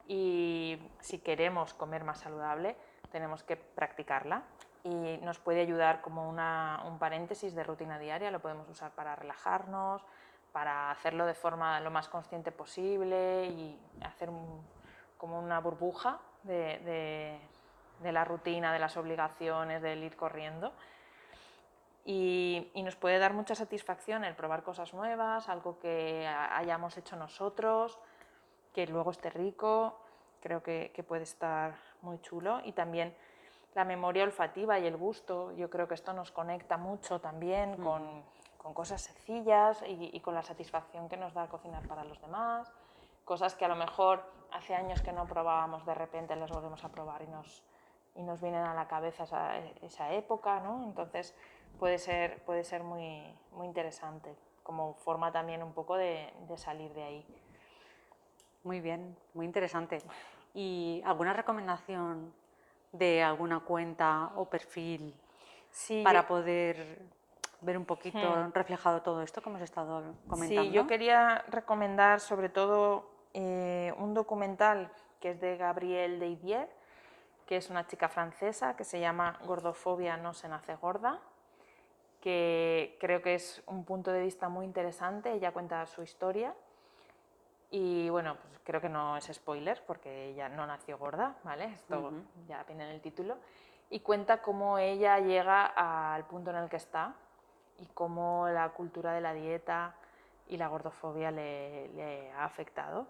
y 0.09 0.78
si 1.00 1.18
queremos 1.18 1.74
comer 1.74 2.05
más 2.05 2.20
saludable, 2.20 2.76
tenemos 3.11 3.42
que 3.42 3.57
practicarla 3.57 4.42
y 4.85 5.18
nos 5.22 5.38
puede 5.38 5.61
ayudar 5.61 6.00
como 6.00 6.28
una- 6.28 6.83
un 6.87 6.98
paréntesis 6.98 7.55
de 7.55 7.62
rutina 7.62 7.98
diaria, 7.98 8.31
lo 8.31 8.40
podemos 8.40 8.68
usar 8.68 8.90
para 8.92 9.14
relajarnos, 9.14 10.02
para 10.50 10.90
hacerlo 10.90 11.24
de 11.24 11.35
forma 11.35 11.78
lo 11.81 11.90
más 11.90 12.09
consciente 12.09 12.50
posible 12.50 13.46
y 13.46 13.81
hacer 14.02 14.28
un- 14.28 14.61
como 15.22 15.38
una 15.38 15.61
burbuja 15.61 16.18
de, 16.42 16.80
de- 16.80 17.38
de 18.00 18.11
la 18.11 18.24
rutina, 18.24 18.72
de 18.72 18.80
las 18.80 18.96
obligaciones, 18.96 19.80
del 19.80 20.02
ir 20.02 20.16
corriendo. 20.16 20.72
Y, 22.04 22.72
y 22.74 22.82
nos 22.82 22.96
puede 22.96 23.20
dar 23.20 23.32
mucha 23.32 23.54
satisfacción 23.54 24.24
el 24.24 24.35
probar 24.35 24.64
cosas 24.64 24.92
nuevas, 24.92 25.48
algo 25.48 25.78
que 25.78 26.26
ha- 26.26 26.56
hayamos 26.58 26.96
hecho 26.98 27.14
nosotros, 27.14 28.00
que 28.74 28.88
luego 28.88 29.12
esté 29.12 29.30
rico, 29.30 29.96
creo 30.40 30.61
que, 30.64 30.90
que 30.92 31.04
puede 31.04 31.22
estar 31.22 31.74
muy 32.00 32.20
chulo. 32.20 32.61
Y 32.64 32.72
también 32.72 33.14
la 33.76 33.85
memoria 33.85 34.24
olfativa 34.24 34.80
y 34.80 34.87
el 34.88 34.96
gusto, 34.96 35.52
yo 35.52 35.70
creo 35.70 35.87
que 35.87 35.94
esto 35.94 36.12
nos 36.12 36.32
conecta 36.32 36.76
mucho 36.76 37.20
también 37.20 37.76
con, 37.76 38.24
con 38.58 38.74
cosas 38.74 39.00
sencillas 39.02 39.85
y, 39.87 40.11
y 40.12 40.18
con 40.18 40.35
la 40.35 40.42
satisfacción 40.42 41.08
que 41.08 41.16
nos 41.16 41.33
da 41.33 41.46
cocinar 41.46 41.87
para 41.87 42.02
los 42.02 42.20
demás, 42.20 42.73
cosas 43.25 43.54
que 43.54 43.64
a 43.64 43.68
lo 43.68 43.77
mejor 43.77 44.25
hace 44.53 44.75
años 44.75 45.00
que 45.03 45.13
no 45.13 45.27
probábamos, 45.27 45.85
de 45.87 45.94
repente 45.94 46.37
las 46.37 46.50
volvemos 46.50 46.83
a 46.85 46.88
probar 46.90 47.23
y 47.23 47.27
nos, 47.27 47.63
y 48.15 48.23
nos 48.23 48.40
vienen 48.40 48.63
a 48.63 48.75
la 48.75 48.87
cabeza 48.88 49.25
esa, 49.25 49.59
esa 49.83 50.13
época, 50.13 50.61
¿no? 50.61 50.85
Entonces 50.85 51.35
puede 51.79 51.98
ser, 51.98 52.42
puede 52.44 52.65
ser 52.65 52.83
muy, 52.83 53.23
muy 53.53 53.67
interesante, 53.67 54.35
como 54.63 54.94
forma 54.94 55.33
también 55.33 55.63
un 55.63 55.73
poco 55.73 55.96
de, 55.96 56.33
de 56.48 56.57
salir 56.59 56.92
de 56.94 57.03
ahí. 57.03 57.27
Muy 58.65 58.81
bien, 58.81 59.17
muy 59.35 59.46
interesante. 59.46 60.00
¿Y 60.55 61.03
alguna 61.05 61.33
recomendación 61.33 62.33
de 62.92 63.23
alguna 63.23 63.61
cuenta 63.61 64.31
o 64.37 64.44
perfil 64.44 65.15
Sí, 65.71 66.03
para 66.05 66.23
yo- 66.23 66.29
poder 66.29 66.98
ver 67.63 67.79
un 67.79 67.85
poquito 67.85 68.19
Hmm. 68.37 68.53
reflejado 68.53 69.03
todo 69.03 69.23
esto 69.23 69.40
que 69.40 69.48
hemos 69.48 69.63
estado 69.63 70.15
comentando? 70.29 70.63
Sí, 70.63 70.71
yo 70.73 70.87
quería 70.87 71.44
recomendar 71.48 72.21
sobre 72.21 72.48
todo 72.48 73.12
eh, 73.35 73.92
un 73.98 74.14
documental 74.14 74.90
que 75.20 75.30
es 75.30 75.40
de 75.40 75.56
Gabriel 75.56 76.18
Deidier, 76.18 76.68
que 77.46 77.56
es 77.56 77.70
una 77.70 77.87
chica 77.87 78.08
francesa 78.08 78.76
que 78.76 78.85
se 78.85 79.00
llama 79.00 79.38
Gordofobia 79.44 80.16
no 80.16 80.35
se 80.35 80.48
nace 80.48 80.74
gorda, 80.76 81.20
que 82.20 82.96
creo 83.00 83.20
que 83.22 83.35
es 83.35 83.62
un 83.66 83.85
punto 83.85 84.12
de 84.12 84.20
vista 84.20 84.48
muy 84.48 84.64
interesante. 84.64 85.33
Ella 85.33 85.52
cuenta 85.52 85.85
su 85.87 86.02
historia 86.02 86.54
y 87.70 88.08
bueno, 88.10 88.37
pues 88.37 88.60
creo 88.64 88.80
que 88.80 88.88
no 88.88 89.16
es 89.16 89.24
spoiler 89.33 89.83
porque 89.87 90.28
ella 90.30 90.48
no 90.48 90.66
nació 90.66 90.98
gorda, 90.98 91.37
¿vale? 91.42 91.66
Esto 91.66 92.12
ya 92.46 92.62
viene 92.64 92.85
en 92.85 92.90
el 92.90 93.00
título. 93.00 93.37
Y 93.90 94.00
cuenta 94.00 94.42
cómo 94.42 94.78
ella 94.78 95.18
llega 95.18 95.66
al 95.66 96.24
punto 96.26 96.50
en 96.50 96.56
el 96.56 96.68
que 96.68 96.76
está 96.76 97.14
y 97.78 97.87
cómo 97.87 98.48
la 98.48 98.68
cultura 98.70 99.12
de 99.12 99.20
la 99.20 99.35
dieta 99.35 99.94
y 100.48 100.56
la 100.56 100.68
gordofobia 100.68 101.30
le, 101.30 101.88
le 101.94 102.33
ha 102.33 102.44
afectado. 102.44 103.06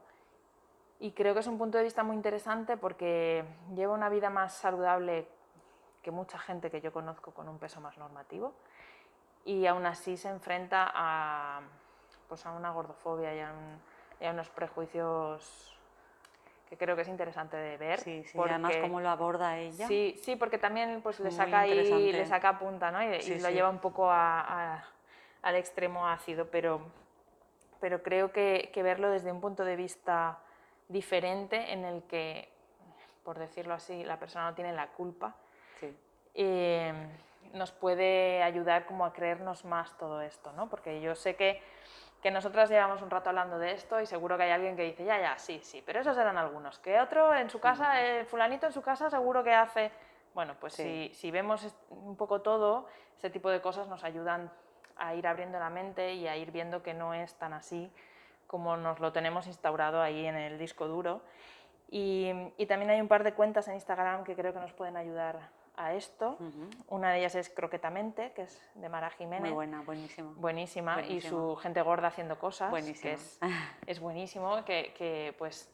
Y 1.03 1.11
creo 1.11 1.34
que 1.34 1.40
es 1.40 1.48
un 1.48 1.59
punto 1.59 1.78
de 1.78 1.84
vista 1.84 2.05
muy 2.05 2.14
interesante 2.14 2.76
porque 2.76 3.42
lleva 3.74 3.92
una 3.92 4.09
vida 4.09 4.30
más 4.30 4.55
saludable 4.55 5.26
que 6.00 6.12
mucha 6.12 6.38
gente 6.38 6.70
que 6.70 6.80
yo 6.80 6.92
conozco 6.92 7.32
con 7.32 7.48
un 7.48 7.59
peso 7.59 7.80
más 7.80 7.98
normativo 7.98 8.55
y 9.44 9.66
aún 9.66 9.84
así 9.84 10.16
se 10.16 10.28
enfrenta 10.28 10.92
a, 10.94 11.61
pues 12.28 12.46
a 12.46 12.53
una 12.53 12.70
gordofobia 12.70 13.34
y 13.34 13.40
a, 13.40 14.30
unos 14.30 14.48
prejuicios 14.50 15.76
que 16.68 16.76
creo 16.76 16.94
que 16.94 17.03
es 17.03 17.09
interesante 17.09 17.57
de 17.57 17.76
ver. 17.78 17.98
Sí, 17.98 18.22
sí, 18.22 18.38
además 18.38 18.76
cómo 18.80 19.00
lo 19.00 19.09
aborda 19.09 19.59
ella. 19.59 19.88
Sí, 19.88 20.14
sí 20.22 20.36
porque 20.36 20.59
también 20.59 21.03
pues, 21.03 21.18
le 21.18 21.32
saca 21.32 21.62
ahí, 21.62 22.12
le 22.12 22.26
saca 22.26 22.61
punta 22.61 22.92
¿no? 22.92 23.03
y, 23.03 23.40
lo 23.40 23.50
lleva 23.50 23.70
un 23.70 23.80
poco 23.80 24.09
al 24.09 25.57
extremo 25.57 26.07
ácido, 26.07 26.46
pero, 26.46 26.80
pero 27.80 28.05
creo 28.05 28.30
que, 28.30 28.70
que 28.72 28.84
verlo 28.84 29.11
desde 29.11 29.32
un 29.32 29.40
punto 29.40 29.64
de 29.64 29.74
vista 29.74 30.38
diferente 30.93 31.72
en 31.72 31.84
el 31.84 32.03
que, 32.05 32.49
por 33.24 33.38
decirlo 33.38 33.74
así, 33.74 34.05
la 34.05 34.18
persona 34.18 34.51
no 34.51 34.55
tiene 34.55 34.72
la 34.72 34.88
culpa, 34.88 35.34
eh, 36.34 36.93
nos 37.53 37.72
puede 37.72 38.43
ayudar 38.43 38.86
como 38.86 39.05
a 39.05 39.12
creernos 39.12 39.64
más 39.64 39.97
todo 39.99 40.22
esto, 40.22 40.53
¿no? 40.53 40.68
Porque 40.68 41.01
yo 41.01 41.14
sé 41.14 41.36
que, 41.36 41.61
que 42.22 42.30
nosotras 42.30 42.70
llevamos 42.70 43.03
un 43.03 43.11
rato 43.11 43.28
hablando 43.28 43.59
de 43.59 43.72
esto 43.72 44.01
y 44.01 44.07
seguro 44.07 44.36
que 44.36 44.45
hay 44.45 44.51
alguien 44.51 44.76
que 44.76 44.84
dice, 44.84 45.05
ya, 45.05 45.20
ya, 45.20 45.38
sí, 45.38 45.61
sí, 45.62 45.82
pero 45.84 46.01
esos 46.01 46.16
eran 46.16 46.38
algunos. 46.38 46.78
Que 46.78 47.01
otro 47.01 47.34
en 47.34 47.51
su 47.51 47.61
casa, 47.61 48.01
el 48.01 48.24
fulanito 48.26 48.66
en 48.66 48.72
su 48.72 48.82
casa 48.82 49.11
seguro 49.11 49.43
que 49.43 49.53
hace... 49.53 49.90
Bueno, 50.34 50.55
pues 50.59 50.72
si, 50.72 51.11
si 51.12 51.30
vemos 51.30 51.74
un 51.90 52.16
poco 52.16 52.40
todo, 52.40 52.88
ese 53.18 53.28
tipo 53.28 53.51
de 53.51 53.61
cosas 53.61 53.86
nos 53.88 54.03
ayudan 54.03 54.51
a 54.97 55.14
ir 55.14 55.26
abriendo 55.26 55.59
la 55.59 55.68
mente 55.68 56.14
y 56.14 56.26
a 56.26 56.36
ir 56.38 56.53
viendo 56.53 56.82
que 56.82 56.95
no 56.95 57.12
es 57.12 57.34
tan 57.34 57.53
así 57.53 57.93
como 58.53 58.76
nos 58.76 59.00
lo 59.00 59.12
tenemos 59.12 59.46
instaurado 59.46 60.03
ahí 60.03 60.26
en 60.26 60.36
el 60.36 60.59
disco 60.59 60.86
duro. 60.86 61.22
Y, 61.90 62.30
también 62.68 62.90
hay 62.90 63.00
un 63.00 63.09
par 63.09 63.24
de 63.24 63.32
cuentas 63.32 63.66
en 63.68 63.74
Instagram 63.74 64.24
que 64.24 64.36
creo 64.36 64.53
que 64.53 64.61
nos 64.61 64.74
pueden 64.74 64.98
ayudar 64.98 65.48
a 65.74 65.94
esto. 65.94 66.36
Una 66.88 67.12
de 67.12 67.20
ellas 67.20 67.34
es 67.34 67.48
Croquetamente, 67.48 68.32
que 68.32 68.42
es 68.42 68.62
de 68.74 68.90
Mara 68.90 69.09
Jiménez. 69.09 69.40
Muy 69.40 69.53
buena, 69.53 69.80
buenísima. 69.80 70.32
Buenísima. 70.36 71.00
Y 71.00 71.22
su 71.22 71.57
gente 71.57 71.80
gorda 71.80 72.09
haciendo 72.09 72.38
cosas, 72.38 72.70
que 73.00 73.12
es, 73.12 73.40
es 73.86 74.00
buenísimo, 74.00 74.62
que, 74.66 74.92
que, 74.98 75.34
pues 75.38 75.72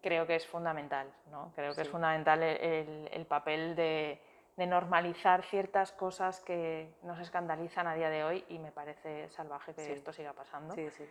creo 0.00 0.24
que 0.24 0.36
es 0.36 0.46
fundamental. 0.46 1.08
¿no? 1.32 1.50
Creo 1.56 1.74
que 1.74 1.82
es 1.82 1.88
fundamental 1.88 2.44
el, 2.44 3.08
el 3.12 3.26
papel 3.26 3.74
de, 3.74 4.20
de, 4.56 4.66
normalizar 4.68 5.42
ciertas 5.42 5.90
cosas 5.90 6.38
que 6.40 6.94
nos 7.02 7.18
escandalizan 7.18 7.88
a 7.88 7.94
día 7.94 8.08
de 8.08 8.22
hoy 8.22 8.44
y 8.48 8.60
me 8.60 8.70
parece 8.70 9.28
salvaje 9.30 9.74
que 9.74 9.92
esto 9.92 10.12
siga 10.12 10.32
pasando. 10.32 10.76
Sí, 10.76 10.90
sí. 10.90 11.04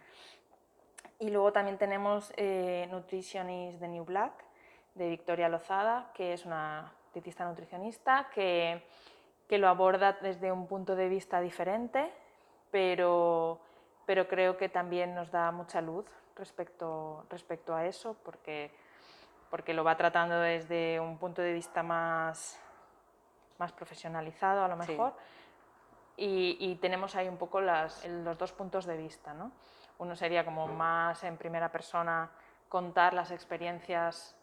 Y 1.19 1.29
luego 1.29 1.51
también 1.51 1.77
tenemos 1.77 2.31
eh, 2.37 2.87
Nutritionist 2.89 3.79
de 3.79 3.87
New 3.89 4.05
Black, 4.05 4.31
de 4.95 5.09
Victoria 5.09 5.49
Lozada, 5.49 6.11
que 6.13 6.33
es 6.33 6.45
una 6.45 6.93
dietista 7.13 7.45
nutricionista 7.45 8.29
que, 8.33 8.83
que 9.47 9.57
lo 9.57 9.67
aborda 9.67 10.13
desde 10.21 10.51
un 10.51 10.67
punto 10.67 10.95
de 10.95 11.09
vista 11.09 11.41
diferente, 11.41 12.13
pero, 12.71 13.59
pero 14.05 14.27
creo 14.27 14.57
que 14.57 14.69
también 14.69 15.13
nos 15.13 15.31
da 15.31 15.51
mucha 15.51 15.81
luz 15.81 16.05
respecto, 16.35 17.25
respecto 17.29 17.75
a 17.75 17.85
eso, 17.85 18.15
porque, 18.23 18.71
porque 19.49 19.73
lo 19.73 19.83
va 19.83 19.97
tratando 19.97 20.39
desde 20.39 20.99
un 20.99 21.17
punto 21.17 21.41
de 21.41 21.53
vista 21.53 21.83
más, 21.83 22.59
más 23.57 23.71
profesionalizado 23.73 24.63
a 24.63 24.67
lo 24.67 24.77
mejor. 24.77 25.13
Y, 26.15 26.57
y, 26.59 26.75
tenemos 26.75 27.15
ahí 27.15 27.29
un 27.29 27.37
poco 27.37 27.61
las, 27.61 28.05
los 28.05 28.37
dos 28.37 28.51
puntos 28.51 28.85
de 28.85 28.97
vista. 28.97 29.33
¿no? 29.33 29.51
Uno 29.99 30.15
sería 30.15 30.43
como 30.43 30.67
más 30.67 31.23
en 31.23 31.37
primera 31.37 31.71
persona 31.71 32.29
contar 32.67 33.13
las 33.13 33.31
experiencias 33.31 34.35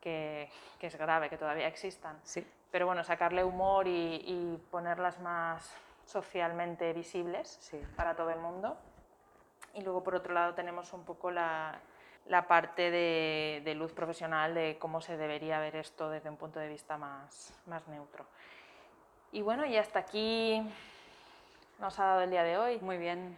que, 0.00 0.50
es 0.80 0.96
grave 0.96 1.28
que 1.28 1.36
todavía 1.36 1.66
existan. 1.66 2.18
Sí. 2.22 2.46
Pero 2.70 2.86
bueno, 2.86 3.04
sacarle 3.04 3.44
humor 3.44 3.86
y, 3.86 4.60
ponerlas 4.70 5.20
más 5.20 5.76
socialmente 6.06 6.92
visibles 6.92 7.60
para 7.96 8.14
todo 8.14 8.30
el 8.30 8.38
mundo. 8.38 8.76
Y 9.74 9.82
luego 9.82 10.02
por 10.02 10.14
otro 10.14 10.34
lado 10.34 10.54
tenemos 10.54 10.92
un 10.92 11.04
poco 11.04 11.30
la, 11.30 11.80
parte 12.48 12.90
de, 12.90 13.74
luz 13.76 13.92
profesional 13.92 14.54
de 14.54 14.76
cómo 14.78 15.00
se 15.00 15.16
debería 15.16 15.60
ver 15.60 15.76
esto 15.76 16.10
desde 16.10 16.30
un 16.30 16.36
punto 16.36 16.58
de 16.58 16.68
vista 16.68 16.96
más, 16.96 17.54
más 17.66 17.86
neutro. 17.88 18.24
Y 19.32 19.42
bueno, 19.42 19.66
y 19.66 19.76
hasta 19.76 19.98
aquí 19.98 20.62
nos 21.78 21.98
ha 21.98 22.04
dado 22.04 22.22
el 22.22 22.30
día 22.30 22.42
de 22.42 22.58
hoy. 22.58 22.78
Muy 22.80 22.98
bien. 22.98 23.36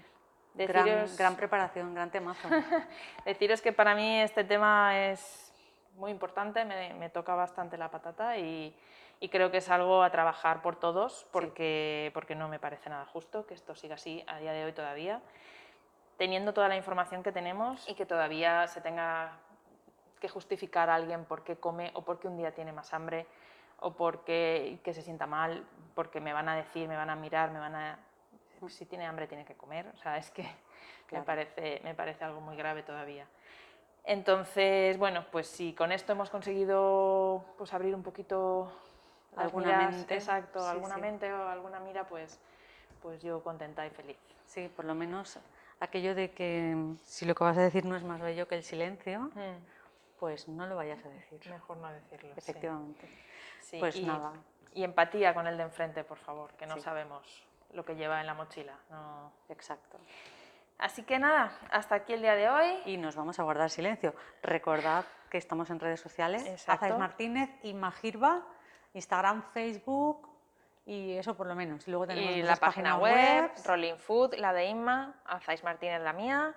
Deciros, 0.55 1.17
gran, 1.19 1.35
preparación, 1.35 1.95
gran 1.95 2.11
temazo. 2.11 2.49
deciros 3.25 3.61
que 3.61 3.73
para 3.73 3.95
mí 3.97 4.21
este 4.21 4.45
tema 4.45 5.09
es 5.09 5.53
muy 5.97 6.13
importante, 6.13 6.65
me, 6.65 7.11
toca 7.11 7.35
bastante 7.35 7.77
la 7.77 7.91
patata 7.91 8.39
y, 8.39 8.75
creo 9.33 9.51
que 9.51 9.57
es 9.57 9.71
algo 9.71 10.03
a 10.03 10.11
trabajar 10.11 10.61
por 10.61 10.77
todos 10.77 11.27
porque, 11.33 12.11
porque 12.13 12.35
no 12.35 12.47
me 12.47 12.59
parece 12.59 12.91
nada 12.91 13.07
justo 13.07 13.47
que 13.47 13.55
esto 13.55 13.75
siga 13.75 13.95
así 13.95 14.23
a 14.27 14.39
día 14.39 14.53
de 14.53 14.67
hoy 14.67 14.73
todavía, 14.73 15.23
teniendo 16.19 16.53
toda 16.53 16.69
la 16.69 16.77
información 16.77 17.23
que 17.23 17.33
tenemos 17.33 17.89
y 17.89 17.95
que 17.95 18.05
todavía 18.05 18.67
se 18.69 18.83
tenga 18.83 19.39
que 20.21 20.29
justificar 20.29 20.91
a 20.91 20.95
alguien 20.95 21.25
por 21.25 21.43
qué 21.43 21.57
come 21.57 21.91
o 21.95 22.03
por 22.03 22.21
qué 22.21 22.29
un 22.29 22.37
día 22.37 22.53
tiene 22.55 22.73
más 22.73 22.93
hambre 22.93 23.27
o 23.81 23.95
porque 23.95 24.79
que 24.85 24.93
se 24.93 25.01
sienta 25.01 25.27
mal, 25.27 25.65
porque 25.95 26.21
me 26.21 26.35
van 26.35 26.49
a 26.51 26.57
decir, 26.57 26.87
me 26.87 26.97
van 26.97 27.09
a 27.09 27.17
mirar, 27.17 27.51
me 27.51 27.59
van 27.59 27.75
a 27.75 27.99
si 28.69 28.87
tiene 28.87 29.07
hambre 29.07 29.27
tiene 29.27 29.45
que 29.45 29.55
comer, 29.55 29.87
o 29.95 29.97
sea, 29.99 30.17
es 30.19 30.31
que 30.31 30.47
me, 31.13 31.23
parece, 31.23 31.81
me 31.85 31.95
parece 31.95 32.25
algo 32.25 32.41
muy 32.41 32.57
grave 32.57 32.83
todavía. 32.83 33.27
Entonces, 34.05 34.99
bueno, 34.99 35.25
pues 35.33 35.47
si 35.47 35.73
con 35.73 35.91
esto 35.91 36.13
hemos 36.13 36.29
conseguido 36.29 37.45
pues, 37.57 37.73
abrir 37.73 37.95
un 37.95 38.03
poquito 38.03 38.71
alguna 39.37 39.89
mente, 39.89 40.15
exacto, 40.15 40.67
alguna 40.67 40.99
mente 40.99 41.33
o 41.33 41.49
alguna 41.49 41.81
mira, 41.81 42.07
pues, 42.07 42.39
pues 43.01 43.23
yo 43.23 43.43
contenta 43.43 43.87
y 43.87 43.91
feliz. 43.91 44.19
Sí, 44.47 44.71
por 44.77 44.85
lo 44.85 44.95
menos 44.95 45.39
aquello 45.81 46.15
de 46.15 46.31
que 46.33 46.95
si 47.05 47.25
lo 47.25 47.35
que 47.35 47.45
vas 47.45 47.57
a 47.57 47.63
decir 47.63 47.85
no 47.85 47.97
es 47.97 48.05
más 48.05 48.21
bello 48.21 48.47
que 48.47 48.57
el 48.57 48.63
silencio, 48.63 49.21
mm. 49.35 50.19
pues 50.19 50.49
no 50.49 50.67
lo 50.67 50.77
vayas 50.77 51.05
a 51.05 51.09
decir. 51.09 51.41
Mejor 51.51 51.79
no 51.79 51.91
decirlo. 51.91 52.31
Efectivamente. 52.37 53.09
pues 53.79 54.01
nada. 54.03 54.33
Y 54.75 54.85
empatía 54.85 55.33
con 55.35 55.47
el 55.47 55.57
de 55.57 55.63
enfrente, 55.63 56.05
por 56.05 56.19
favor, 56.19 56.53
que 56.55 56.67
no 56.67 56.79
sabemos 56.79 57.45
lo 57.75 57.85
que 57.85 57.97
lleva 57.97 58.21
en 58.21 58.27
la 58.27 58.35
mochila. 58.35 58.79
No... 58.91 59.33
Exacto. 59.49 59.99
Así 60.79 61.03
que 61.05 61.19
nada, 61.19 61.57
hasta 61.71 61.95
aquí 61.95 62.15
el 62.15 62.23
día 62.23 62.35
de 62.35 62.49
hoy. 62.49 62.83
Y 62.87 62.97
nos 62.97 63.15
vamos 63.15 63.39
a 63.39 63.43
guardar 63.43 63.71
silencio. 63.71 64.15
Recordad 64.43 65.05
que 65.31 65.39
estamos 65.39 65.71
en 65.71 65.81
redes 65.81 66.01
sociales. 66.01 66.69
Azais 66.69 66.99
Martínez 66.99 67.51
y 67.63 67.75
Magirba, 67.75 68.43
Instagram, 68.93 69.43
Facebook 69.53 70.29
y 70.87 71.13
eso 71.13 71.37
por 71.37 71.47
lo 71.47 71.55
menos. 71.55 71.87
Y 71.87 71.91
luego 71.91 72.07
tenemos 72.07 72.37
la 72.47 72.57
página 72.57 72.97
web, 72.97 73.51
Rolling 73.65 73.97
Food, 73.97 74.35
la 74.35 74.53
de 74.53 74.67
Inma, 74.67 75.15
Azais 75.25 75.63
Martínez 75.63 76.01
la 76.03 76.13
mía. 76.13 76.55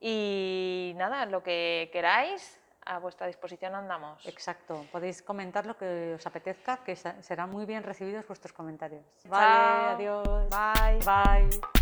Y 0.00 0.92
nada, 0.96 1.26
lo 1.26 1.42
que 1.42 1.90
queráis, 1.92 2.59
a 2.86 2.98
vuestra 2.98 3.26
disposición 3.26 3.74
andamos. 3.74 4.24
Exacto, 4.26 4.86
podéis 4.92 5.22
comentar 5.22 5.66
lo 5.66 5.76
que 5.76 6.14
os 6.14 6.26
apetezca, 6.26 6.78
que 6.84 6.96
serán 6.96 7.50
muy 7.50 7.66
bien 7.66 7.82
recibidos 7.82 8.26
vuestros 8.26 8.52
comentarios. 8.52 9.04
Vale, 9.28 9.94
adiós. 9.94 10.48
Bye. 10.50 10.98
Bye. 11.04 11.79